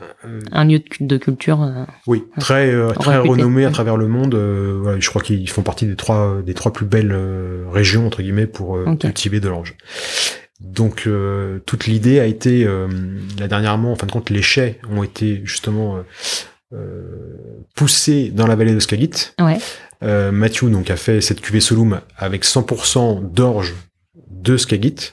un 0.53 0.65
lieu 0.65 0.81
de, 1.01 1.17
culture. 1.17 1.63
Euh, 1.63 1.85
oui, 2.07 2.25
très 2.39 2.73
très 2.95 3.19
renommé 3.19 3.65
à 3.65 3.71
travers 3.71 3.97
le 3.97 4.09
monde. 4.09 4.35
Voilà, 4.35 5.01
je 5.01 5.09
crois 5.09 5.23
qu'ils 5.23 5.49
font 5.51 5.63
partie 5.63 5.87
des 5.87 5.97
trois 5.97 6.41
des 6.45 6.55
trois 6.55 6.73
plus 6.73 6.87
belles 6.87 7.17
régions 7.71 8.07
entre 8.07 8.23
guillemets 8.23 8.47
pour 8.47 8.79
cultiver 8.99 9.41
de 9.41 9.49
l'orge. 9.49 9.77
Donc 10.61 11.09
toute 11.67 11.87
l'idée 11.87 12.21
a 12.21 12.27
été 12.27 12.65
là 13.39 13.49
dernièrement, 13.49 13.93
en 13.93 13.97
fin 13.97 14.07
de 14.07 14.13
compte, 14.13 14.31
les 14.31 14.43
chais 14.43 14.79
ont 14.91 15.03
été 15.03 15.43
justement 15.45 15.97
euh, 15.97 16.03
poussé 17.75 18.31
dans 18.31 18.47
la 18.47 18.57
vallée 18.57 18.75
de 18.75 18.81
Skagit. 18.81 19.33
Ouais. 19.41 19.59
Euh, 20.03 20.33
Mathieu 20.33 20.69
donc 20.69 20.91
a 20.91 20.97
fait 20.97 21.21
cette 21.21 21.41
cuvée 21.41 21.61
Solum 21.61 22.01
avec 22.17 22.45
100% 22.45 23.33
d'orge 23.33 23.75
de 24.31 24.57
Skagit, 24.57 25.13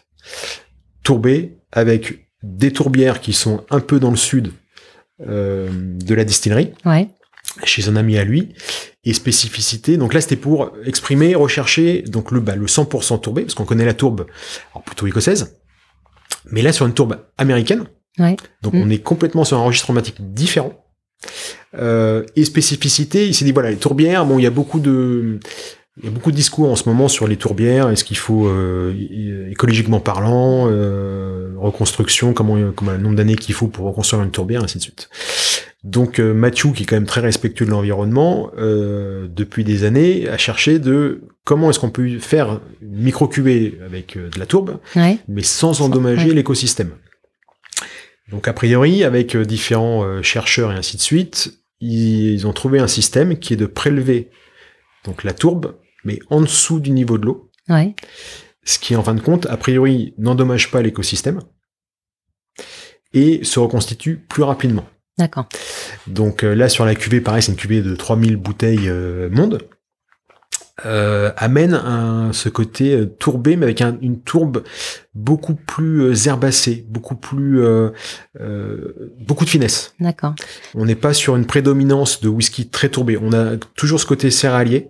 tourbée 1.03 1.57
avec 1.71 2.29
des 2.41 2.71
tourbières 2.71 3.21
qui 3.21 3.33
sont 3.33 3.65
un 3.69 3.79
peu 3.79 3.99
dans 3.99 4.09
le 4.09 4.17
sud 4.17 4.53
euh, 5.27 5.69
de 5.71 6.15
la 6.15 6.23
distillerie. 6.23 6.73
Ouais. 6.85 7.09
Chez 7.63 7.89
un 7.89 7.95
ami 7.95 8.17
à 8.17 8.23
lui 8.23 8.53
et 9.03 9.13
spécificité. 9.13 9.97
Donc 9.97 10.13
là, 10.13 10.21
c'était 10.21 10.35
pour 10.35 10.71
exprimer, 10.85 11.35
rechercher 11.35 12.03
donc 12.03 12.31
le 12.31 12.39
bah, 12.39 12.55
le 12.55 12.67
100% 12.67 13.19
tourbé 13.21 13.41
parce 13.43 13.55
qu'on 13.55 13.65
connaît 13.65 13.85
la 13.85 13.93
tourbe, 13.93 14.27
alors 14.71 14.83
plutôt 14.83 15.07
écossaise, 15.07 15.57
mais 16.45 16.61
là 16.61 16.71
sur 16.71 16.85
une 16.85 16.93
tourbe 16.93 17.25
américaine. 17.37 17.85
Ouais. 18.17 18.37
Donc 18.61 18.73
mm. 18.73 18.81
on 18.81 18.89
est 18.89 18.99
complètement 18.99 19.43
sur 19.43 19.57
un 19.57 19.63
registre 19.63 19.93
différent. 20.19 20.85
Euh, 21.75 22.23
et 22.35 22.45
spécificité, 22.45 23.27
il 23.27 23.33
s'est 23.33 23.45
dit 23.45 23.51
voilà 23.51 23.69
les 23.69 23.77
tourbières. 23.77 24.25
Bon, 24.25 24.39
il 24.39 24.43
y 24.43 24.47
a 24.47 24.51
beaucoup 24.51 24.79
de 24.79 25.39
il 26.01 26.05
y 26.05 26.07
a 26.07 26.11
beaucoup 26.11 26.31
de 26.31 26.35
discours 26.35 26.71
en 26.71 26.75
ce 26.75 26.87
moment 26.87 27.07
sur 27.07 27.27
les 27.27 27.35
tourbières. 27.35 27.89
Est-ce 27.89 28.05
qu'il 28.05 28.17
faut 28.17 28.47
euh, 28.47 28.93
écologiquement 29.51 29.99
parlant, 29.99 30.67
euh, 30.69 31.53
reconstruction, 31.57 32.33
comment 32.33 32.71
comment 32.71 32.91
le 32.91 32.97
nombre 32.97 33.15
d'années 33.15 33.35
qu'il 33.35 33.53
faut 33.53 33.67
pour 33.67 33.85
reconstruire 33.87 34.23
une 34.23 34.31
tourbière, 34.31 34.63
ainsi 34.63 34.77
de 34.77 34.83
suite. 34.83 35.09
Donc 35.83 36.19
Mathieu, 36.19 36.71
qui 36.71 36.83
est 36.83 36.85
quand 36.85 36.95
même 36.95 37.05
très 37.05 37.21
respectueux 37.21 37.65
de 37.65 37.71
l'environnement, 37.71 38.51
euh, 38.57 39.27
depuis 39.29 39.63
des 39.63 39.83
années, 39.83 40.27
a 40.29 40.37
cherché 40.37 40.79
de 40.79 41.21
comment 41.43 41.69
est-ce 41.69 41.79
qu'on 41.79 41.89
peut 41.89 42.19
faire 42.19 42.61
une 42.81 43.03
micro 43.03 43.27
cuvée 43.27 43.77
avec 43.85 44.17
de 44.17 44.39
la 44.39 44.45
tourbe, 44.45 44.77
mais 45.27 45.43
sans 45.43 45.81
endommager 45.81 46.33
l'écosystème. 46.33 46.91
Donc 48.29 48.47
a 48.47 48.53
priori, 48.53 49.03
avec 49.03 49.35
euh, 49.35 49.45
différents 49.45 50.03
euh, 50.03 50.21
chercheurs 50.21 50.71
et 50.71 50.75
ainsi 50.75 50.97
de 50.97 51.01
suite, 51.01 51.59
ils 51.79 52.45
ont 52.45 52.53
trouvé 52.53 52.79
un 52.79 52.87
système 52.87 53.37
qui 53.39 53.53
est 53.53 53.57
de 53.57 53.65
prélever 53.65 54.29
donc 55.05 55.23
la 55.23 55.33
tourbe, 55.33 55.77
mais 56.03 56.19
en 56.29 56.41
dessous 56.41 56.79
du 56.79 56.91
niveau 56.91 57.17
de 57.17 57.25
l'eau. 57.25 57.51
Ouais. 57.69 57.95
Ce 58.63 58.77
qui, 58.77 58.95
en 58.95 59.03
fin 59.03 59.15
de 59.15 59.21
compte, 59.21 59.45
a 59.47 59.57
priori, 59.57 60.13
n'endommage 60.17 60.69
pas 60.71 60.81
l'écosystème 60.81 61.39
et 63.13 63.43
se 63.43 63.59
reconstitue 63.59 64.17
plus 64.17 64.43
rapidement. 64.43 64.85
D'accord. 65.17 65.47
Donc 66.05 66.43
euh, 66.43 66.53
là, 66.53 66.69
sur 66.69 66.85
la 66.85 66.95
cuvée, 66.95 67.21
pareil, 67.21 67.41
c'est 67.41 67.51
une 67.51 67.57
cuvée 67.57 67.81
de 67.81 67.95
3000 67.95 68.35
bouteilles 68.35 68.89
monde. 69.31 69.67
Euh, 70.85 71.31
amène 71.37 71.73
un, 71.73 72.31
ce 72.33 72.49
côté 72.49 72.95
euh, 72.95 73.05
tourbé, 73.05 73.55
mais 73.55 73.65
avec 73.65 73.81
une 73.81 74.19
tourbe 74.21 74.63
beaucoup 75.13 75.55
plus 75.55 76.03
euh, 76.03 76.27
herbacée, 76.27 76.85
beaucoup 76.87 77.15
plus 77.15 77.61
beaucoup 79.19 79.45
de 79.45 79.49
finesse. 79.49 79.93
D'accord. 79.99 80.35
On 80.75 80.85
n'est 80.85 80.95
pas 80.95 81.13
sur 81.13 81.35
une 81.35 81.45
prédominance 81.45 82.21
de 82.21 82.29
whisky 82.29 82.69
très 82.69 82.89
tourbé. 82.89 83.17
On 83.21 83.33
a 83.33 83.57
toujours 83.75 83.99
ce 83.99 84.05
côté 84.05 84.31
céréalier, 84.31 84.89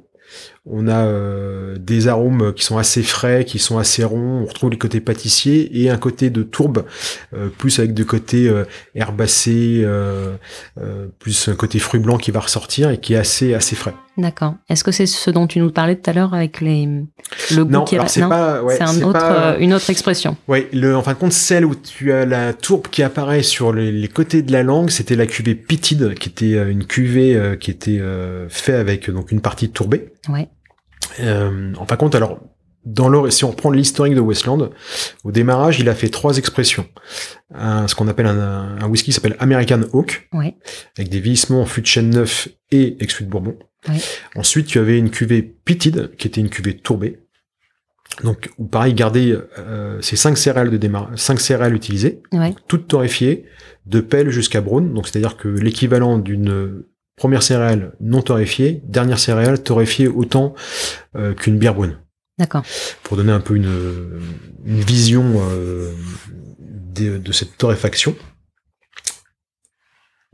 on 0.72 0.88
a 0.88 1.05
euh, 1.05 1.78
des 1.80 2.07
arômes 2.07 2.53
qui 2.53 2.63
sont 2.63 2.78
assez 2.78 3.01
frais, 3.01 3.43
qui 3.45 3.59
sont 3.59 3.78
assez 3.78 4.03
ronds. 4.03 4.43
On 4.43 4.45
retrouve 4.45 4.70
les 4.70 4.78
côtés 4.78 4.99
pâtissiers 4.99 5.82
et 5.82 5.89
un 5.89 5.97
côté 5.97 6.30
de 6.30 6.43
tourbe, 6.43 6.86
euh, 7.34 7.49
plus 7.49 7.80
avec 7.80 7.93
du 7.93 8.05
côté 8.05 8.47
euh, 8.47 8.65
herbacé, 8.95 9.86
plus 11.20 11.47
un 11.47 11.55
côté 11.55 11.80
fruit 11.80 11.99
blanc 11.99 12.17
qui 12.17 12.32
va 12.32 12.39
ressortir 12.39 12.89
et 12.89 12.99
qui 12.99 13.13
est 13.13 13.17
assez 13.17 13.53
assez 13.53 13.76
frais. 13.76 13.93
D'accord. 14.17 14.55
Est-ce 14.70 14.84
que 14.84 14.91
c'est 14.91 15.05
ce 15.05 15.32
dont 15.32 15.47
tu 15.47 15.59
nous 15.59 15.72
parlais 15.72 15.95
tout 15.95 16.09
à 16.09 16.13
l'heure 16.13 16.34
avec 16.34 16.59
les 16.59 16.86
le 17.55 17.63
goût 17.63 17.72
non, 17.72 17.84
qui 17.86 17.97
c'est 18.07 18.22
pas, 18.22 18.61
c'est 18.70 18.82
un 18.82 19.01
autre, 19.01 19.55
une 19.59 19.74
autre 19.74 19.89
expression. 19.89 20.36
Oui, 20.47 20.67
le 20.74 20.95
en 20.95 21.01
fin 21.01 21.13
de 21.13 21.17
compte, 21.17 21.32
celle 21.32 21.65
où 21.65 21.74
tu 21.74 22.11
as 22.11 22.26
la 22.26 22.53
tourbe 22.53 22.88
qui 22.89 23.01
apparaît 23.01 23.43
sur 23.43 23.72
les, 23.72 24.07
côtés 24.09 24.41
de 24.41 24.51
la 24.51 24.63
langue, 24.63 24.89
c'était 24.89 25.15
la 25.15 25.26
cuvée 25.26 25.55
Pitide, 25.55 26.15
qui 26.15 26.30
était 26.30 26.70
une 26.70 26.86
cuvée 26.86 27.57
qui 27.59 27.72
était 27.72 28.01
faite 28.49 28.76
avec 28.76 29.09
donc 29.09 29.32
une 29.32 29.41
partie 29.41 29.70
tourbée. 29.70 30.11
Ouais. 30.28 30.49
Euh, 31.20 31.74
en 31.76 31.86
fin 31.86 31.95
de 31.95 31.99
compte, 31.99 32.15
alors, 32.15 32.39
dans 32.86 33.09
le, 33.09 33.30
si 33.30 33.43
on 33.43 33.51
reprend 33.51 33.72
l'historique 33.72 34.15
de 34.15 34.22
Westland, 34.22 34.70
au 35.24 35.32
démarrage, 35.32 35.80
il 35.80 35.89
a 35.89 35.95
fait 35.95 36.09
trois 36.09 36.38
expressions. 36.38 36.88
ce 37.53 37.93
qu'on 37.93 38.07
appelle 38.07 38.26
un, 38.26 38.88
whisky 38.88 39.07
qui 39.07 39.11
s'appelle 39.13 39.36
American 39.39 39.82
Oak, 39.91 40.30
avec 40.97 41.09
des 41.09 41.20
vieillissements 41.20 41.61
en 41.61 41.65
fût 41.65 41.82
de 41.82 41.88
chêne 41.88 42.09
neuf 42.09 42.47
et 42.72 42.97
ex-fût 43.01 43.26
de 43.26 43.30
Bourbon. 43.30 43.57
Ensuite, 44.36 44.67
tu 44.67 44.80
avais 44.80 44.97
une 44.97 45.09
cuvée 45.09 45.41
Pitted, 45.41 46.15
qui 46.17 46.28
était 46.28 46.41
une 46.41 46.49
cuvée 46.49 46.78
tourbée. 46.78 47.20
Donc, 48.24 48.49
où 48.57 48.65
pareil, 48.65 48.93
garder 48.93 49.38
euh, 49.57 50.01
ces 50.01 50.15
cinq 50.15 50.38
céréales 50.38 50.72
de 50.72 50.78
démarrage, 50.78 51.17
cinq 51.17 51.39
céréales 51.39 51.76
utilisées, 51.76 52.22
toutes 52.67 52.88
torréfiées, 52.88 53.45
de 53.86 54.01
pelle 54.01 54.30
jusqu'à 54.30 54.61
brown. 54.61 54.93
Donc, 54.93 55.07
c'est-à-dire 55.07 55.38
que 55.38 55.47
l'équivalent 55.47 56.17
d'une 56.17 56.84
première 57.20 57.43
céréale 57.43 57.91
non 57.99 58.22
torréfiée, 58.22 58.82
dernière 58.86 59.20
céréale 59.20 59.61
torréfiée 59.61 60.07
autant 60.07 60.55
euh, 61.17 61.34
qu'une 61.34 61.59
bière 61.59 61.76
brune. 61.76 61.99
D'accord. 62.38 62.63
Pour 63.03 63.17
donner 63.17 63.34
un 63.34 63.41
peu 63.41 63.57
une, 63.57 64.22
vision 64.63 65.34
euh, 65.51 65.93
de, 66.57 67.32
cette 67.34 67.57
torréfaction. 67.57 68.15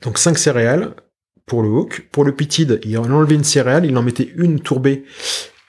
Donc 0.03 0.19
cinq 0.19 0.37
céréales 0.37 0.93
pour 1.47 1.63
le 1.63 1.69
hawk. 1.69 2.07
Pour 2.11 2.23
le 2.23 2.35
pitide, 2.35 2.79
il 2.83 2.99
en 2.99 3.09
enlevait 3.09 3.33
une 3.33 3.43
céréale, 3.43 3.85
il 3.85 3.97
en 3.97 4.03
mettait 4.03 4.31
une 4.35 4.59
tourbée 4.59 5.05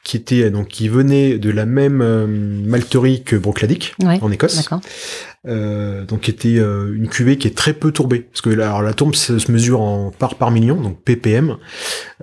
qui 0.06 0.16
était 0.16 0.50
donc 0.52 0.68
qui 0.68 0.88
venait 0.88 1.36
de 1.36 1.50
la 1.50 1.66
même 1.66 2.00
euh, 2.00 2.28
malterie 2.28 3.24
que 3.24 3.34
Brocladic 3.34 3.96
en 4.04 4.30
Écosse. 4.30 4.68
Euh, 5.48 6.04
donc 6.04 6.20
qui 6.22 6.30
était 6.30 6.58
euh, 6.58 6.94
une 6.94 7.08
cuvée 7.08 7.38
qui 7.38 7.48
est 7.48 7.56
très 7.56 7.72
peu 7.72 7.90
tourbée 7.90 8.20
parce 8.20 8.40
que 8.40 8.50
alors, 8.50 8.82
la 8.82 8.94
tourbe 8.94 9.16
se 9.16 9.50
mesure 9.50 9.80
en 9.80 10.12
part 10.12 10.36
par 10.36 10.50
million 10.50 10.80
donc 10.80 11.00
ppm 11.04 11.56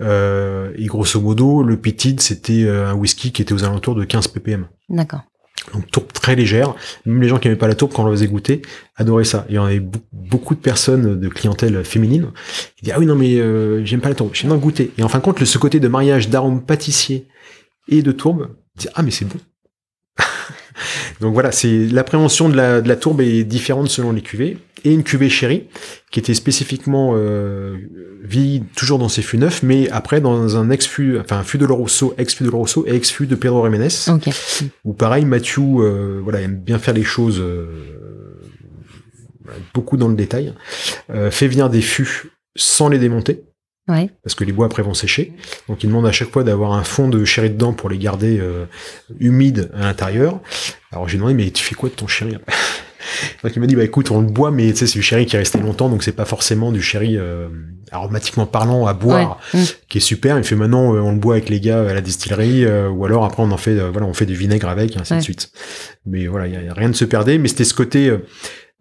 euh, 0.01 0.71
et 0.77 0.85
grosso 0.87 1.21
modo 1.21 1.63
le 1.63 1.77
Petite 1.77 2.21
c'était 2.21 2.63
euh, 2.63 2.89
un 2.89 2.93
whisky 2.93 3.33
qui 3.33 3.41
était 3.41 3.53
aux 3.53 3.65
alentours 3.65 3.95
de 3.95 4.05
15 4.05 4.29
ppm. 4.29 4.65
D'accord. 4.89 5.21
Donc 5.73 5.89
tourbe 5.91 6.11
très 6.13 6.35
légère. 6.35 6.75
Même 7.05 7.21
les 7.21 7.27
gens 7.27 7.37
qui 7.37 7.47
n'aimaient 7.47 7.59
pas 7.59 7.67
la 7.67 7.75
tourbe, 7.75 7.91
quand 7.93 8.03
on 8.03 8.05
leur 8.05 8.13
faisait 8.15 8.27
goûter, 8.27 8.61
adoraient 8.95 9.23
ça. 9.23 9.45
Il 9.49 9.55
y 9.55 9.57
en 9.57 9.65
avait 9.65 9.83
beaucoup 10.11 10.55
de 10.55 10.59
personnes 10.59 11.19
de 11.19 11.29
clientèle 11.29 11.83
féminine 11.83 12.31
qui 12.77 12.83
disaient 12.83 12.95
ah 12.95 12.99
oui 12.99 13.05
non 13.05 13.15
mais 13.15 13.37
j'aime 13.85 14.01
pas 14.01 14.09
la 14.09 14.15
tourbe, 14.15 14.31
j'aime 14.33 14.51
bien 14.51 14.59
goûter. 14.59 14.91
Et 14.97 15.03
en 15.03 15.09
fin 15.09 15.19
de 15.19 15.23
compte, 15.23 15.43
ce 15.43 15.57
côté 15.57 15.79
de 15.79 15.87
mariage 15.87 16.29
d'arômes 16.29 16.61
pâtissiers 16.61 17.27
et 17.87 18.01
de 18.01 18.11
tourbe, 18.11 18.49
ah 18.95 19.03
mais 19.03 19.11
c'est 19.11 19.25
bon. 19.25 19.39
Donc 21.21 21.33
voilà, 21.33 21.51
c'est 21.51 21.87
l'appréhension 21.87 22.49
de 22.49 22.55
la, 22.55 22.81
de 22.81 22.87
la 22.87 22.95
tourbe 22.95 23.21
est 23.21 23.43
différente 23.43 23.89
selon 23.89 24.11
les 24.11 24.21
cuvées. 24.21 24.57
Et 24.85 24.91
une 24.91 25.03
cuvée 25.03 25.29
chérie, 25.29 25.69
qui 26.11 26.19
était 26.19 26.33
spécifiquement 26.33 27.13
euh, 27.15 27.77
vieillie 28.21 28.63
toujours 28.75 28.99
dans 28.99 29.07
ses 29.07 29.21
fûts 29.21 29.37
neufs, 29.37 29.63
mais 29.63 29.89
après 29.91 30.19
dans 30.19 30.57
un 30.57 30.69
ex-fût, 30.71 31.17
enfin 31.19 31.37
un 31.37 31.43
fût 31.43 31.57
de 31.57 31.65
Rosso, 31.65 32.13
ex-fût 32.17 32.43
de 32.43 32.49
Rosso 32.49 32.83
et 32.85 32.93
ex-fût 32.93 33.25
de 33.25 33.35
Pedro 33.35 33.63
Jiménez. 33.63 33.87
Okay. 34.09 34.31
Où 34.83 34.91
pareil, 34.91 35.23
Mathieu 35.23 35.63
euh, 35.63 36.19
voilà, 36.21 36.41
aime 36.41 36.57
bien 36.57 36.79
faire 36.79 36.93
les 36.93 37.03
choses 37.03 37.39
euh, 37.39 37.67
beaucoup 39.73 39.97
dans 39.97 40.07
le 40.07 40.15
détail, 40.15 40.53
euh, 41.09 41.31
fait 41.31 41.47
venir 41.47 41.69
des 41.69 41.81
fûts 41.81 42.31
sans 42.55 42.89
les 42.89 42.99
démonter. 42.99 43.43
Parce 44.23 44.35
que 44.35 44.43
les 44.43 44.53
bois 44.53 44.65
après 44.65 44.81
vont 44.81 44.93
sécher. 44.93 45.33
Donc 45.67 45.83
il 45.83 45.87
demande 45.87 46.05
à 46.05 46.11
chaque 46.11 46.31
fois 46.31 46.43
d'avoir 46.43 46.73
un 46.73 46.83
fond 46.83 47.09
de 47.09 47.25
chéri 47.25 47.49
dedans 47.49 47.73
pour 47.73 47.89
les 47.89 47.97
garder 47.97 48.39
euh, 48.39 48.65
humides 49.19 49.71
à 49.75 49.81
l'intérieur. 49.81 50.39
Alors 50.91 51.09
j'ai 51.09 51.17
demandé 51.17 51.33
mais 51.33 51.51
tu 51.51 51.63
fais 51.63 51.75
quoi 51.75 51.89
de 51.89 51.95
ton 51.95 52.07
chéri? 52.07 52.37
Donc 53.43 53.53
il 53.53 53.59
m'a 53.59 53.67
dit 53.67 53.75
bah 53.75 53.83
écoute 53.83 54.11
on 54.11 54.21
le 54.21 54.27
boit 54.27 54.49
mais 54.49 54.71
tu 54.71 54.77
sais 54.77 54.87
c'est 54.87 54.97
du 54.97 55.01
chéri 55.01 55.25
qui 55.25 55.35
est 55.35 55.39
resté 55.39 55.59
longtemps 55.59 55.89
donc 55.89 56.03
c'est 56.03 56.13
pas 56.13 56.23
forcément 56.23 56.71
du 56.71 56.81
chéri 56.81 57.17
euh, 57.17 57.49
aromatiquement 57.91 58.45
parlant 58.45 58.87
à 58.87 58.93
boire 58.93 59.39
mm. 59.53 59.59
qui 59.89 59.97
est 59.97 60.01
super. 60.01 60.37
Il 60.37 60.45
fait 60.45 60.55
maintenant 60.55 60.95
euh, 60.95 61.01
on 61.01 61.11
le 61.11 61.19
boit 61.19 61.35
avec 61.35 61.49
les 61.49 61.59
gars 61.59 61.81
à 61.81 61.93
la 61.93 61.99
distillerie 61.99 62.65
ou 62.65 63.03
alors 63.03 63.25
après 63.25 63.43
on 63.43 63.51
en 63.51 63.57
fait 63.57 63.75
voilà 63.75 64.07
on 64.07 64.13
fait 64.13 64.25
du 64.25 64.35
vinaigre 64.35 64.69
avec 64.69 64.95
ainsi 64.95 65.15
de 65.15 65.19
suite. 65.19 65.51
Mais 66.05 66.27
voilà 66.27 66.47
il 66.47 66.53
y, 66.53 66.69
a 66.69 66.73
rien 66.73 66.89
de 66.89 66.95
se 66.95 67.03
perdre 67.03 67.37
mais 67.37 67.49
c'était 67.49 67.65
ce 67.65 67.73
côté 67.73 68.17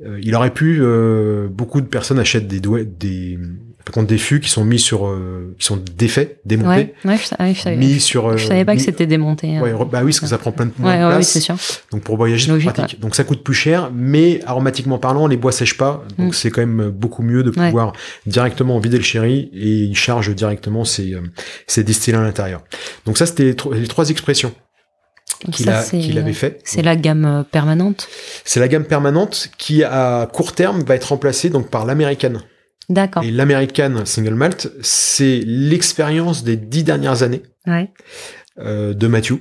Euh, 0.05 0.18
il 0.22 0.34
aurait 0.34 0.53
pu, 0.53 0.78
euh, 0.80 1.48
beaucoup 1.48 1.80
de 1.80 1.86
personnes 1.86 2.18
achètent 2.18 2.48
des 2.48 2.61
doigts, 2.61 2.84
des, 2.84 3.38
par 3.85 3.93
contre, 3.95 4.07
des 4.07 4.18
fûts 4.18 4.41
qui 4.41 4.49
sont 4.49 4.64
mis 4.64 4.78
sur, 4.78 5.07
euh, 5.07 5.55
qui 5.59 5.64
sont 5.66 5.76
défaits, 5.97 6.41
démontés, 6.45 6.95
Ouais, 7.05 7.11
ouais, 7.12 7.16
je, 7.18 7.43
ouais, 7.43 7.55
je 7.55 7.61
savais. 7.61 7.76
mis 7.76 7.99
sur. 8.01 8.28
euh, 8.28 8.37
je 8.37 8.47
savais 8.47 8.64
pas 8.64 8.76
que 8.76 8.83
c'était 8.83 9.07
démonté. 9.07 9.57
hein. 9.57 9.62
Bah 9.91 10.01
oui, 10.05 10.11
parce 10.12 10.20
que 10.20 10.26
ça 10.26 10.39
prend 10.39 10.53
plein 10.53 10.66
de, 10.66 10.72
moins 10.78 10.91
Ouais, 10.93 10.99
de 10.99 11.03
ouais, 11.03 11.09
oui, 11.09 11.14
place. 11.16 11.28
c'est 11.28 11.41
sûr. 11.41 11.57
donc 11.91 12.03
pour 12.03 12.16
voyager, 12.16 12.53
c'est 12.61 12.72
pratique. 12.72 13.01
Donc 13.01 13.14
ça 13.14 13.24
coûte 13.24 13.43
plus 13.43 13.55
cher, 13.55 13.91
mais 13.95 14.41
aromatiquement 14.47 14.99
parlant, 14.99 15.26
les 15.26 15.37
bois 15.37 15.53
sèchent 15.53 15.76
pas. 15.78 16.05
Donc 16.18 16.30
Mm. 16.30 16.33
c'est 16.33 16.51
quand 16.51 16.61
même 16.66 16.91
beaucoup 16.91 17.22
mieux 17.22 17.43
de 17.43 17.51
pouvoir 17.51 17.93
directement 18.26 18.78
vider 18.78 18.99
le 18.99 19.03
sherry 19.05 19.51
et 19.53 19.68
il 19.68 19.97
charge 19.97 20.35
directement 20.35 20.85
ses, 20.85 21.14
euh, 21.14 21.20
ses 21.66 21.83
distillés 21.85 22.16
à 22.16 22.20
l'intérieur. 22.20 22.62
Donc 23.07 23.18
ça, 23.18 23.26
c'était 23.26 23.45
les, 23.45 23.55
tro- 23.57 23.72
les 23.74 23.87
trois 23.89 24.11
expressions 24.11 24.53
Donc 25.45 25.55
qu'il 25.55 25.66
ça, 25.66 25.78
a- 25.78 25.83
c'est- 25.83 25.99
qu'il 25.99 26.18
avait 26.18 26.33
fait. 26.33 26.61
C'est 26.64 26.83
la 26.83 26.95
gamme 26.97 27.24
euh, 27.24 27.43
permanente. 27.43 28.09
C'est 28.45 28.61
la 28.61 28.68
gamme 28.68 28.85
permanente 28.85 29.49
qui, 29.59 29.83
à 29.83 30.28
court 30.33 30.53
terme, 30.55 30.83
va 30.85 30.95
être 30.95 31.07
remplacée 31.09 31.51
donc 31.51 31.68
par 31.68 31.85
l'américaine. 31.85 32.43
D'accord. 32.89 33.22
Et 33.24 33.30
l'américaine 33.30 34.05
single 34.07 34.35
malt, 34.35 34.70
c'est 34.83 35.41
l'expérience 35.45 36.45
des 36.45 36.57
dix 36.57 36.85
dernières 36.85 37.22
années 37.22 37.43
Ouais. 37.66 37.91
euh, 38.59 38.93
de 38.95 39.07
Matthew, 39.07 39.35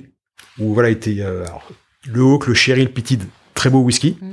où 0.58 0.72
voilà 0.74 0.90
était 0.90 1.16
euh, 1.20 1.44
alors, 1.46 1.70
le 2.06 2.20
Hawk, 2.22 2.46
le 2.46 2.54
Sherry, 2.54 2.84
le 2.84 2.90
Petite, 2.92 3.22
très 3.54 3.68
beau 3.70 3.80
whisky, 3.80 4.16
Mm. 4.20 4.30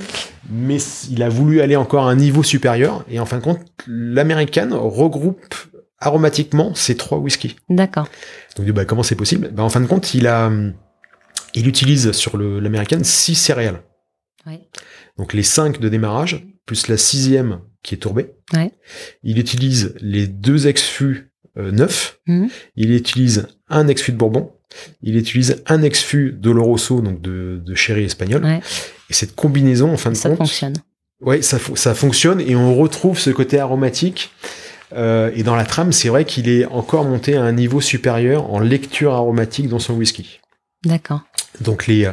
mais 0.52 0.78
il 1.10 1.22
a 1.24 1.30
voulu 1.30 1.62
aller 1.62 1.76
encore 1.76 2.08
à 2.08 2.12
un 2.12 2.16
niveau 2.16 2.44
supérieur, 2.44 3.04
et 3.10 3.20
en 3.20 3.26
fin 3.26 3.38
de 3.38 3.44
compte, 3.44 3.60
l'américaine 3.88 4.74
regroupe 4.74 5.56
aromatiquement 6.00 6.74
ces 6.76 6.96
trois 6.96 7.18
whiskies. 7.18 7.56
D'accord. 7.70 8.08
Donc 8.56 8.70
bah, 8.72 8.86
comment 8.86 9.04
c'est 9.04 9.16
possible? 9.16 9.50
Bah, 9.52 9.64
En 9.64 9.70
fin 9.70 9.82
de 9.82 9.86
compte, 9.88 10.14
il 10.14 10.28
a, 10.28 10.50
il 11.56 11.68
utilise 11.68 12.12
sur 12.14 12.38
l'américaine 12.38 13.04
six 13.04 13.36
céréales. 13.36 13.82
Ouais. 14.46 14.62
Donc 15.18 15.34
les 15.34 15.44
cinq 15.44 15.80
de 15.82 15.90
démarrage, 15.90 16.46
plus 16.70 16.88
la 16.88 16.98
sixième 16.98 17.62
qui 17.82 17.96
est 17.96 17.98
tourbée. 17.98 18.30
Ouais. 18.54 18.72
Il 19.24 19.40
utilise 19.40 19.96
les 20.02 20.28
deux 20.28 20.68
ex-fûts 20.68 21.32
euh, 21.58 21.72
neufs. 21.72 22.20
Mhm. 22.28 22.48
Il 22.76 22.92
utilise 22.94 23.48
un 23.70 23.88
ex-fût 23.88 24.12
de 24.12 24.18
Bourbon. 24.18 24.52
Il 25.02 25.18
utilise 25.18 25.64
un 25.66 25.82
ex-fût 25.82 26.32
d'Oloroso, 26.32 27.02
donc 27.02 27.22
de, 27.22 27.60
de 27.66 27.74
sherry 27.76 28.04
espagnol. 28.04 28.44
Ouais. 28.46 28.60
Et 29.10 29.14
cette 29.14 29.34
combinaison, 29.36 29.92
en 29.92 29.98
fin 29.98 30.12
de 30.12 30.16
Ça 30.16 30.30
compte, 30.30 30.38
fonctionne. 30.38 30.76
Ouais, 31.22 31.42
ça, 31.42 31.58
fo- 31.58 31.76
ça 31.76 31.96
fonctionne 31.96 32.40
et 32.40 32.56
on 32.56 32.76
retrouve 32.76 33.18
ce 33.18 33.32
côté 33.32 33.58
aromatique. 33.60 34.30
Euh, 34.94 35.32
et 35.34 35.42
dans 35.42 35.56
la 35.56 35.66
trame, 35.66 35.92
c'est 35.92 36.10
vrai 36.10 36.24
qu'il 36.24 36.48
est 36.50 36.66
encore 36.66 37.04
monté 37.06 37.36
à 37.36 37.42
un 37.42 37.52
niveau 37.52 37.82
supérieur 37.82 38.52
en 38.54 38.60
lecture 38.60 39.14
aromatique 39.14 39.70
dans 39.70 39.80
son 39.80 39.96
whisky. 39.96 40.40
D'accord. 40.86 41.22
Donc 41.62 41.88
les 41.88 42.06
euh, 42.06 42.12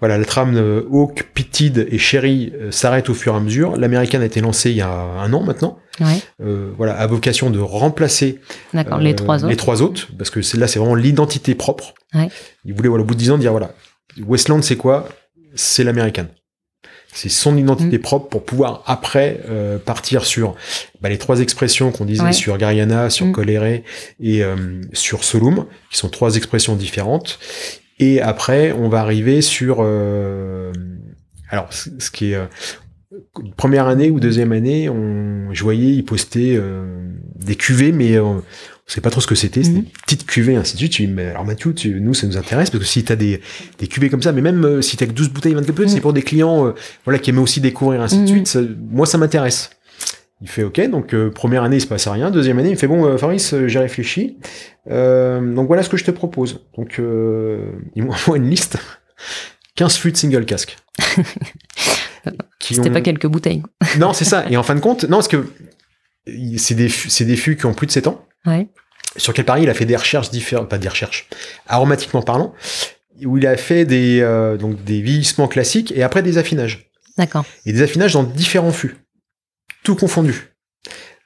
voilà, 0.00 0.16
la 0.18 0.24
trame 0.24 0.56
euh, 0.56 0.82
Oak, 0.90 1.28
Pitted 1.34 1.88
et 1.90 1.98
Sherry 1.98 2.52
euh, 2.54 2.70
s'arrête 2.70 3.08
au 3.10 3.14
fur 3.14 3.34
et 3.34 3.36
à 3.36 3.40
mesure. 3.40 3.76
L'américaine 3.76 4.22
a 4.22 4.26
été 4.26 4.40
lancée 4.40 4.70
il 4.70 4.76
y 4.76 4.80
a 4.80 4.88
un 4.90 5.32
an 5.32 5.42
maintenant. 5.42 5.78
Ouais. 6.00 6.18
Euh, 6.42 6.70
voilà, 6.76 6.94
à 6.98 7.06
vocation 7.06 7.50
de 7.50 7.58
remplacer 7.58 8.38
D'accord. 8.74 8.98
les 8.98 9.14
trois 9.14 9.36
autres. 9.38 9.48
les 9.48 9.56
trois 9.56 9.82
autres, 9.82 10.08
parce 10.16 10.30
que 10.30 10.40
là 10.58 10.66
c'est 10.68 10.78
vraiment 10.78 10.94
l'identité 10.94 11.54
propre. 11.54 11.94
Ouais. 12.14 12.28
Il 12.64 12.74
voulait 12.74 12.88
voilà, 12.88 13.02
au 13.02 13.06
bout 13.06 13.14
de 13.14 13.18
dix 13.18 13.30
ans 13.30 13.38
dire 13.38 13.50
voilà, 13.50 13.72
Westland 14.26 14.62
c'est 14.62 14.76
quoi? 14.76 15.08
C'est 15.54 15.84
l'américaine. 15.84 16.28
C'est 17.12 17.30
son 17.30 17.56
identité 17.56 17.96
Mm. 17.96 18.02
propre 18.02 18.28
pour 18.28 18.44
pouvoir 18.44 18.82
après 18.84 19.40
euh, 19.48 19.78
partir 19.78 20.26
sur 20.26 20.54
bah, 21.00 21.08
les 21.08 21.16
trois 21.16 21.40
expressions 21.40 21.90
qu'on 21.90 22.04
disait 22.04 22.22
Ouais. 22.24 22.32
sur 22.34 22.58
Gariana, 22.58 23.08
sur 23.08 23.24
Mm. 23.26 23.32
Coléré 23.32 23.84
et 24.20 24.44
euh, 24.44 24.82
sur 24.92 25.24
Solum, 25.24 25.64
qui 25.90 25.96
sont 25.96 26.10
trois 26.10 26.36
expressions 26.36 26.76
différentes. 26.76 27.38
Et 27.98 28.20
après, 28.20 28.72
on 28.72 28.88
va 28.88 29.00
arriver 29.00 29.40
sur 29.40 29.78
euh, 29.80 30.72
alors 31.50 31.68
ce 31.72 32.10
qui 32.10 32.32
est 32.32 32.34
euh, 32.34 32.44
première 33.56 33.86
année 33.86 34.10
ou 34.10 34.20
deuxième 34.20 34.52
année, 34.52 34.88
on, 34.88 35.48
je 35.52 35.62
voyais, 35.62 35.92
ils 35.92 36.04
postaient 36.04 36.56
euh, 36.56 36.84
des 37.36 37.54
cuvées, 37.54 37.92
mais 37.92 38.16
euh, 38.16 38.22
on 38.22 38.42
sait 38.86 39.00
pas 39.00 39.10
trop 39.10 39.20
ce 39.20 39.26
que 39.26 39.34
c'était, 39.34 39.62
c'était 39.62 39.78
Mhm. 39.78 39.84
des 39.84 39.90
petites 40.04 40.26
cuvées, 40.26 40.56
ainsi 40.56 40.74
de 40.74 40.78
suite. 40.78 40.96
Dis, 40.96 41.06
mais 41.06 41.26
alors 41.26 41.44
Mathieu, 41.44 41.72
tu, 41.72 42.00
nous, 42.00 42.14
ça 42.14 42.26
nous 42.26 42.36
intéresse, 42.36 42.70
parce 42.70 42.82
que 42.84 42.88
si 42.88 43.02
tu 43.04 43.12
as 43.12 43.16
des, 43.16 43.40
des 43.78 43.86
cuvées 43.86 44.10
comme 44.10 44.22
ça, 44.22 44.32
mais 44.32 44.42
même 44.42 44.64
euh, 44.64 44.82
si 44.82 44.96
tu 44.96 45.04
as 45.04 45.06
que 45.06 45.12
12 45.12 45.30
bouteilles, 45.30 45.54
24 45.54 45.74
bouteilles, 45.74 45.86
Mhm. 45.90 45.94
c'est 45.94 46.00
pour 46.00 46.12
des 46.12 46.22
clients 46.22 46.66
euh, 46.66 46.72
voilà, 47.04 47.18
qui 47.18 47.30
aimaient 47.30 47.40
aussi 47.40 47.60
découvrir, 47.60 48.02
ainsi 48.02 48.16
de 48.16 48.22
Mhm. 48.22 48.28
suite, 48.28 48.46
ça- 48.46 48.60
moi, 48.90 49.06
ça 49.06 49.16
m'intéresse. 49.18 49.70
Il 50.42 50.48
fait 50.50 50.64
OK, 50.64 50.78
donc 50.90 51.14
euh, 51.14 51.30
première 51.30 51.62
année, 51.62 51.76
il 51.76 51.80
se 51.80 51.86
passe 51.86 52.06
rien. 52.08 52.30
Deuxième 52.30 52.58
année, 52.58 52.68
il 52.70 52.76
fait 52.76 52.86
bon, 52.86 53.06
euh, 53.06 53.16
euh, 53.22 53.68
j'ai 53.68 53.78
réfléchi. 53.78 54.36
Euh, 54.90 55.54
donc 55.54 55.66
voilà 55.66 55.82
ce 55.82 55.88
que 55.88 55.96
je 55.96 56.04
te 56.04 56.10
propose. 56.10 56.64
Donc 56.76 56.98
euh, 56.98 57.72
il 57.94 58.04
m'envoie 58.04 58.36
une 58.36 58.48
liste 58.48 58.78
15 59.76 59.96
fûts 59.96 60.12
de 60.12 60.16
single 60.16 60.44
casque. 60.44 60.76
C'était 62.60 62.90
ont- 62.90 62.92
pas 62.92 63.00
quelques 63.00 63.26
bouteilles. 63.26 63.62
non, 63.98 64.12
c'est 64.12 64.24
ça. 64.24 64.46
Et 64.50 64.56
en 64.56 64.62
fin 64.62 64.74
de 64.74 64.80
compte, 64.80 65.04
non, 65.04 65.18
parce 65.18 65.28
que 65.28 65.46
c'est 66.56 66.74
des, 66.74 66.88
des 67.24 67.36
fûts 67.36 67.56
qui 67.56 67.66
ont 67.66 67.74
plus 67.74 67.86
de 67.86 67.92
7 67.92 68.08
ans. 68.08 68.26
Ouais. 68.46 68.68
Sur 69.16 69.32
quel 69.32 69.44
pari 69.44 69.62
il 69.62 69.70
a 69.70 69.74
fait 69.74 69.84
des 69.84 69.96
recherches 69.96 70.30
différentes, 70.30 70.68
pas 70.68 70.78
des 70.78 70.88
recherches, 70.88 71.28
aromatiquement 71.68 72.22
parlant, 72.22 72.52
où 73.24 73.38
il 73.38 73.46
a 73.46 73.56
fait 73.56 73.84
des, 73.84 74.20
euh, 74.20 74.56
donc 74.56 74.82
des 74.84 75.00
vieillissements 75.00 75.48
classiques 75.48 75.92
et 75.96 76.02
après 76.02 76.22
des 76.22 76.36
affinages. 76.38 76.90
D'accord. 77.16 77.44
Et 77.64 77.72
des 77.72 77.82
affinages 77.82 78.12
dans 78.14 78.24
différents 78.24 78.72
fûts. 78.72 78.96
Tout 79.84 79.94
confondu. 79.94 80.50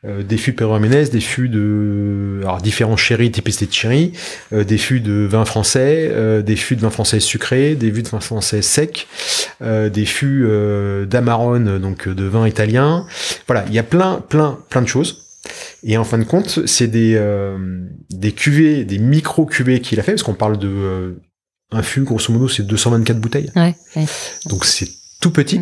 Euh, 0.07 0.23
des 0.23 0.39
fûts 0.39 0.55
Pedro 0.55 0.77
Jiménez, 0.77 1.11
des 1.11 1.21
fûts 1.21 1.51
de 1.51 2.41
alors 2.43 2.63
différents 2.63 2.97
sherry, 2.97 3.31
typicité 3.31 3.67
de 3.67 3.73
sherry, 3.73 4.13
euh, 4.53 4.65
des 4.65 4.79
fûts 4.79 5.01
de 5.01 5.27
vin 5.27 5.45
français, 5.45 6.09
euh, 6.11 6.41
des 6.41 6.57
fûts 6.57 6.77
de 6.77 6.81
vin 6.81 6.89
français 6.89 7.21
sucré, 7.21 7.75
des 7.75 7.93
fûts 7.93 8.03
de 8.03 8.09
vin 8.09 8.21
français 8.21 8.63
sec, 8.63 9.09
euh, 9.61 9.91
des 9.91 10.07
fûts 10.07 10.47
euh, 10.47 11.05
d'Amarone, 11.05 11.79
donc 11.79 12.09
de 12.09 12.25
vin 12.25 12.49
italien. 12.49 13.07
Voilà, 13.47 13.65
il 13.69 13.75
y 13.75 13.79
a 13.79 13.83
plein, 13.83 14.25
plein, 14.27 14.59
plein 14.71 14.81
de 14.81 14.89
choses. 14.89 15.27
Et 15.83 15.97
en 15.97 16.05
fin 16.05 16.19
de 16.19 16.25
compte, 16.25 16.67
c'est 16.67 16.89
des, 16.89 17.15
euh, 17.17 17.59
des 18.11 18.33
cuvées, 18.33 18.85
des 18.85 18.99
micro-cuvées 18.99 19.81
qu'il 19.81 20.01
a 20.01 20.03
fait, 20.03 20.13
parce 20.13 20.23
qu'on 20.23 20.35
parle 20.35 20.59
de 20.59 20.69
euh, 20.69 21.23
un 21.73 21.83
fût, 21.83 22.03
grosso 22.03 22.33
modo, 22.33 22.49
c'est 22.49 22.63
224 22.63 23.21
bouteilles. 23.21 23.51
Ouais. 23.57 23.75
ouais. 23.97 24.07
Donc 24.47 24.65
c'est 24.65 24.89
tout 25.21 25.31
petit. 25.31 25.61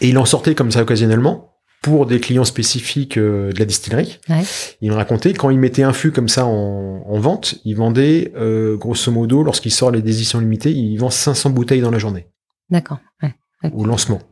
Et 0.00 0.08
il 0.08 0.18
en 0.18 0.24
sortait 0.24 0.54
comme 0.54 0.70
ça 0.70 0.82
occasionnellement 0.82 1.53
pour 1.84 2.06
des 2.06 2.18
clients 2.18 2.46
spécifiques 2.46 3.18
euh, 3.18 3.52
de 3.52 3.58
la 3.58 3.66
distillerie. 3.66 4.18
Ouais. 4.30 4.42
Il 4.80 4.90
me 4.90 4.96
racontait 4.96 5.34
quand 5.34 5.50
il 5.50 5.58
mettait 5.58 5.82
un 5.82 5.92
fût 5.92 6.12
comme 6.12 6.30
ça 6.30 6.46
en, 6.46 7.04
en 7.06 7.18
vente, 7.20 7.56
il 7.66 7.76
vendait 7.76 8.32
euh, 8.36 8.78
grosso 8.78 9.12
modo, 9.12 9.42
lorsqu'il 9.42 9.70
sort 9.70 9.90
les 9.90 9.98
éditions 9.98 10.40
limitées, 10.40 10.70
il 10.70 10.96
vend 10.96 11.10
500 11.10 11.50
bouteilles 11.50 11.82
dans 11.82 11.90
la 11.90 11.98
journée 11.98 12.26
D'accord. 12.70 13.00
Ouais. 13.22 13.34
Au 13.74 13.84
lancement. 13.84 14.22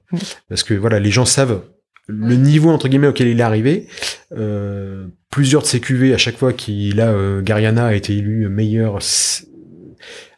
Parce 0.49 0.63
que 0.63 0.73
voilà, 0.73 0.99
les 0.99 1.11
gens 1.11 1.27
savent 1.27 1.63
le 2.09 2.35
niveau 2.37 2.71
entre 2.71 2.89
guillemets 2.89 3.07
auquel 3.07 3.29
il 3.29 3.39
est 3.39 3.43
arrivé. 3.43 3.87
Euh, 4.33 5.07
plusieurs 5.31 5.63
de 5.63 5.67
ses 5.67 5.81
cuvées, 5.81 6.15
à 6.15 6.19
chaque 6.19 6.37
fois 6.37 6.55
qu'il 6.55 7.01
a 7.01 7.09
euh, 7.09 7.43
Gariana 7.43 7.87
a 7.87 7.95
été 7.95 8.15
élu 8.17 8.49
meilleur. 8.49 8.99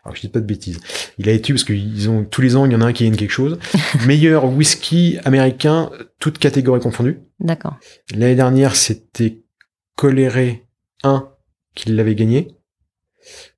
Alors 0.05 0.15
je 0.15 0.21
dis 0.21 0.29
pas 0.29 0.41
de 0.41 0.47
bêtises. 0.47 0.81
Il 1.19 1.29
a 1.29 1.33
été 1.33 1.53
parce 1.53 1.65
qu'ils 1.65 2.11
ont 2.11 2.25
tous 2.25 2.41
les 2.41 2.57
ans 2.57 2.67
il 2.67 2.73
y 2.73 2.77
en 2.77 2.81
a 2.81 2.87
un 2.87 2.93
qui 2.93 3.05
gagne 3.05 3.17
quelque 3.17 3.31
chose. 3.31 3.59
meilleur 4.07 4.45
whisky 4.45 5.19
américain, 5.25 5.91
toutes 6.19 6.39
catégories 6.39 6.81
confondues. 6.81 7.21
D'accord. 7.41 7.79
L'année 8.15 8.37
dernière 8.37 8.77
c'était 8.77 9.43
Coléré 9.97 10.67
1 11.03 11.29
qui 11.75 11.91
l'avait 11.91 12.15
gagné. 12.15 12.57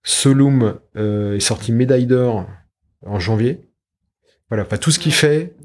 Solum 0.03 0.78
euh, 0.97 1.36
est 1.36 1.40
sorti 1.40 1.72
médaille 1.72 2.07
d'or 2.07 2.47
en 3.05 3.18
janvier. 3.18 3.61
Voilà, 4.49 4.64
pas 4.64 4.78
tout 4.78 4.90
ce 4.90 4.99
qu'il 4.99 5.12
fait 5.12 5.57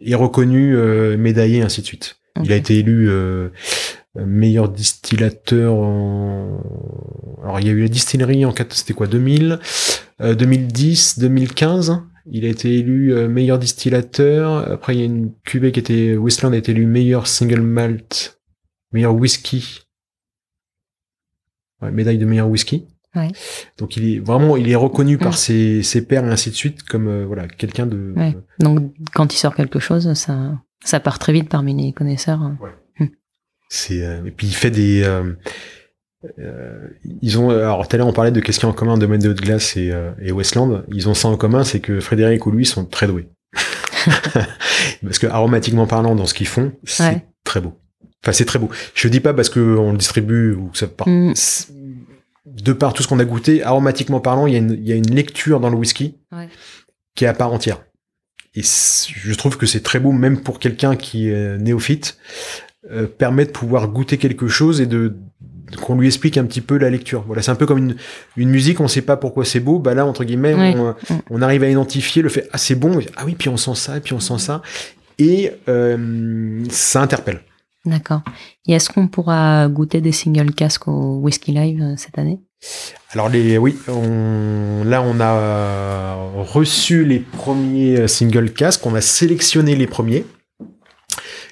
est 0.00 0.14
reconnu, 0.14 0.76
euh, 0.76 1.16
médaillé, 1.16 1.62
ainsi 1.62 1.80
de 1.80 1.86
suite. 1.86 2.16
Il 2.42 2.52
a 2.52 2.56
été 2.56 2.78
élu 2.78 3.08
euh, 3.08 3.50
meilleur 4.16 4.68
distillateur 4.68 5.74
en... 5.74 6.60
Alors, 7.42 7.60
il 7.60 7.66
y 7.66 7.70
a 7.70 7.72
eu 7.72 7.80
la 7.82 7.88
distillerie 7.88 8.44
en... 8.44 8.52
quatre- 8.52 8.74
C'était 8.74 8.94
quoi 8.94 9.06
2000 9.06 9.58
euh, 10.20 10.34
2010 10.34 11.18
2015 11.18 12.00
Il 12.30 12.44
a 12.44 12.48
été 12.48 12.72
élu 12.78 13.12
euh, 13.12 13.28
meilleur 13.28 13.58
distillateur. 13.58 14.70
Après, 14.70 14.94
il 14.94 14.98
y 15.00 15.02
a 15.02 15.06
une 15.06 15.32
cuvée 15.44 15.72
qui 15.72 15.80
était... 15.80 16.16
Westland 16.16 16.52
a 16.52 16.56
été 16.56 16.72
élu 16.72 16.86
meilleur 16.86 17.26
single 17.26 17.60
malt, 17.62 18.40
meilleur 18.92 19.14
whisky. 19.14 19.80
Ouais, 21.82 21.90
médaille 21.90 22.18
de 22.18 22.24
meilleur 22.26 22.48
whisky. 22.48 22.86
Ouais. 23.16 23.30
Donc, 23.78 23.96
il 23.96 24.14
est 24.14 24.18
vraiment... 24.20 24.56
Il 24.56 24.68
est 24.70 24.74
reconnu 24.76 25.18
par 25.18 25.36
ses, 25.36 25.82
ses 25.82 26.04
pairs 26.06 26.24
et 26.24 26.30
ainsi 26.30 26.50
de 26.50 26.54
suite 26.54 26.82
comme 26.84 27.08
euh, 27.08 27.24
voilà 27.26 27.46
quelqu'un 27.48 27.86
de... 27.86 28.12
Ouais. 28.16 28.36
Donc, 28.60 28.92
quand 29.12 29.32
il 29.34 29.38
sort 29.38 29.54
quelque 29.54 29.78
chose, 29.80 30.14
ça, 30.14 30.52
ça 30.84 31.00
part 31.00 31.18
très 31.18 31.32
vite 31.32 31.48
parmi 31.48 31.74
les 31.80 31.92
connaisseurs. 31.92 32.40
C'est 33.76 34.04
euh, 34.04 34.24
et 34.24 34.30
puis 34.30 34.46
il 34.46 34.54
fait 34.54 34.70
des 34.70 35.02
euh, 35.02 35.32
euh, 36.38 36.86
ils 37.22 37.38
ont 37.38 37.50
alors 37.50 37.86
tout 37.88 37.96
à 37.96 37.98
l'heure 37.98 38.06
on 38.06 38.12
parlait 38.12 38.30
de 38.30 38.38
qu'est-ce 38.40 38.58
qu'il 38.60 38.66
y 38.68 38.70
a 38.70 38.72
en 38.72 38.76
commun 38.76 38.96
domaine 38.96 39.20
de 39.20 39.30
haute 39.30 39.40
glace 39.40 39.76
et, 39.76 39.90
euh, 39.90 40.12
et 40.22 40.30
Westland 40.32 40.84
ils 40.92 41.08
ont 41.08 41.14
ça 41.14 41.26
en 41.28 41.36
commun 41.36 41.64
c'est 41.64 41.80
que 41.80 41.98
Frédéric 42.00 42.46
ou 42.46 42.50
lui 42.52 42.64
sont 42.64 42.84
très 42.84 43.06
doués 43.08 43.26
parce 45.02 45.18
que 45.18 45.26
aromatiquement 45.26 45.86
parlant 45.86 46.14
dans 46.14 46.26
ce 46.26 46.34
qu'ils 46.34 46.46
font 46.46 46.72
c'est 46.84 47.02
Ouais. 47.04 47.24
très 47.44 47.60
beau 47.60 47.74
enfin 48.22 48.32
c'est 48.32 48.44
très 48.44 48.58
beau 48.58 48.70
je 48.94 49.08
dis 49.08 49.20
pas 49.20 49.34
parce 49.34 49.48
que 49.50 49.60
on 49.60 49.92
le 49.92 49.98
distribue 49.98 50.52
ou 50.54 50.68
que 50.68 50.78
ça 50.78 50.86
part 50.86 51.08
Mm. 51.08 51.32
de 52.46 52.72
par 52.72 52.92
tout 52.94 53.02
ce 53.02 53.08
qu'on 53.08 53.18
a 53.18 53.24
goûté 53.24 53.62
aromatiquement 53.64 54.20
parlant 54.20 54.46
il 54.46 54.52
y 54.52 54.56
a 54.56 54.60
une, 54.60 54.72
il 54.72 54.88
y 54.88 54.92
a 54.92 54.96
une 54.96 55.14
lecture 55.14 55.58
dans 55.60 55.68
le 55.70 55.76
whisky 55.76 56.14
Ouais. 56.32 56.48
qui 57.16 57.24
est 57.24 57.28
à 57.28 57.34
part 57.34 57.52
entière 57.52 57.82
et 58.56 58.62
je 58.62 59.34
trouve 59.34 59.56
que 59.58 59.66
c'est 59.66 59.80
très 59.82 59.98
beau, 59.98 60.12
même 60.12 60.40
pour 60.40 60.60
quelqu'un 60.60 60.94
qui 60.94 61.28
est 61.28 61.58
néophyte, 61.58 62.16
euh, 62.90 63.06
permet 63.06 63.46
de 63.46 63.50
pouvoir 63.50 63.88
goûter 63.88 64.18
quelque 64.18 64.46
chose 64.46 64.80
et 64.80 64.86
de 64.86 65.16
qu'on 65.80 65.96
lui 65.98 66.06
explique 66.06 66.36
un 66.36 66.44
petit 66.44 66.60
peu 66.60 66.76
la 66.78 66.90
lecture. 66.90 67.24
Voilà, 67.26 67.42
c'est 67.42 67.50
un 67.50 67.54
peu 67.54 67.66
comme 67.66 67.78
une, 67.78 67.96
une 68.36 68.50
musique, 68.50 68.80
on 68.80 68.88
sait 68.88 69.02
pas 69.02 69.16
pourquoi 69.16 69.44
c'est 69.44 69.60
beau, 69.60 69.78
bah 69.78 69.94
là 69.94 70.06
entre 70.06 70.24
guillemets, 70.24 70.54
on, 70.54 70.94
on, 71.30 71.42
arrive 71.42 71.62
à 71.62 71.70
identifier 71.70 72.22
le 72.22 72.28
fait 72.28 72.48
ah 72.52 72.58
c'est 72.58 72.74
bon, 72.74 72.98
ah 73.16 73.22
oui 73.24 73.34
puis 73.38 73.48
on 73.48 73.56
sent 73.56 73.74
ça, 73.74 73.96
et 73.96 74.00
puis 74.00 74.12
on 74.12 74.20
sent 74.20 74.38
ça, 74.38 74.62
et 75.18 75.50
euh, 75.68 76.62
ça 76.70 77.00
interpelle. 77.00 77.40
D'accord. 77.86 78.22
Et 78.66 78.72
est-ce 78.72 78.88
qu'on 78.90 79.08
pourra 79.08 79.68
goûter 79.68 80.00
des 80.00 80.12
single 80.12 80.54
casques 80.54 80.88
au 80.88 81.18
Whisky 81.20 81.52
Live 81.52 81.82
euh, 81.82 81.94
cette 81.96 82.18
année? 82.18 82.40
Alors 83.12 83.28
les 83.28 83.58
oui, 83.58 83.76
on, 83.88 84.84
là 84.84 85.02
on 85.02 85.20
a 85.20 86.14
reçu 86.52 87.04
les 87.04 87.18
premiers 87.20 88.08
single 88.08 88.50
casques, 88.52 88.84
on 88.86 88.94
a 88.94 89.00
sélectionné 89.00 89.76
les 89.76 89.86
premiers. 89.86 90.24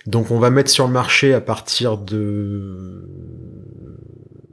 Donc 0.06 0.30
on 0.30 0.38
va 0.38 0.50
mettre 0.50 0.70
sur 0.70 0.86
le 0.86 0.92
marché 0.92 1.34
à 1.34 1.40
partir 1.40 1.96
de 1.98 3.08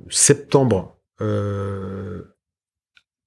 septembre 0.10 0.98
euh, 1.22 2.22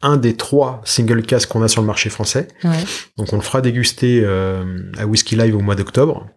un 0.02 0.16
des 0.16 0.36
trois 0.36 0.80
single 0.84 1.22
casques 1.22 1.48
qu'on 1.48 1.62
a 1.62 1.68
sur 1.68 1.80
le 1.80 1.86
marché 1.86 2.10
français. 2.10 2.48
Donc 3.16 3.32
on 3.32 3.36
le 3.36 3.42
fera 3.42 3.60
déguster 3.60 4.22
euh, 4.24 4.90
à 4.98 5.06
Whisky 5.06 5.36
Live 5.36 5.56
au 5.56 5.60
mois 5.60 5.76
d'octobre. 5.76 6.28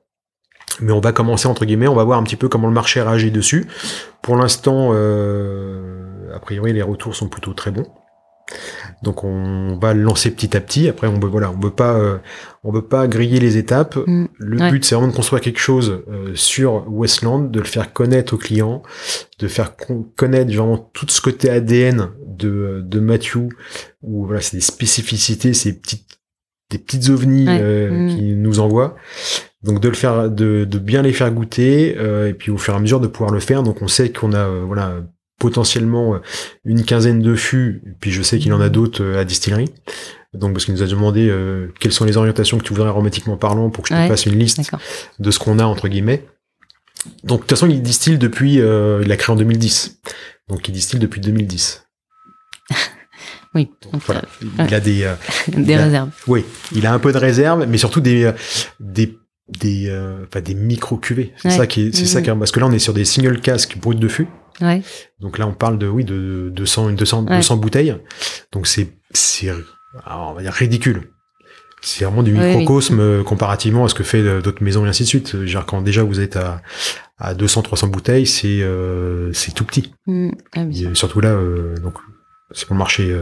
Mais 0.82 0.92
on 0.92 1.00
va 1.00 1.14
commencer 1.14 1.48
entre 1.48 1.66
guillemets, 1.66 1.88
on 1.88 1.96
va 1.96 2.04
voir 2.04 2.20
un 2.20 2.24
petit 2.24 2.36
peu 2.36 2.50
comment 2.50 2.68
le 2.68 2.74
marché 2.74 3.02
réagit 3.02 3.32
dessus. 3.32 3.68
Pour 4.22 4.36
l'instant, 4.36 4.90
euh, 4.94 6.34
a 6.34 6.40
priori 6.40 6.74
les 6.74 6.82
retours 6.82 7.16
sont 7.16 7.30
plutôt 7.30 7.54
très 7.54 7.72
bons. 7.72 7.88
Donc 9.04 9.24
on 9.24 9.78
va 9.78 9.94
le 9.94 10.02
lancer 10.02 10.32
petit 10.32 10.56
à 10.56 10.62
petit. 10.62 10.88
Après, 10.88 11.08
on 11.08 11.20
veut 11.20 11.28
voilà, 11.28 11.52
on 11.52 11.60
veut 11.60 11.72
pas, 11.72 11.96
euh, 11.96 12.18
on 12.64 12.72
veut 12.72 12.86
pas 12.86 13.08
griller 13.08 13.40
les 13.40 13.58
étapes. 13.58 13.98
Mm. 14.08 14.26
le 14.38 14.70
but, 14.72 14.86
c'est 14.86 14.96
vraiment 14.96 15.12
de 15.12 15.16
construire 15.16 15.42
quelque 15.42 15.60
chose 15.60 16.04
euh, 16.10 16.32
sur 16.36 16.86
Westland, 16.88 17.52
de 17.52 17.60
le 17.60 17.66
faire 17.66 17.94
connaître 17.94 18.34
aux 18.34 18.38
clients, 18.38 18.84
de 19.40 19.48
faire 19.48 19.74
connaître 20.16 20.54
vraiment 20.54 20.78
tout 20.94 21.06
ce 21.10 21.22
côté 21.22 21.50
ADN 21.50 22.10
de 22.26 22.82
de 22.84 23.00
Matthew, 23.00 23.50
où 24.02 24.26
voilà, 24.26 24.42
c'est 24.42 24.58
des 24.58 24.62
spécificités, 24.62 25.54
ces 25.54 25.74
petites 25.74 26.08
des 26.72 26.80
petites 26.80 27.10
ovnis 27.10 27.46
euh, 27.48 27.92
mm. 27.92 28.16
qui 28.16 28.22
nous 28.36 28.60
envoient. 28.60 28.96
Donc 29.64 29.80
de 29.80 29.88
le 29.90 29.96
faire, 29.96 30.30
de, 30.30 30.64
de 30.64 30.80
bien 30.80 31.02
les 31.02 31.14
faire 31.14 31.32
goûter, 31.32 31.96
et 32.28 32.34
puis 32.34 32.52
au 32.52 32.58
fur 32.58 32.74
et 32.74 32.78
à 32.78 32.80
mesure 32.80 33.00
de 33.00 33.08
pouvoir 33.08 33.32
le 33.32 33.40
faire. 33.40 33.64
Donc 33.64 33.82
on 33.82 33.88
sait 33.88 34.12
qu'on 34.12 34.34
a 34.34 34.48
voilà 34.48 35.02
potentiellement 35.40 36.16
euh, 36.16 36.20
une 36.64 36.84
quinzaine 36.84 37.22
de 37.22 37.36
fûts, 37.36 37.82
puis 38.00 38.12
je 38.12 38.22
sais 38.22 38.40
qu'il 38.40 38.54
en 38.54 38.62
a 38.62 38.70
d'autres 38.70 39.04
euh, 39.04 39.20
à 39.20 39.26
distillerie. 39.26 39.70
Donc 40.34 40.54
parce 40.54 40.66
qu'il 40.66 40.74
nous 40.74 40.84
a 40.84 40.88
demandé 40.88 41.30
euh, 41.30 41.74
quelles 41.80 41.94
sont 41.94 42.06
les 42.06 42.18
orientations 42.18 42.58
que 42.58 42.64
tu 42.64 42.74
voudrais 42.74 42.90
aromatiquement 42.90 43.38
parlant 43.38 43.70
pour 43.70 43.84
que 43.84 43.90
je 43.90 44.02
te 44.02 44.08
fasse 44.08 44.26
une 44.26 44.38
liste 44.38 44.60
de 45.20 45.32
ce 45.32 45.40
qu'on 45.40 45.60
a 45.60 45.66
entre 45.66 45.88
guillemets. 45.88 46.26
Donc 47.24 47.40
de 47.40 47.42
toute 47.44 47.52
façon 47.52 47.70
il 47.70 47.82
distille 47.82 48.18
depuis, 48.18 48.56
il 48.56 49.12
a 49.12 49.18
créé 49.18 49.34
en 49.34 49.38
2010, 49.38 50.02
donc 50.50 50.68
il 50.68 50.74
distille 50.74 51.00
depuis 51.00 51.22
2010. 51.22 51.86
oui. 53.56 53.70
voilà. 54.06 54.24
Il 54.68 54.74
a 54.74 54.80
des 54.82 55.10
des 55.48 55.78
réserves. 55.78 56.10
oui, 56.28 56.44
il 56.74 56.86
a 56.86 56.94
un 56.94 57.00
peu 57.00 57.14
de 57.14 57.18
réserve, 57.18 57.66
mais 57.70 57.78
surtout 57.78 58.02
des 58.02 58.30
des 58.82 59.18
des 59.48 59.90
enfin 60.28 60.42
des 60.42 60.56
micro 60.56 60.98
cuvées. 60.98 61.34
C'est 61.38 61.52
ça 61.52 61.66
qui 61.66 61.94
c'est 61.94 62.06
ça 62.06 62.20
mmh. 62.20 62.24
qui 62.24 62.32
parce 62.32 62.52
que 62.52 62.60
là 62.60 62.66
on 62.66 62.74
est 62.74 62.80
sur 62.80 62.94
des 62.94 63.06
single 63.06 63.40
casques 63.40 63.78
brut 63.78 63.98
de 63.98 64.08
fût. 64.10 64.28
Ouais. 64.62 64.82
Donc 65.20 65.38
là, 65.38 65.48
on 65.48 65.54
parle 65.54 65.78
de, 65.78 65.88
oui, 65.88 66.04
de 66.04 66.52
200, 66.54 66.92
200, 66.92 67.24
200 67.24 67.58
bouteilles. 67.58 67.96
Donc 68.52 68.68
c'est, 68.68 68.94
c'est, 69.12 69.52
on 70.10 70.34
va 70.34 70.42
dire 70.42 70.54
ridicule. 70.54 71.10
C'est 71.82 72.04
vraiment 72.04 72.24
du 72.24 72.32
microcosme 72.32 73.00
euh, 73.00 73.24
comparativement 73.24 73.86
à 73.86 73.90
ce 73.90 73.94
que 73.94 74.04
fait 74.04 74.22
euh, 74.22 74.42
d'autres 74.42 74.64
maisons 74.64 74.86
et 74.86 74.90
ainsi 74.90 75.04
de 75.04 75.08
suite. 75.08 75.46
Genre 75.46 75.66
quand 75.66 75.82
déjà 75.84 76.02
vous 76.02 76.20
êtes 76.20 76.36
à, 76.36 76.62
à 77.20 77.36
200, 77.36 77.62
300 77.62 77.88
bouteilles, 77.90 78.26
c'est, 78.26 78.62
euh, 78.62 79.32
c'est 79.34 79.54
tout 79.54 79.66
petit. 79.66 79.94
Mmh. 80.08 80.32
Ah, 80.56 80.62
surtout 80.94 81.22
là, 81.22 81.38
donc, 81.84 81.94
c'est 82.52 82.66
pour 82.66 82.74
le 82.74 82.80
marché 82.80 83.16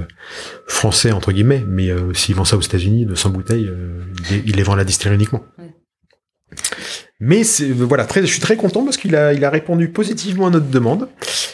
français 0.68 1.12
entre 1.12 1.32
guillemets, 1.32 1.64
mais 1.68 1.90
s'ils 2.14 2.36
vendent 2.36 2.48
ça 2.48 2.58
aux 2.58 2.62
États-Unis, 2.62 3.06
200 3.06 3.30
bouteilles, 3.32 3.70
ils 4.32 4.56
les 4.56 4.64
vendent 4.64 4.76
à 4.76 4.80
la 4.80 4.86
distillerie 4.86 5.16
uniquement. 5.16 5.44
Mais 7.26 7.44
voilà, 7.78 8.04
très, 8.04 8.20
je 8.20 8.26
suis 8.26 8.42
très 8.42 8.58
content 8.58 8.84
parce 8.84 8.98
qu'il 8.98 9.16
a, 9.16 9.32
il 9.32 9.46
a 9.46 9.50
répondu 9.50 9.88
positivement 9.88 10.48
à 10.48 10.50
notre 10.50 10.68
demande. 10.68 11.08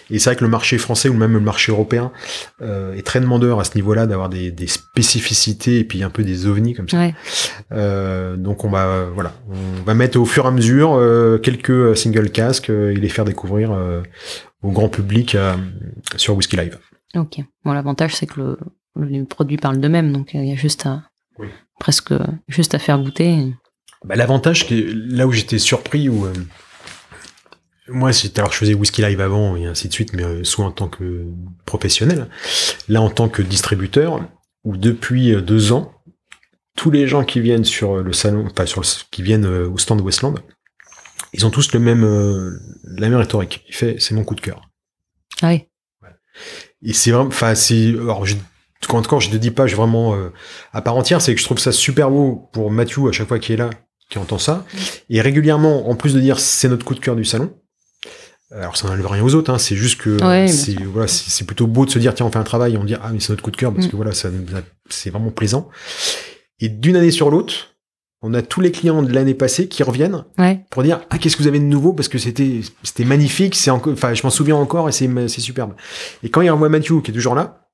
Et 0.09 0.17
c'est 0.17 0.31
vrai 0.31 0.35
que 0.35 0.43
le 0.43 0.49
marché 0.49 0.79
français 0.79 1.09
ou 1.09 1.13
même 1.13 1.33
le 1.33 1.39
marché 1.39 1.71
européen 1.71 2.11
euh, 2.63 2.95
est 2.95 3.05
très 3.05 3.19
demandeur 3.19 3.59
à 3.59 3.63
ce 3.63 3.75
niveau-là 3.75 4.07
d'avoir 4.07 4.29
des, 4.29 4.49
des, 4.49 4.65
spécificités 4.65 5.77
et 5.77 5.83
puis 5.83 6.01
un 6.01 6.09
peu 6.09 6.23
des 6.23 6.47
ovnis 6.47 6.73
comme 6.73 6.89
ça. 6.89 7.09
Euh, 7.71 8.35
donc 8.35 8.65
on 8.65 8.69
va 8.71 9.05
voilà, 9.13 9.35
on 9.47 9.83
va 9.83 9.93
mettre 9.93 10.19
au 10.19 10.25
fur 10.25 10.45
et 10.45 10.47
à 10.47 10.51
mesure 10.51 10.93
euh, 10.93 11.37
quelques 11.37 11.95
single 11.95 12.31
casques 12.31 12.71
et 12.71 12.95
les 12.95 13.09
faire 13.09 13.25
découvrir 13.25 13.71
au 14.63 14.71
grand 14.71 14.89
public 14.89 15.37
sur 16.15 16.35
Whisky 16.35 16.57
Live. 16.57 16.79
Ok. 17.15 17.41
Bon, 17.63 17.73
l'avantage 17.73 18.15
c'est 18.15 18.25
que 18.25 18.39
le, 18.39 18.57
les 19.07 19.23
produits 19.23 19.57
parlent 19.57 19.79
d'eux-mêmes, 19.79 20.13
donc 20.13 20.33
il 20.33 20.43
y 20.43 20.51
a 20.51 20.55
juste 20.55 20.87
à 20.87 21.03
presque 21.79 22.13
juste 22.47 22.73
à 22.73 22.79
faire 22.79 22.97
goûter. 22.97 23.53
Bah, 24.05 24.15
L'avantage, 24.15 24.69
là 24.69 25.27
où 25.27 25.31
j'étais 25.31 25.59
surpris, 25.59 26.09
où 26.09 26.25
euh, 26.25 26.33
moi, 27.87 28.11
alors 28.37 28.51
je 28.51 28.57
faisais 28.57 28.73
Whisky 28.73 29.01
Live 29.01 29.19
avant 29.19 29.55
et 29.55 29.65
ainsi 29.65 29.87
de 29.87 29.93
suite, 29.93 30.13
mais 30.13 30.23
euh, 30.23 30.43
soit 30.43 30.65
en 30.65 30.71
tant 30.71 30.87
que 30.87 31.25
professionnel, 31.65 32.29
là 32.87 33.01
en 33.01 33.09
tant 33.09 33.29
que 33.29 33.41
distributeur, 33.41 34.21
où 34.63 34.77
depuis 34.77 35.33
euh, 35.33 35.41
deux 35.41 35.71
ans, 35.71 35.93
tous 36.75 36.91
les 36.91 37.07
gens 37.07 37.25
qui 37.25 37.41
viennent 37.41 37.65
sur 37.65 37.97
le 37.97 38.13
salon, 38.13 38.47
enfin 38.49 38.65
sur 38.65 38.81
le, 38.81 38.87
qui 39.11 39.21
viennent 39.21 39.45
au 39.45 39.77
stand 39.77 39.99
Westland, 39.99 40.35
ils 41.33 41.45
ont 41.45 41.49
tous 41.49 41.73
le 41.73 41.79
même, 41.79 42.03
la 42.85 43.09
même 43.09 43.19
rhétorique. 43.19 43.65
Il 43.67 43.75
fait, 43.75 43.97
c'est 43.99 44.15
mon 44.15 44.23
coup 44.23 44.33
de 44.33 44.39
cœur. 44.39 44.61
Ah 45.41 45.49
oui. 45.49 45.67
Et 46.81 46.93
c'est 46.93 47.11
vraiment, 47.11 47.27
enfin, 47.27 47.53
c'est, 47.53 47.89
alors 47.89 48.25
je, 48.25 48.37
quand 48.87 48.97
encore, 48.97 49.19
je 49.19 49.29
ne 49.29 49.37
dis 49.37 49.51
pas, 49.51 49.67
je 49.67 49.75
vraiment 49.75 50.15
à 50.71 50.81
part 50.81 50.95
entière, 50.95 51.21
c'est 51.21 51.35
que 51.35 51.41
je 51.41 51.45
trouve 51.45 51.59
ça 51.59 51.73
super 51.73 52.09
beau 52.09 52.49
pour 52.53 52.71
Mathieu 52.71 53.09
à 53.09 53.11
chaque 53.11 53.27
fois 53.27 53.39
qu'il 53.39 53.55
est 53.55 53.57
là, 53.57 53.69
qui 54.09 54.17
entend 54.17 54.39
ça. 54.39 54.65
Et 55.09 55.21
régulièrement, 55.21 55.89
en 55.89 55.95
plus 55.95 56.13
de 56.13 56.19
dire 56.19 56.39
c'est 56.39 56.67
notre 56.67 56.85
coup 56.85 56.95
de 56.95 56.99
cœur 56.99 57.15
du 57.15 57.25
salon, 57.25 57.53
alors 58.51 58.77
ça 58.77 58.87
n'enlève 58.87 59.05
rien 59.05 59.23
aux 59.23 59.35
autres, 59.35 59.51
hein, 59.53 59.59
c'est 59.59 59.75
juste 59.75 60.01
que 60.01 60.17
c'est 60.47 60.73
voilà, 60.83 61.07
c'est 61.07 61.45
plutôt 61.45 61.67
beau 61.67 61.85
de 61.85 61.91
se 61.91 61.99
dire 61.99 62.15
tiens 62.15 62.25
on 62.25 62.31
fait 62.31 62.39
un 62.39 62.43
travail 62.43 62.73
et 62.73 62.77
on 62.77 62.83
dit 62.83 62.95
ah 62.95 63.11
mais 63.13 63.19
c'est 63.19 63.29
notre 63.29 63.43
coup 63.43 63.51
de 63.51 63.57
cœur 63.57 63.71
parce 63.73 63.85
mm. 63.85 63.89
que 63.89 63.95
voilà 63.95 64.11
ça 64.11 64.29
c'est 64.89 65.11
vraiment 65.11 65.29
plaisant. 65.29 65.69
Et 66.59 66.67
d'une 66.67 66.95
année 66.95 67.11
sur 67.11 67.29
l'autre, 67.29 67.75
on 68.21 68.33
a 68.33 68.41
tous 68.41 68.59
les 68.59 68.71
clients 68.71 69.03
de 69.03 69.13
l'année 69.13 69.35
passée 69.35 69.67
qui 69.67 69.83
reviennent 69.83 70.25
pour 70.71 70.81
dire 70.81 71.01
ah 71.11 71.19
qu'est-ce 71.19 71.37
que 71.37 71.43
vous 71.43 71.47
avez 71.47 71.59
de 71.59 71.65
nouveau? 71.65 71.93
Parce 71.93 72.07
que 72.07 72.17
c'était 72.17 72.61
c'était 72.83 73.05
magnifique, 73.05 73.55
c'est 73.55 73.69
enfin 73.69 74.15
je 74.15 74.23
m'en 74.23 74.31
souviens 74.31 74.55
encore 74.55 74.89
et 74.89 74.91
c'est 74.91 75.09
c'est 75.27 75.41
superbe. 75.41 75.75
Et 76.23 76.29
quand 76.29 76.41
il 76.41 76.49
revoit 76.49 76.69
Mathieu 76.69 77.01
qui 77.01 77.11
est 77.11 77.13
toujours 77.13 77.35
là, 77.35 77.68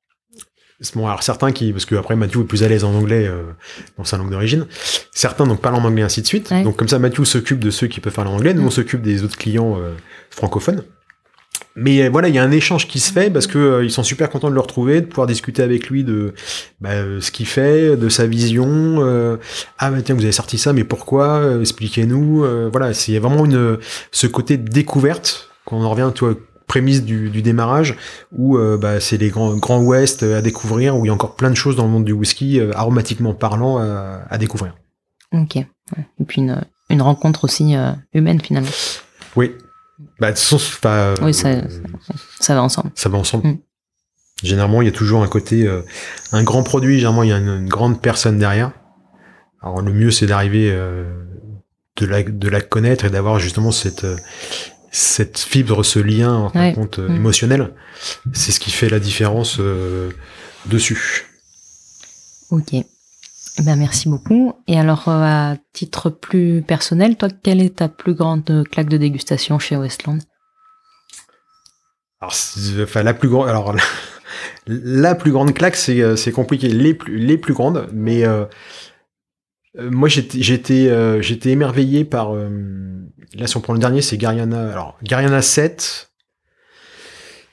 Bon, 0.94 1.08
alors 1.08 1.24
certains 1.24 1.52
qui, 1.52 1.72
parce 1.72 1.86
que 1.86 1.96
après 1.96 2.16
Mathieu 2.16 2.42
est 2.42 2.46
plus 2.46 2.64
à 2.64 2.68
l'aise 2.68 2.84
en 2.84 2.94
anglais 2.94 3.26
euh, 3.28 3.44
dans 3.98 4.04
sa 4.04 4.18
langue 4.18 4.30
d'origine, 4.30 4.66
certains 5.14 5.48
donc 5.48 5.62
parlent 5.62 5.76
en 5.76 5.86
anglais 5.86 6.04
ainsi 6.04 6.22
de 6.22 6.28
suite. 6.28 6.54
Donc 6.64 6.76
comme 6.76 6.90
ça, 6.90 7.00
Mathieu 7.00 7.24
s'occupe 7.24 7.60
de 7.60 7.72
ceux 7.72 7.88
qui 7.88 8.02
peuvent 8.02 8.14
parler 8.14 8.32
en 8.32 8.36
anglais, 8.36 8.54
nous 8.54 8.66
on 8.66 8.70
s'occupe 8.70 9.02
des 9.02 9.24
autres 9.24 9.38
clients 9.38 9.78
euh, 9.78 9.94
francophones. 10.30 10.84
Mais 11.78 12.04
euh, 12.04 12.10
voilà, 12.10 12.28
il 12.28 12.36
y 12.36 12.40
a 12.40 12.44
un 12.44 12.52
échange 12.52 12.88
qui 12.88 13.00
se 13.00 13.14
fait 13.14 13.30
parce 13.30 13.48
que 13.48 13.84
ils 13.84 13.92
sont 13.92 14.04
super 14.04 14.30
contents 14.30 14.50
de 14.50 14.54
le 14.54 14.60
retrouver, 14.60 15.00
de 15.00 15.06
pouvoir 15.06 15.28
discuter 15.28 15.64
avec 15.64 15.90
lui 15.90 16.04
de 16.04 16.34
bah, 16.82 16.92
ce 17.22 17.32
qu'il 17.32 17.48
fait, 17.48 17.96
de 17.96 18.10
sa 18.10 18.28
vision. 18.28 19.00
ah 19.80 19.92
bah 19.92 20.02
tiens, 20.04 20.16
vous 20.16 20.24
avez 20.24 20.34
sorti 20.34 20.58
ça, 20.58 20.74
mais 20.74 20.84
pourquoi 20.84 21.58
Expliquez-nous. 21.62 22.46
voilà, 22.70 22.94
c'est 22.94 23.18
vraiment 23.20 23.46
une 23.46 23.78
ce 24.12 24.28
côté 24.28 24.58
découverte 24.58 25.50
quand 25.66 25.78
on 25.78 25.84
en 25.84 25.90
revient, 25.90 26.12
toi 26.14 26.36
prémisse 26.68 27.04
du, 27.04 27.42
démarrage 27.42 27.96
où 28.32 28.58
euh, 28.58 28.78
bah, 28.78 29.00
c'est 29.00 29.18
les 29.18 29.30
grands, 29.30 29.56
grands 29.56 29.82
ouest 29.82 30.24
à 30.24 30.42
découvrir, 30.42 30.98
où 30.98 31.06
il 31.06 31.08
y 31.08 31.12
a 31.12 31.14
encore 31.14 31.36
plein 31.36 31.50
de 31.50 31.56
choses 31.56 31.76
dans 31.76 31.84
le 31.84 31.90
monde 31.90 32.06
du 32.06 32.12
whisky, 32.12 32.60
euh, 32.60 32.72
aromatiquement 32.76 33.34
parlant, 33.34 33.78
à, 33.78 34.38
découvrir. 34.38 34.76
Ok. 35.32 35.58
Et 35.58 36.24
puis 36.28 36.42
une, 36.42 36.62
une 36.90 37.02
rencontre 37.02 37.44
aussi 37.44 37.76
euh, 37.76 37.92
humaine 38.14 38.42
finalement. 38.42 38.70
Oui. 39.36 39.54
Bah, 40.20 40.32
de 40.32 41.24
oui, 41.24 41.34
ça, 41.34 41.62
ça, 42.40 42.54
va 42.54 42.62
ensemble. 42.62 42.92
Ça 42.96 43.08
va 43.08 43.18
ensemble. 43.18 43.48
Mm. 43.48 43.58
Généralement, 44.44 44.82
il 44.82 44.86
y 44.86 44.90
a 44.90 44.94
toujours 44.94 45.24
un 45.24 45.28
côté, 45.28 45.66
un 46.34 46.44
grand 46.44 46.64
produit, 46.64 46.96
généralement, 46.96 47.24
il 47.24 47.30
y 47.30 47.34
a 47.34 47.38
une, 47.38 47.70
grande 47.70 48.02
personne 48.02 48.38
derrière. 48.38 48.74
Alors, 49.62 49.82
le 49.82 49.94
mieux, 49.94 50.12
c'est 50.12 50.26
d'arriver 50.26 50.70
de 50.70 52.06
la, 52.06 52.24
de 52.24 52.50
la 52.50 52.60
connaître 52.60 53.06
et 53.06 53.10
d'avoir 53.10 53.40
justement 53.40 53.72
cette, 53.72 54.06
cette 54.92 55.40
fibre, 55.40 55.84
ce 55.84 56.00
lien 56.00 56.52
compte 56.74 57.00
euh, 57.00 57.10
mm. 57.10 57.16
émotionnel, 57.16 57.74
c'est 58.34 58.52
ce 58.52 58.60
qui 58.60 58.72
fait 58.72 58.90
la 58.90 59.00
différence 59.00 59.58
euh, 59.60 60.12
dessus. 60.66 61.26
Ok. 62.52 62.74
Eh 62.74 63.62
ben, 63.64 63.76
merci 63.78 64.10
beaucoup. 64.10 64.54
Et 64.68 64.78
alors, 64.78 65.08
euh, 65.08 65.24
à 65.24 65.58
titre 65.74 66.10
plus 66.10 66.62
personnel, 66.62 67.18
toi, 67.18 67.30
quelle 67.44 67.62
est 67.62 67.78
ta 67.78 67.88
plus 67.88 68.14
grande 68.14 68.64
claque 68.70 68.90
de 68.90 68.98
dégustation 68.98 69.60
chez 69.60 69.78
Westland? 69.78 70.20
Alors, 72.22 72.34
enfin, 72.82 73.04
la 73.04 73.14
plus 73.14 73.30
grande. 73.30 73.48
Alors, 73.50 73.76
la 74.68 75.16
plus 75.16 75.32
grande 75.32 75.54
claque, 75.54 75.76
c'est 75.76 76.32
compliqué. 76.34 76.70
Les 76.70 76.94
plus, 76.94 77.18
les 77.18 77.38
plus 77.38 77.54
grandes, 77.54 77.88
mais 77.94 78.26
Euh, 78.26 78.46
moi, 79.80 80.08
j'étais, 80.10 80.42
j'étais, 80.42 80.88
euh, 80.90 81.22
j'étais 81.22 81.50
émerveillé 81.50 82.06
par. 82.06 82.34
euh, 82.36 82.50
là, 83.36 83.48
si 83.48 83.58
on 83.58 83.62
prend 83.62 83.74
le 83.74 83.80
dernier, 83.80 84.02
c'est 84.02 84.18
Gariana. 84.18 84.72
Alors, 84.72 84.98
Gariana 85.04 85.42
7. 85.42 86.10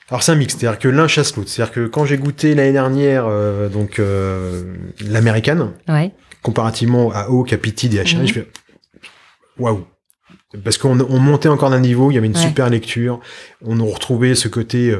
Alors, 0.09 0.21
c'est 0.23 0.31
un 0.31 0.35
mix, 0.35 0.55
c'est-à-dire 0.55 0.79
que 0.79 0.87
l'un 0.89 1.07
chasse 1.07 1.35
l'autre. 1.35 1.49
C'est-à-dire 1.49 1.73
que 1.73 1.87
quand 1.87 2.05
j'ai 2.05 2.17
goûté 2.17 2.55
l'année 2.55 2.73
dernière, 2.73 3.25
euh, 3.27 3.69
donc 3.69 3.99
euh, 3.99 4.63
l'américaine, 5.05 5.71
Ouais. 5.87 6.11
comparativement 6.43 7.11
à 7.13 7.29
Oak, 7.29 7.53
à 7.53 7.57
Pitid 7.57 7.93
et 7.93 7.99
à 7.99 8.05
Cherry, 8.05 8.23
Mhm. 8.23 8.27
je 8.27 8.33
fais 8.33 8.47
waouh. 9.57 9.85
Parce 10.63 10.77
qu'on 10.77 10.99
on 10.99 11.19
montait 11.19 11.49
encore 11.49 11.71
d'un 11.71 11.79
niveau, 11.79 12.11
il 12.11 12.15
y 12.15 12.17
avait 12.17 12.27
une 12.27 12.35
Ouais. 12.35 12.41
super 12.41 12.69
lecture, 12.69 13.19
on 13.65 13.79
a 13.79 13.83
retrouvé 13.83 14.35
ce 14.35 14.47
côté 14.47 14.91
euh, 14.91 14.99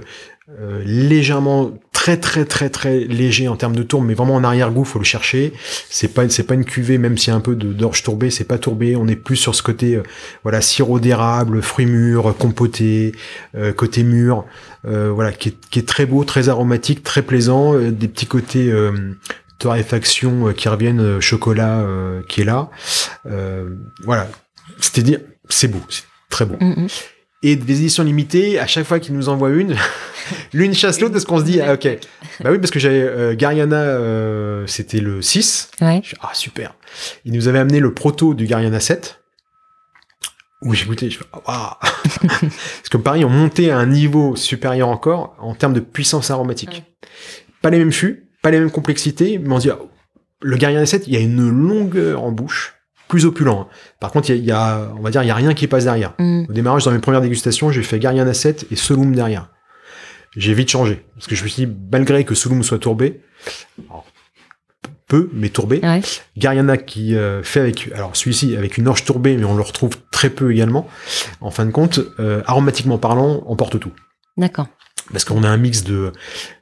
euh, 0.59 0.82
légèrement 0.86 1.71
très 2.04 2.18
très 2.18 2.43
très 2.43 2.70
très 2.70 2.99
léger 2.99 3.47
en 3.47 3.56
termes 3.56 3.78
de 3.78 3.82
tourbe, 3.82 4.06
mais 4.06 4.14
vraiment 4.14 4.36
en 4.36 4.43
arrière-goût, 4.43 4.84
faut 4.84 4.99
le 4.99 5.06
chercher. 5.06 5.54
C'est 5.89 6.10
pas 6.10 6.28
c'est 6.28 6.43
pas 6.43 6.54
une 6.54 6.66
cuvée, 6.66 6.97
même 6.97 7.18
s'il 7.18 7.30
y 7.30 7.32
a 7.32 7.38
un 7.38 7.39
peu 7.39 7.56
d'orge 7.56 8.04
tourbée, 8.04 8.30
c'est 8.30 8.43
pas 8.43 8.58
tourbé. 8.58 8.97
On 8.97 9.08
est 9.08 9.16
plus 9.16 9.38
sur 9.38 9.56
ce 9.56 9.64
côté 9.64 9.95
euh, 9.95 10.04
voilà 10.43 10.60
sirop 10.60 10.99
d'érable, 10.99 11.62
fruits 11.62 11.86
mûrs, 11.86 12.36
compoté, 12.38 13.14
euh, 13.56 13.72
côté 13.72 14.04
mûr, 14.04 14.43
euh, 14.86 15.12
voilà 15.12 15.32
qui 15.32 15.56
est, 15.76 15.88
très 15.88 16.06
beau, 16.06 16.26
très 16.26 16.49
aromatique, 16.49 17.04
très 17.04 17.22
plaisant, 17.22 17.74
des 17.80 18.10
petits 18.10 18.28
côtés 18.28 18.70
torréfaction 19.60 20.51
qui 20.51 20.68
reviennent, 20.68 21.22
chocolat 21.22 21.86
qui 22.28 22.41
est 22.41 22.45
là. 22.45 22.70
Voilà, 24.04 24.28
c'est-à-dire 24.78 25.20
c'est 25.47 25.70
beau, 25.70 25.80
c'est 25.88 26.04
très 26.30 26.45
beau. 26.45 26.58
Mm, 26.60 26.84
mm. 26.84 26.88
Et 27.46 27.58
des 27.58 27.80
éditions 27.80 28.04
limitées, 28.06 28.58
à 28.58 28.68
chaque 28.68 28.86
fois 28.86 29.00
qu'ils 29.00 29.14
nous 29.14 29.28
envoient 29.28 29.50
une, 29.50 29.76
l'une 30.54 30.74
chasse 30.74 31.02
l'autre 31.02 31.14
parce 31.14 31.26
qu'on 31.26 31.39
se 31.39 31.44
dit, 31.44 31.60
ah, 31.60 31.74
ok. 31.74 31.88
Bah 32.39 32.52
oui, 32.52 32.58
parce 32.58 32.72
que 32.72 32.80
j'avais 32.80 33.02
euh, 33.02 33.36
Gariana, 33.36 33.76
euh, 33.76 34.66
c'était 34.66 35.02
le 35.02 35.22
6. 35.22 35.72
Ouais. 35.82 36.00
Je 36.04 36.12
fais, 36.12 36.18
ah, 36.22 36.32
super. 36.34 36.74
Ils 37.26 37.34
nous 37.34 37.50
avaient 37.50 37.60
amené 37.60 37.82
le 37.82 37.94
proto 37.94 38.34
du 38.34 38.46
Gariana 38.46 38.80
7. 38.80 39.20
Où 40.62 40.74
j'ai 40.74 40.86
goûté, 40.86 41.10
je 41.10 41.18
fais, 41.18 41.26
ah, 41.34 41.41
waouh. 41.46 42.30
Parce 42.39 42.89
que 42.89 42.98
pareil, 42.98 43.26
on 43.26 43.30
montait 43.30 43.72
à 43.72 43.78
un 43.78 43.88
niveau 43.88 44.38
supérieur 44.38 44.88
encore 44.88 45.36
en 45.39 45.54
termes 45.54 45.74
de 45.74 45.82
puissance 45.82 46.32
aromatique. 46.32 46.70
Ouais. 47.04 47.10
Pas 47.62 47.70
les 47.70 47.80
mêmes 47.80 47.91
fûts, 47.91 48.30
pas 48.41 48.52
les 48.52 48.60
mêmes 48.60 48.72
complexités, 48.72 49.38
mais 49.38 49.54
on 49.54 49.60
se 49.60 49.64
dit, 49.64 49.70
ah, 49.70 49.80
le 50.41 50.56
Gariana 50.56 50.86
7, 50.86 51.08
il 51.08 51.14
y 51.14 51.18
a 51.18 51.20
une 51.20 51.50
longueur 51.50 52.24
en 52.24 52.32
bouche, 52.32 52.76
plus 53.14 53.26
opulent. 53.26 53.59
hein. 53.61 53.68
Par 53.99 54.11
contre, 54.11 54.32
il 54.32 54.38
y 54.38 54.39
a, 54.39 54.41
il 54.41 54.45
y 54.45 54.51
a- 54.51 54.91
on 54.97 55.01
va 55.01 55.11
dire, 55.11 55.22
il 55.22 55.28
y 55.28 55.32
a 55.32 55.36
rien 55.36 55.53
qui 55.53 55.68
passe 55.68 55.84
derrière. 55.84 56.14
Mm. 56.18 56.45
Au 56.49 56.53
démarrage, 56.53 56.84
dans 56.86 56.91
mes 56.91 56.97
premières 56.99 57.22
dégustations, 57.22 57.72
j'ai 57.72 57.84
fait 57.84 57.99
Gariana 57.99 58.34
7 58.34 58.66
et 58.72 58.76
Solum 58.76 59.14
derrière. 59.14 59.49
J'ai 60.36 60.55
vite 60.55 60.70
changé. 60.70 61.05
Parce 61.14 61.28
que 61.28 61.36
je 61.36 61.43
me 61.43 61.47
suis 61.47 61.68
dit, 61.68 61.74
malgré 61.91 62.24
que 62.26 62.34
Solum 62.34 62.64
soit 62.64 62.80
tourbé, 62.80 63.22
alors, 63.88 64.05
peu, 65.07 65.30
mais 65.34 65.49
tourbé, 65.49 65.80
Ouais. 65.84 66.01
Gariana 66.38 66.78
qui 66.78 67.16
euh, 67.16 67.43
fait 67.43 67.59
avec, 67.59 67.91
alors 67.93 68.16
celui-ci 68.16 68.55
avec 68.57 68.78
une 68.80 68.88
orge 68.88 69.05
tourbée, 69.05 69.38
mais 69.38 69.43
on 69.45 69.55
le 69.55 69.61
retrouve 69.61 69.91
très 70.11 70.32
peu 70.32 70.51
également. 70.51 70.88
En 71.39 71.51
fin 71.51 71.66
de 71.68 71.72
compte, 71.72 71.99
euh, 72.20 72.41
aromatiquement 72.47 72.97
parlant, 72.97 73.43
emporte 73.45 73.80
tout. 73.80 73.91
D'accord. 74.38 74.68
Parce 75.11 75.26
qu'on 75.26 75.43
a 75.43 75.49
un 75.49 75.57
mix 75.57 75.84
de, 75.84 76.14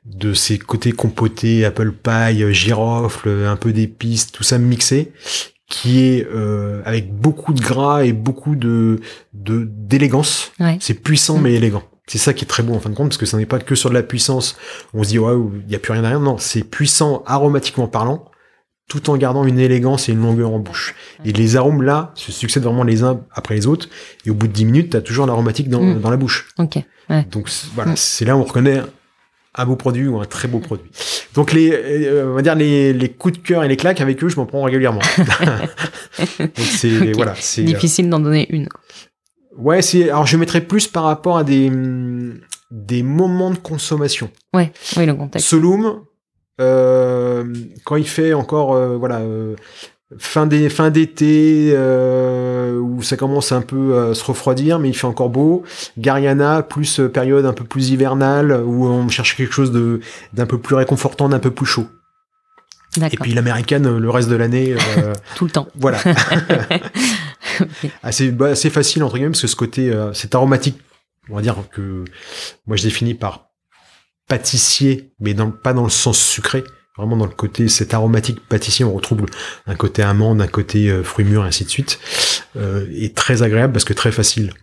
de 0.05 0.33
ces 0.33 0.57
côtés 0.57 0.91
compotés, 0.91 1.63
apple 1.63 1.91
pie, 1.93 2.43
euh, 2.43 2.51
girofle, 2.51 3.29
un 3.47 3.55
peu 3.55 3.71
d'épices, 3.71 4.31
tout 4.33 4.43
ça 4.43 4.57
mixé, 4.57 5.13
qui 5.71 6.03
est 6.03 6.27
euh, 6.31 6.81
avec 6.85 7.11
beaucoup 7.15 7.53
de 7.53 7.61
gras 7.61 8.03
et 8.03 8.11
beaucoup 8.13 8.55
de 8.55 8.99
de- 9.33 9.65
d'élégance. 9.67 10.51
Ouais. 10.59 10.77
C'est 10.81 10.93
puissant 10.93 11.37
Mm. 11.37 11.41
mais 11.41 11.53
élégant. 11.53 11.83
C'est 12.07 12.17
ça 12.17 12.33
qui 12.33 12.43
est 12.43 12.47
très 12.47 12.61
beau 12.61 12.73
en 12.73 12.79
fin 12.79 12.89
de 12.89 12.95
compte, 12.95 13.07
parce 13.09 13.17
que 13.17 13.25
ça 13.25 13.37
n'est 13.37 13.45
pas 13.45 13.57
que 13.59 13.73
sur 13.73 13.89
de 13.89 13.95
la 13.95 14.03
puissance. 14.03 14.57
On 14.93 15.01
se 15.03 15.09
dit, 15.09 15.17
waouh, 15.19 15.53
il 15.63 15.67
n'y 15.69 15.75
a 15.75 15.79
plus 15.79 15.93
rien 15.93 16.01
derrière. 16.01 16.19
Non, 16.19 16.37
c'est 16.37 16.63
puissant 16.63 17.23
aromatiquement 17.25 17.87
parlant, 17.87 18.25
tout 18.89 19.09
en 19.09 19.15
gardant 19.15 19.45
une 19.45 19.59
élégance 19.59 20.09
et 20.09 20.11
une 20.11 20.21
longueur 20.21 20.51
en 20.51 20.59
bouche. 20.59 20.93
Et 21.23 21.31
les 21.31 21.55
arômes 21.55 21.81
là 21.83 22.11
se 22.15 22.33
succèdent 22.33 22.63
vraiment 22.63 22.83
les 22.83 23.03
uns 23.03 23.21
après 23.33 23.55
les 23.55 23.65
autres. 23.65 23.87
Et 24.25 24.29
au 24.29 24.33
bout 24.33 24.47
de 24.47 24.51
10 24.53 24.65
minutes, 24.65 24.89
tu 24.91 24.97
as 24.97 25.01
toujours 25.01 25.25
l'aromatique 25.25 25.69
dans, 25.69 25.81
Mm. 25.81 26.01
dans 26.01 26.09
la 26.09 26.17
bouche. 26.17 26.49
Ok. 26.59 26.79
Donc 27.31 27.49
voilà, 27.75 27.91
Mm. 27.93 27.95
c'est 27.97 28.25
là 28.25 28.35
où 28.35 28.39
on 28.41 28.43
reconnaît 28.43 28.81
un 29.55 29.65
beau 29.65 29.75
produit 29.75 30.07
ou 30.07 30.19
un 30.19 30.25
très 30.25 30.47
beau 30.47 30.59
produit. 30.59 30.89
Donc 31.33 31.51
les, 31.51 31.71
euh, 31.71 32.31
on 32.31 32.35
va 32.35 32.41
dire 32.41 32.55
les, 32.55 32.93
les 32.93 33.09
coups 33.09 33.37
de 33.39 33.43
cœur 33.43 33.63
et 33.63 33.67
les 33.67 33.77
claques 33.77 34.01
avec 34.01 34.23
eux, 34.23 34.29
je 34.29 34.35
m'en 34.37 34.45
prends 34.45 34.63
régulièrement. 34.63 35.01
Donc 36.39 36.49
c'est 36.57 37.11
voilà, 37.13 37.35
c'est 37.35 37.61
euh, 37.61 37.65
Difficile 37.65 38.09
d'en 38.09 38.19
donner 38.19 38.47
une. 38.53 38.67
ouais, 39.57 39.81
c'est 39.81 40.09
alors 40.09 40.25
je 40.25 40.37
mettrais 40.37 40.61
plus 40.61 40.87
par 40.87 41.03
rapport 41.03 41.37
à 41.37 41.43
des 41.43 41.71
des 42.71 43.03
moments 43.03 43.51
de 43.51 43.57
consommation. 43.57 44.31
Ouais. 44.53 44.71
Oui, 44.95 45.05
le 45.05 45.13
contexte. 45.13 45.49
Solum, 45.49 46.03
euh, 46.61 47.53
quand 47.83 47.97
il 47.97 48.07
fait 48.07 48.33
encore 48.33 48.73
euh, 48.73 48.95
voilà 48.97 49.19
euh, 49.19 49.55
fin 50.17 50.45
des 50.45 50.69
fin 50.69 50.89
d'été 50.89 51.71
euh, 51.73 52.77
où 52.77 53.01
ça 53.01 53.17
commence 53.17 53.51
un 53.51 53.61
peu 53.61 53.97
à 53.97 54.13
se 54.13 54.23
refroidir, 54.23 54.79
mais 54.79 54.89
il 54.89 54.95
fait 54.95 55.07
encore 55.07 55.29
beau. 55.29 55.63
Gariana 55.97 56.63
plus 56.63 56.99
euh, 56.99 57.09
période 57.09 57.45
un 57.45 57.53
peu 57.53 57.63
plus 57.63 57.89
hivernale 57.91 58.61
où 58.65 58.85
on 58.85 59.07
cherche 59.09 59.35
quelque 59.35 59.53
chose 59.53 59.71
de 59.71 60.01
d'un 60.33 60.45
peu 60.45 60.57
plus 60.57 60.75
réconfortant, 60.75 61.29
d'un 61.29 61.39
peu 61.39 61.51
plus 61.51 61.65
chaud. 61.65 61.87
Et 62.97 63.17
puis 63.17 63.33
l'américaine 63.33 63.85
euh, 63.85 63.99
le 63.99 64.09
reste 64.09 64.29
de 64.29 64.35
l'année, 64.35 64.75
euh, 64.97 65.13
Tout 65.35 65.45
le 65.45 65.51
temps. 65.51 65.67
voilà, 65.75 66.01
assez 68.03 68.31
bah, 68.31 68.47
assez 68.47 68.69
facile 68.69 69.03
entre 69.03 69.15
guillemets 69.15 69.29
parce 69.29 69.41
que 69.41 69.47
ce 69.47 69.55
côté 69.55 69.89
euh, 69.91 70.11
cet 70.13 70.35
aromatique, 70.35 70.77
on 71.29 71.35
va 71.35 71.41
dire 71.41 71.55
que 71.71 72.03
moi 72.67 72.75
je 72.75 72.83
définis 72.83 73.13
par 73.13 73.51
pâtissier, 74.27 75.13
mais 75.19 75.33
dans, 75.33 75.51
pas 75.51 75.73
dans 75.73 75.83
le 75.83 75.89
sens 75.89 76.19
sucré, 76.19 76.65
vraiment 76.97 77.17
dans 77.17 77.25
le 77.25 77.31
côté 77.31 77.67
cet 77.67 77.93
aromatique 77.93 78.39
pâtissier, 78.47 78.85
on 78.85 78.93
retrouve 78.93 79.25
un 79.67 79.75
côté 79.75 80.01
amande, 80.03 80.41
un 80.41 80.47
côté 80.47 80.89
euh, 80.89 81.03
fruits 81.03 81.25
mûrs, 81.25 81.43
et 81.45 81.47
ainsi 81.47 81.63
de 81.65 81.69
suite, 81.69 81.99
euh, 82.57 82.87
et 82.93 83.13
très 83.13 83.41
agréable 83.43 83.73
parce 83.73 83.85
que 83.85 83.93
très 83.93 84.11
facile. 84.11 84.53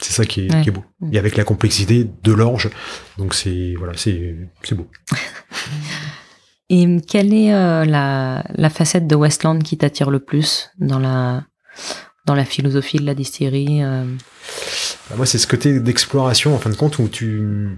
C'est 0.00 0.12
ça 0.12 0.24
qui 0.24 0.46
est, 0.46 0.54
Ouais. 0.54 0.62
qui 0.62 0.68
est 0.68 0.72
beau. 0.72 0.84
Mm. 1.00 1.14
Et 1.14 1.18
avec 1.18 1.36
la 1.36 1.44
complexité 1.44 2.08
de 2.22 2.32
l'orge, 2.32 2.70
donc 3.18 3.34
c'est 3.34 3.74
voilà, 3.78 3.94
c'est 3.96 4.36
c'est 4.62 4.74
beau. 4.76 4.88
Et 6.70 7.00
quelle 7.00 7.32
est 7.32 7.52
euh, 7.54 7.84
la, 7.86 8.44
la 8.54 8.70
facette 8.70 9.06
de 9.06 9.14
Westland 9.16 9.62
qui 9.62 9.78
t'attire 9.78 10.10
le 10.10 10.20
plus 10.20 10.70
dans 10.78 10.98
la, 10.98 11.44
dans 12.26 12.34
la 12.34 12.44
philosophie 12.44 12.98
de 12.98 13.06
la 13.06 13.14
distillerie 13.14 13.82
euh, 13.82 14.04
Bah, 15.08 15.16
moi, 15.16 15.24
c'est 15.24 15.38
ce 15.38 15.46
côté 15.46 15.80
d'exploration, 15.80 16.54
en 16.54 16.58
fin 16.58 16.68
de 16.68 16.76
compte, 16.76 16.98
où 16.98 17.08
tu 17.08 17.70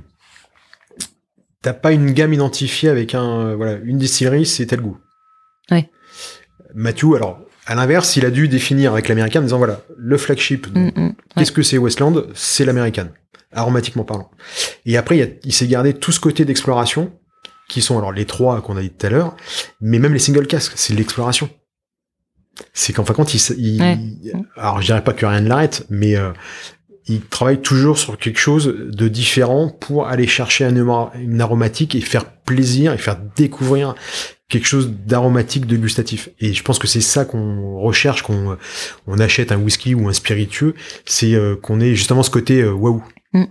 t'as 1.63 1.73
pas 1.73 1.93
une 1.93 2.13
gamme 2.13 2.33
identifiée 2.33 2.89
avec 2.89 3.15
un 3.15 3.49
euh, 3.49 3.57
voilà 3.57 3.75
une 3.83 3.99
distillerie, 3.99 4.47
c'est 4.47 4.67
tel 4.67 4.81
goût. 4.81 4.99
Ouais. 5.71 5.91
Matthew, 6.75 7.15
alors 7.17 7.41
à 7.67 7.75
l'inverse, 7.75 8.17
il 8.17 8.25
a 8.27 8.31
dû 8.31 8.49
définir 8.49 8.93
avec 8.93 9.09
l'américain 9.09 9.41
en 9.41 9.45
disant 9.45 9.59
voilà 9.59 9.81
le 9.97 10.17
flagship. 10.17 10.67
mm, 10.75 10.91
mm, 10.97 11.15
Qu'est-ce 11.37 11.53
que 11.53 11.63
c'est 11.63 11.79
Westland? 11.79 12.27
C'est 12.35 12.65
l'américaine, 12.65 13.11
aromatiquement 13.53 14.05
parlant. 14.05 14.31
Et 14.87 14.97
après, 14.97 15.39
il, 15.45 15.53
s'est 15.53 15.67
gardé 15.69 15.95
tout 15.95 16.13
ce 16.13 16.21
côté 16.21 16.45
d'exploration, 16.45 17.13
qui 17.69 17.81
sont 17.83 17.97
alors 17.99 18.13
les 18.13 18.25
trois 18.27 18.61
qu'on 18.63 18.77
a 18.77 18.81
dit 18.83 18.91
tout 18.91 19.07
à 19.07 19.11
l'heure, 19.11 19.37
mais 19.81 19.99
même 19.99 20.13
les 20.13 20.19
single 20.19 20.47
casques, 20.47 20.73
c'est 20.77 20.95
l'exploration. 20.95 21.49
C'est 22.73 22.93
qu'en 22.93 23.05
fin 23.05 23.13
de 23.13 23.17
compte, 23.17 23.33
il, 23.33 23.37
s- 23.39 23.55
il- 23.57 23.81
Ouais. 23.81 23.99
alors 24.57 24.81
je 24.81 24.87
dirais 24.87 25.05
pas 25.05 25.13
que 25.13 25.25
rien 25.25 25.41
ne 25.41 25.49
l'arrête, 25.49 25.87
mais 25.89 26.17
euh, 26.17 26.33
il 27.11 27.21
travaille 27.23 27.61
toujours 27.61 27.99
sur 27.99 28.17
quelque 28.19 28.39
chose 28.39 28.67
de 28.67 29.09
différent 29.09 29.69
pour 29.69 30.07
aller 30.07 30.27
chercher 30.27 30.65
une 30.67 31.41
aromatique 31.41 31.95
et 31.95 32.01
faire 32.01 32.25
plaisir 32.25 32.93
et 32.93 32.99
faire 32.99 33.19
découvrir 33.37 33.95
quelque 34.49 34.67
chose 34.67 34.91
d'aromatique, 35.07 35.67
de 35.67 35.77
gustatif. 35.77 36.29
Et 36.41 36.53
je 36.53 36.63
pense 36.63 36.79
que 36.79 36.87
c'est 36.89 37.01
ça 37.01 37.25
qu'on 37.25 37.79
recherche, 37.79 38.23
qu'on 38.23 38.57
on 39.07 39.19
achète 39.19 39.53
un 39.53 39.59
whisky 39.59 39.95
ou 39.95 40.09
un 40.09 40.13
spiritueux, 40.13 40.75
c'est 41.05 41.35
euh, 41.35 41.55
qu'on 41.57 41.81
ait 41.81 41.95
justement 41.95 42.23
ce 42.23 42.31
côté 42.31 42.63
euh, 42.63 42.73
waouh. 42.73 43.03
Mm. 43.33 43.45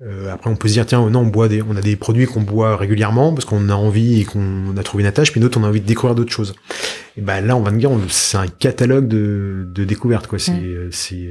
Euh, 0.00 0.32
après, 0.32 0.48
on 0.48 0.54
peut 0.56 0.68
se 0.68 0.74
dire 0.74 0.86
tiens, 0.86 1.08
non, 1.10 1.20
on 1.20 1.26
boit 1.26 1.48
des, 1.48 1.60
on 1.62 1.74
a 1.76 1.80
des 1.80 1.96
produits 1.96 2.26
qu'on 2.26 2.42
boit 2.42 2.76
régulièrement 2.76 3.32
parce 3.32 3.44
qu'on 3.44 3.68
a 3.68 3.74
envie 3.74 4.20
et 4.20 4.24
qu'on 4.24 4.76
a 4.76 4.82
trouvé 4.84 5.02
une 5.02 5.08
attache, 5.08 5.32
puis 5.32 5.40
d'autres 5.40 5.58
on 5.58 5.64
a 5.64 5.68
envie 5.68 5.80
de 5.80 5.86
découvrir 5.86 6.14
d'autres 6.14 6.32
choses. 6.32 6.54
Et 7.16 7.20
ben 7.20 7.40
là, 7.44 7.56
on 7.56 7.62
va 7.62 7.72
me 7.72 7.78
dire, 7.80 7.90
on- 7.90 8.00
c'est 8.08 8.36
un 8.38 8.46
catalogue 8.46 9.08
de, 9.08 9.66
de 9.72 9.84
découvertes 9.84 10.26
quoi. 10.28 10.38
C'est, 10.38 10.52
Mm. 10.52 10.88
c'est 10.92 11.28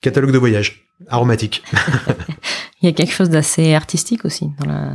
catalogue 0.00 0.32
de 0.32 0.38
voyage 0.38 0.88
aromatique. 1.08 1.62
Il 2.82 2.86
y 2.86 2.88
a 2.88 2.92
quelque 2.92 3.12
chose 3.12 3.28
d'assez 3.30 3.74
artistique 3.74 4.24
aussi 4.24 4.46
dans 4.60 4.66
la 4.70 4.90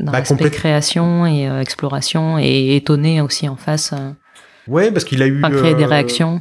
dans 0.00 0.12
Bah, 0.12 0.22
complète- 0.22 0.52
création 0.52 1.26
et 1.26 1.48
euh, 1.48 1.60
exploration 1.60 2.38
et 2.38 2.74
étonné 2.76 3.20
aussi 3.20 3.48
en 3.48 3.56
face. 3.56 3.92
euh, 3.92 4.10
Ouais, 4.66 4.90
parce 4.92 5.04
qu'il 5.04 5.22
a 5.22 5.26
eu 5.26 5.38
enfin, 5.44 5.54
créer 5.56 5.74
des 5.74 5.84
euh, 5.84 5.88
réactions. 5.88 6.40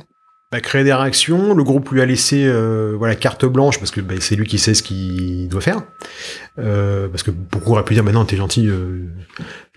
Bah, 0.51 0.61
créer 0.61 0.83
des 0.83 0.93
réactions. 0.93 1.53
Le 1.53 1.63
groupe 1.63 1.89
lui 1.91 2.01
a 2.01 2.05
laissé 2.05 2.45
euh, 2.45 2.95
voilà 2.97 3.15
carte 3.15 3.45
blanche 3.45 3.77
parce 3.77 3.91
que 3.91 4.01
bah, 4.01 4.15
c'est 4.19 4.35
lui 4.35 4.47
qui 4.47 4.57
sait 4.57 4.73
ce 4.73 4.81
qu'il 4.83 5.47
doit 5.47 5.61
faire. 5.61 5.81
Euh, 6.57 7.07
parce 7.07 7.23
que 7.23 7.31
beaucoup 7.31 7.71
auraient 7.73 7.85
pu 7.85 7.93
dire 7.93 8.03
maintenant 8.03 8.25
t'es 8.25 8.35
gentil, 8.35 8.67
euh, 8.67 9.07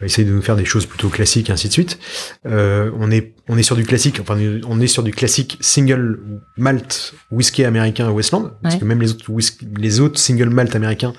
va 0.01 0.07
essayer 0.07 0.27
de 0.27 0.33
nous 0.33 0.43
faire 0.43 0.57
des 0.57 0.65
choses 0.65 0.87
plutôt 0.87 1.09
classiques 1.09 1.51
et 1.51 1.53
ainsi 1.53 1.69
de 1.69 1.73
suite. 1.73 1.99
Euh, 2.47 2.91
on 2.99 3.11
est 3.11 3.35
on 3.49 3.59
est 3.59 3.63
sur 3.63 3.77
du 3.77 3.85
classique, 3.85 4.19
enfin 4.21 4.39
on 4.67 4.81
est 4.81 4.87
sur 4.87 5.03
du 5.03 5.13
classique 5.13 5.59
single 5.61 6.19
malt 6.57 7.15
whisky 7.31 7.65
américain 7.65 8.11
Westland 8.11 8.53
parce 8.63 8.77
que 8.77 8.85
même 8.85 9.01
les 9.01 9.11
autres 9.11 9.31
whisky, 9.31 9.69
les 9.77 10.01
autres 10.01 10.19
single 10.19 10.49
malt 10.49 10.75
américains 10.75 11.13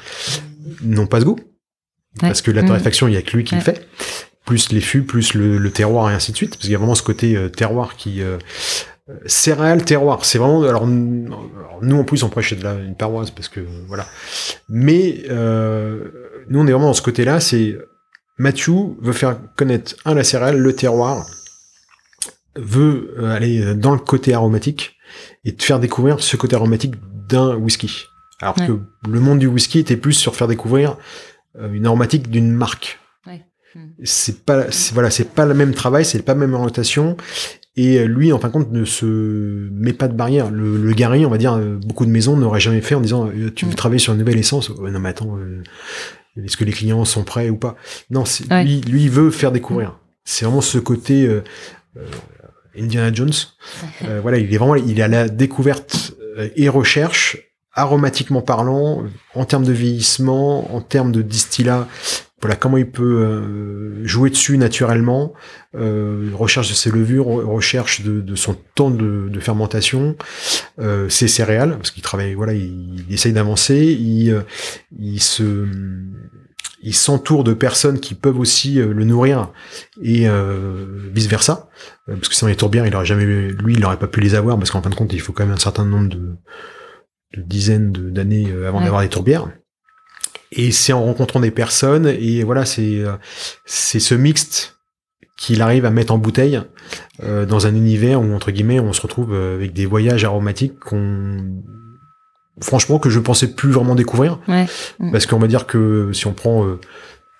n'ont 0.81 1.07
pas 1.07 1.19
ce 1.19 1.25
goût. 1.25 1.37
Ouais. 2.21 2.27
Parce 2.29 2.41
que 2.41 2.51
la 2.51 2.61
Mhm. 2.61 2.67
torréfaction, 2.67 3.07
il 3.07 3.13
y 3.13 3.17
a 3.17 3.21
que 3.21 3.35
lui 3.35 3.43
qui 3.43 3.55
le 3.55 3.61
fait. 3.61 3.87
plus 4.45 4.73
les 4.73 4.81
fûts, 4.81 5.03
plus 5.03 5.35
le, 5.35 5.71
terroir 5.71 6.11
et 6.11 6.13
ainsi 6.13 6.33
de 6.33 6.35
suite, 6.37 6.49
parce 6.51 6.63
qu'il 6.63 6.71
y 6.71 6.75
a 6.75 6.77
vraiment 6.77 6.95
ce 6.95 7.01
côté 7.01 7.37
euh, 7.37 7.47
terroir 7.47 7.95
qui 7.95 8.21
euh, 8.21 8.37
céréales 9.25 9.83
terroir, 9.83 10.23
c'est 10.25 10.37
vraiment 10.37 10.63
alors, 10.63 10.87
nous 10.87 11.97
en 11.97 12.03
plus 12.03 12.23
on 12.23 12.29
prêche 12.29 12.53
de 12.53 12.63
la 12.63 12.75
une 12.75 12.95
paroisse 12.95 13.31
parce 13.31 13.49
que 13.49 13.59
voilà, 13.87 14.05
mais 14.69 15.23
euh, 15.29 16.09
nous 16.49 16.59
on 16.59 16.67
est 16.67 16.71
vraiment 16.71 16.87
dans 16.87 16.93
ce 16.93 17.01
côté-là, 17.01 17.39
c'est 17.39 17.77
Mathieu 18.37 18.95
veut 19.01 19.13
faire 19.13 19.37
connaître 19.57 19.95
un 20.05 20.13
la 20.13 20.23
céréale, 20.23 20.57
le 20.57 20.73
terroir, 20.73 21.25
veut 22.55 23.15
aller 23.25 23.75
dans 23.75 23.93
le 23.93 23.99
côté 23.99 24.33
aromatique 24.33 24.95
et 25.43 25.53
te 25.53 25.63
faire 25.63 25.79
découvrir 25.79 26.19
ce 26.21 26.37
côté 26.37 26.55
aromatique 26.55 26.95
d'un 27.27 27.55
whisky. 27.55 28.05
Alors 28.41 28.55
que 28.55 28.79
le 29.07 29.19
monde 29.19 29.39
du 29.39 29.47
whisky 29.47 29.79
était 29.79 29.97
plus 29.97 30.13
sur 30.13 30.35
faire 30.35 30.47
découvrir 30.47 30.97
une 31.59 31.85
aromatique 31.85 32.29
d'une 32.29 32.51
marque. 32.51 32.99
Hmm. 33.75 33.87
C'est 34.03 34.45
pas, 34.45 34.65
voilà, 34.93 35.09
c'est 35.09 35.33
pas 35.33 35.45
le 35.45 35.53
même 35.55 35.73
travail, 35.73 36.05
c'est 36.05 36.21
pas 36.21 36.33
la 36.33 36.39
même 36.39 36.53
orientation. 36.53 37.17
Et 37.75 38.05
lui, 38.05 38.31
en 38.31 38.39
fin 38.39 38.49
de 38.49 38.53
compte, 38.53 38.71
ne 38.71 38.85
se 38.85 39.05
met 39.71 39.93
pas 39.93 40.07
de 40.07 40.13
barrière. 40.13 40.51
Le, 40.51 40.77
le 40.77 40.93
guerrier, 40.93 41.25
on 41.25 41.29
va 41.29 41.39
dire, 41.39 41.57
beaucoup 41.57 42.05
de 42.05 42.11
maisons 42.11 42.37
n'auraient 42.37 42.59
jamais 42.59 42.81
fait 42.81 42.95
en 42.95 43.01
disant 43.01 43.27
euh, 43.27 43.51
tu 43.53 43.65
veux 43.65 43.71
hmm. 43.71 43.75
travailler 43.75 43.99
sur 43.99 44.13
une 44.13 44.19
nouvelle 44.19 44.37
essence? 44.37 44.69
non 44.69 44.99
mais 44.99 45.09
attends, 45.09 45.37
euh, 45.37 45.63
est-ce 46.43 46.55
que 46.55 46.65
les 46.65 46.71
clients 46.71 47.03
sont 47.05 47.23
prêts 47.23 47.49
ou 47.49 47.57
pas? 47.57 47.75
Non, 48.11 48.23
lui, 48.63 48.81
lui, 48.81 49.07
veut 49.09 49.31
faire 49.31 49.51
découvrir. 49.51 49.89
Hmm. 49.89 49.97
C'est 50.23 50.45
vraiment 50.45 50.61
ce 50.61 50.77
côté 50.77 51.25
euh, 51.25 51.41
Indiana 52.77 53.11
Jones. 53.13 53.33
voilà, 54.21 54.37
il 54.37 54.53
est 54.53 54.57
vraiment, 54.57 54.75
il 54.75 54.99
est 54.99 55.03
à 55.03 55.07
la 55.07 55.27
découverte 55.27 56.13
et 56.55 56.69
recherche 56.69 57.37
aromatiquement 57.75 58.41
parlant, 58.41 59.03
en 59.33 59.45
termes 59.45 59.65
de 59.65 59.73
vieillissement, 59.73 60.73
en 60.75 60.81
termes 60.81 61.11
de 61.11 61.23
distillat, 61.23 61.87
voilà 62.43 62.57
comment 62.57 62.75
il 62.75 62.91
peut 62.91 63.21
euh, 63.21 64.05
jouer 64.05 64.29
dessus 64.29 64.57
naturellement, 64.57 65.33
euh, 65.77 66.29
recherche 66.33 66.67
de 66.67 66.73
ses 66.73 66.91
levures, 66.91 67.25
recherche 67.25 68.01
de, 68.01 68.35
son 68.35 68.57
temps 68.75 68.91
de, 68.91 69.39
fermentation, 69.39 70.17
euh, 70.79 71.07
ses 71.07 71.29
céréales, 71.29 71.77
parce 71.77 71.91
qu'il 71.91 72.03
travaille, 72.03 72.33
voilà, 72.33 72.51
il, 72.51 73.05
essaye 73.09 73.31
d'avancer, 73.31 73.97
il, 73.97 74.43
il 74.99 75.21
se 75.21 75.67
il 76.85 76.93
s'entoure 76.93 77.45
de 77.45 77.53
personnes 77.53 78.01
qui 78.01 78.13
peuvent 78.13 78.37
aussi 78.37 78.73
le 78.73 79.05
nourrir 79.05 79.53
et 80.01 80.27
vice 81.13 81.27
versa, 81.27 81.69
parce 82.07 82.27
que 82.27 82.35
sinon 82.35 82.49
les 82.49 82.57
tourbières, 82.57 82.85
il 82.85 82.93
aurait 82.93 83.05
jamais, 83.05 83.23
lui, 83.23 83.75
il 83.75 83.79
n'aurait 83.79 83.99
pas 83.99 84.07
pu 84.07 84.19
les 84.19 84.35
avoir 84.35 84.57
parce 84.57 84.69
qu'en 84.69 84.81
fin 84.81 84.89
de 84.89 84.95
compte, 84.95 85.13
il 85.13 85.21
faut 85.21 85.31
quand 85.31 85.45
même 85.45 85.55
un 85.55 85.57
certain 85.57 85.85
nombre 85.85 86.09
de, 86.09 86.35
dizaines 87.37 87.93
d'années 87.93 88.51
avant 88.67 88.81
d'avoir 88.81 89.01
des 89.01 89.07
tourbières. 89.07 89.47
Et 90.55 90.71
c'est 90.71 90.93
en 90.93 91.03
rencontrant 91.03 91.39
des 91.39 91.51
personnes 91.51 92.07
et 92.07 92.43
voilà, 92.43 92.65
c'est 92.65 92.99
euh, 92.99 93.13
c'est 93.65 93.99
ce 93.99 94.15
mixte 94.15 94.77
qu'il 95.37 95.61
arrive 95.61 95.85
à 95.85 95.89
mettre 95.89 96.13
en 96.13 96.17
bouteille 96.17 96.61
euh, 97.23 97.45
dans 97.45 97.65
un 97.65 97.75
univers 97.75 98.21
où 98.21 98.33
entre 98.33 98.51
guillemets 98.51 98.79
on 98.79 98.93
se 98.93 99.01
retrouve 99.01 99.33
euh, 99.33 99.55
avec 99.55 99.73
des 99.73 99.85
voyages 99.85 100.23
aromatiques 100.23 100.79
qu'on 100.79 101.37
franchement 102.61 102.99
que 102.99 103.09
je 103.09 103.19
pensais 103.19 103.47
plus 103.47 103.71
vraiment 103.71 103.95
découvrir 103.95 104.39
ouais. 104.47 104.67
Mm. 104.99 105.11
parce 105.11 105.25
qu'on 105.25 105.39
va 105.39 105.47
dire 105.47 105.65
que 105.65 106.11
si 106.13 106.27
on 106.27 106.33
prend 106.33 106.63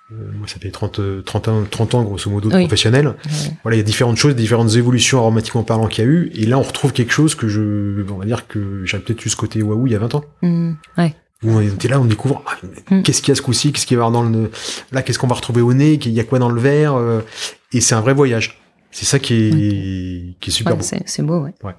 moi 0.10 0.48
ça 0.48 0.58
fait 0.60 0.72
30 0.72 1.24
30 1.24 1.48
ans 1.50 1.64
30 1.70 1.94
ans 1.94 2.04
grosso 2.04 2.32
modo 2.32 2.50
de 2.50 2.58
professionnel 2.58 3.14
voilà 3.62 3.76
il 3.76 3.80
y 3.80 3.82
a 3.82 3.86
différentes 3.86 4.18
choses 4.18 4.36
différentes 4.36 4.74
évolutions 4.76 5.20
aromatiquement 5.20 5.62
parlant 5.62 5.86
qu'il 5.86 6.04
y 6.04 6.08
a 6.08 6.10
eu 6.10 6.32
et 6.34 6.48
là 6.48 6.58
on 6.58 6.64
retrouve 6.64 6.94
quelque 6.94 7.14
chose 7.14 7.36
que 7.36 7.48
je 7.48 8.04
on 8.12 8.18
va 8.18 8.26
dire 8.26 8.48
que 8.48 8.84
j'avais 8.86 9.04
peut-être 9.04 9.24
eu 9.24 9.30
ce 9.30 9.36
côté 9.36 9.62
waouh 9.62 9.86
il 9.86 9.94
y 9.94 9.96
a 9.96 10.00
20 10.00 10.16
ans 10.16 10.26
mm. 10.42 10.74
ouais 10.98 11.16
on 11.46 11.62
était 11.62 11.88
là, 11.88 12.00
on 12.00 12.06
découvre 12.06 12.44
ah, 12.46 12.56
mm. 12.96 13.04
qu'est-ce 13.04 13.22
qu'il 13.22 13.30
y 13.30 13.32
a 13.32 13.36
ce 13.36 13.42
coup-ci, 13.42 13.72
qu'est-ce 13.72 13.86
qu'il 13.86 13.98
va 13.98 14.04
y 14.04 14.06
avoir 14.06 14.12
dans 14.12 14.30
le 14.30 14.52
là, 14.92 15.02
qu'est-ce 15.02 15.20
qu'on 15.20 15.28
va 15.28 15.36
retrouver 15.36 15.62
au 15.62 15.74
nez, 15.74 15.94
il 15.94 16.12
y 16.12 16.20
a 16.20 16.24
quoi 16.24 16.40
dans 16.40 16.50
le 16.50 16.60
verre, 16.60 16.96
euh, 16.96 17.22
et 17.72 17.82
c'est 17.82 17.96
un 17.96 18.02
vrai 18.02 18.14
voyage. 18.14 18.60
C'est 18.92 19.06
ça 19.06 19.18
qui 19.18 19.34
est, 19.34 20.40
qui 20.40 20.50
est 20.50 20.54
super 20.54 20.78
beau. 20.78 20.84
C'est 20.84 21.24
beau, 21.24 21.40
ouais. 21.40 21.54
ouais. 21.64 21.74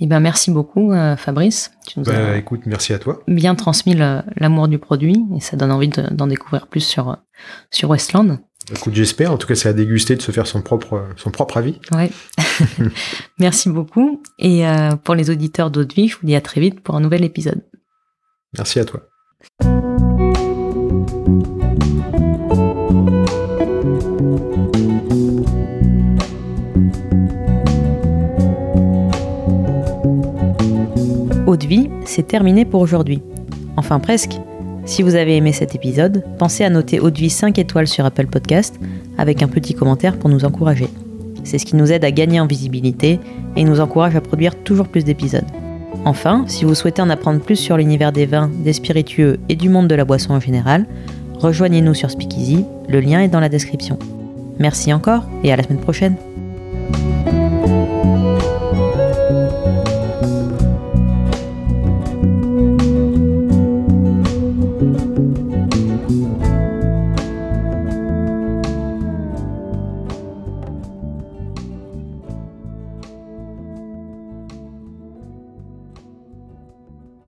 Et 0.00 0.04
eh 0.04 0.06
ben 0.06 0.20
merci 0.20 0.52
beaucoup 0.52 0.92
euh, 0.92 1.16
Fabrice. 1.16 1.72
Tu 1.84 1.98
nous 1.98 2.04
bah, 2.04 2.36
écoute, 2.36 2.60
merci 2.66 2.92
à 2.92 3.00
toi. 3.00 3.20
Bien 3.26 3.56
transmis 3.56 3.94
l'amour 3.94 4.68
du 4.68 4.78
produit 4.78 5.24
et 5.36 5.40
ça 5.40 5.56
donne 5.56 5.72
envie 5.72 5.88
d'en 5.88 6.28
découvrir 6.28 6.68
plus 6.68 6.82
sur 6.82 7.16
sur 7.72 7.90
Westland. 7.90 8.38
Écoute, 8.70 8.94
j'espère. 8.94 9.32
En 9.32 9.38
tout 9.38 9.48
cas, 9.48 9.56
c'est 9.56 9.68
à 9.68 9.72
déguster 9.72 10.14
de 10.14 10.22
se 10.22 10.30
faire 10.30 10.46
son 10.46 10.62
propre 10.62 11.04
son 11.16 11.30
propre 11.30 11.56
avis. 11.56 11.80
Ouais. 11.90 12.10
merci 13.40 13.70
beaucoup. 13.70 14.22
Et 14.38 14.66
euh, 14.68 14.90
pour 14.96 15.16
les 15.16 15.30
auditeurs 15.30 15.72
d'Eau 15.72 15.84
Vie, 15.84 16.06
je 16.06 16.16
vous 16.16 16.26
dis 16.26 16.36
à 16.36 16.40
très 16.40 16.60
vite 16.60 16.80
pour 16.80 16.94
un 16.94 17.00
nouvel 17.00 17.24
épisode. 17.24 17.62
Merci 18.56 18.80
à 18.80 18.84
toi. 18.84 19.02
Eau 31.46 31.56
de 31.56 31.66
vie, 31.66 31.90
c'est 32.04 32.26
terminé 32.26 32.64
pour 32.64 32.80
aujourd'hui. 32.80 33.22
Enfin 33.76 34.00
presque. 34.00 34.32
Si 34.86 35.02
vous 35.02 35.14
avez 35.14 35.36
aimé 35.36 35.52
cet 35.52 35.74
épisode, 35.74 36.24
pensez 36.38 36.64
à 36.64 36.70
noter 36.70 37.00
Eau 37.00 37.10
de 37.10 37.18
vie 37.18 37.28
5 37.28 37.58
étoiles 37.58 37.86
sur 37.86 38.06
Apple 38.06 38.26
Podcast 38.26 38.80
avec 39.18 39.42
un 39.42 39.48
petit 39.48 39.74
commentaire 39.74 40.18
pour 40.18 40.30
nous 40.30 40.46
encourager. 40.46 40.88
C'est 41.44 41.58
ce 41.58 41.66
qui 41.66 41.76
nous 41.76 41.92
aide 41.92 42.04
à 42.04 42.10
gagner 42.10 42.40
en 42.40 42.46
visibilité 42.46 43.20
et 43.56 43.64
nous 43.64 43.80
encourage 43.80 44.16
à 44.16 44.22
produire 44.22 44.62
toujours 44.62 44.88
plus 44.88 45.04
d'épisodes. 45.04 45.44
Enfin, 46.04 46.44
si 46.46 46.64
vous 46.64 46.74
souhaitez 46.74 47.02
en 47.02 47.10
apprendre 47.10 47.40
plus 47.40 47.56
sur 47.56 47.76
l'univers 47.76 48.12
des 48.12 48.26
vins, 48.26 48.50
des 48.52 48.72
spiritueux 48.72 49.38
et 49.48 49.56
du 49.56 49.68
monde 49.68 49.88
de 49.88 49.94
la 49.94 50.04
boisson 50.04 50.32
en 50.32 50.40
général, 50.40 50.86
rejoignez-nous 51.34 51.94
sur 51.94 52.10
Speakeasy, 52.10 52.64
le 52.88 53.00
lien 53.00 53.20
est 53.20 53.28
dans 53.28 53.40
la 53.40 53.48
description. 53.48 53.98
Merci 54.58 54.92
encore 54.92 55.24
et 55.44 55.52
à 55.52 55.56
la 55.56 55.62
semaine 55.62 55.80
prochaine. 55.80 56.16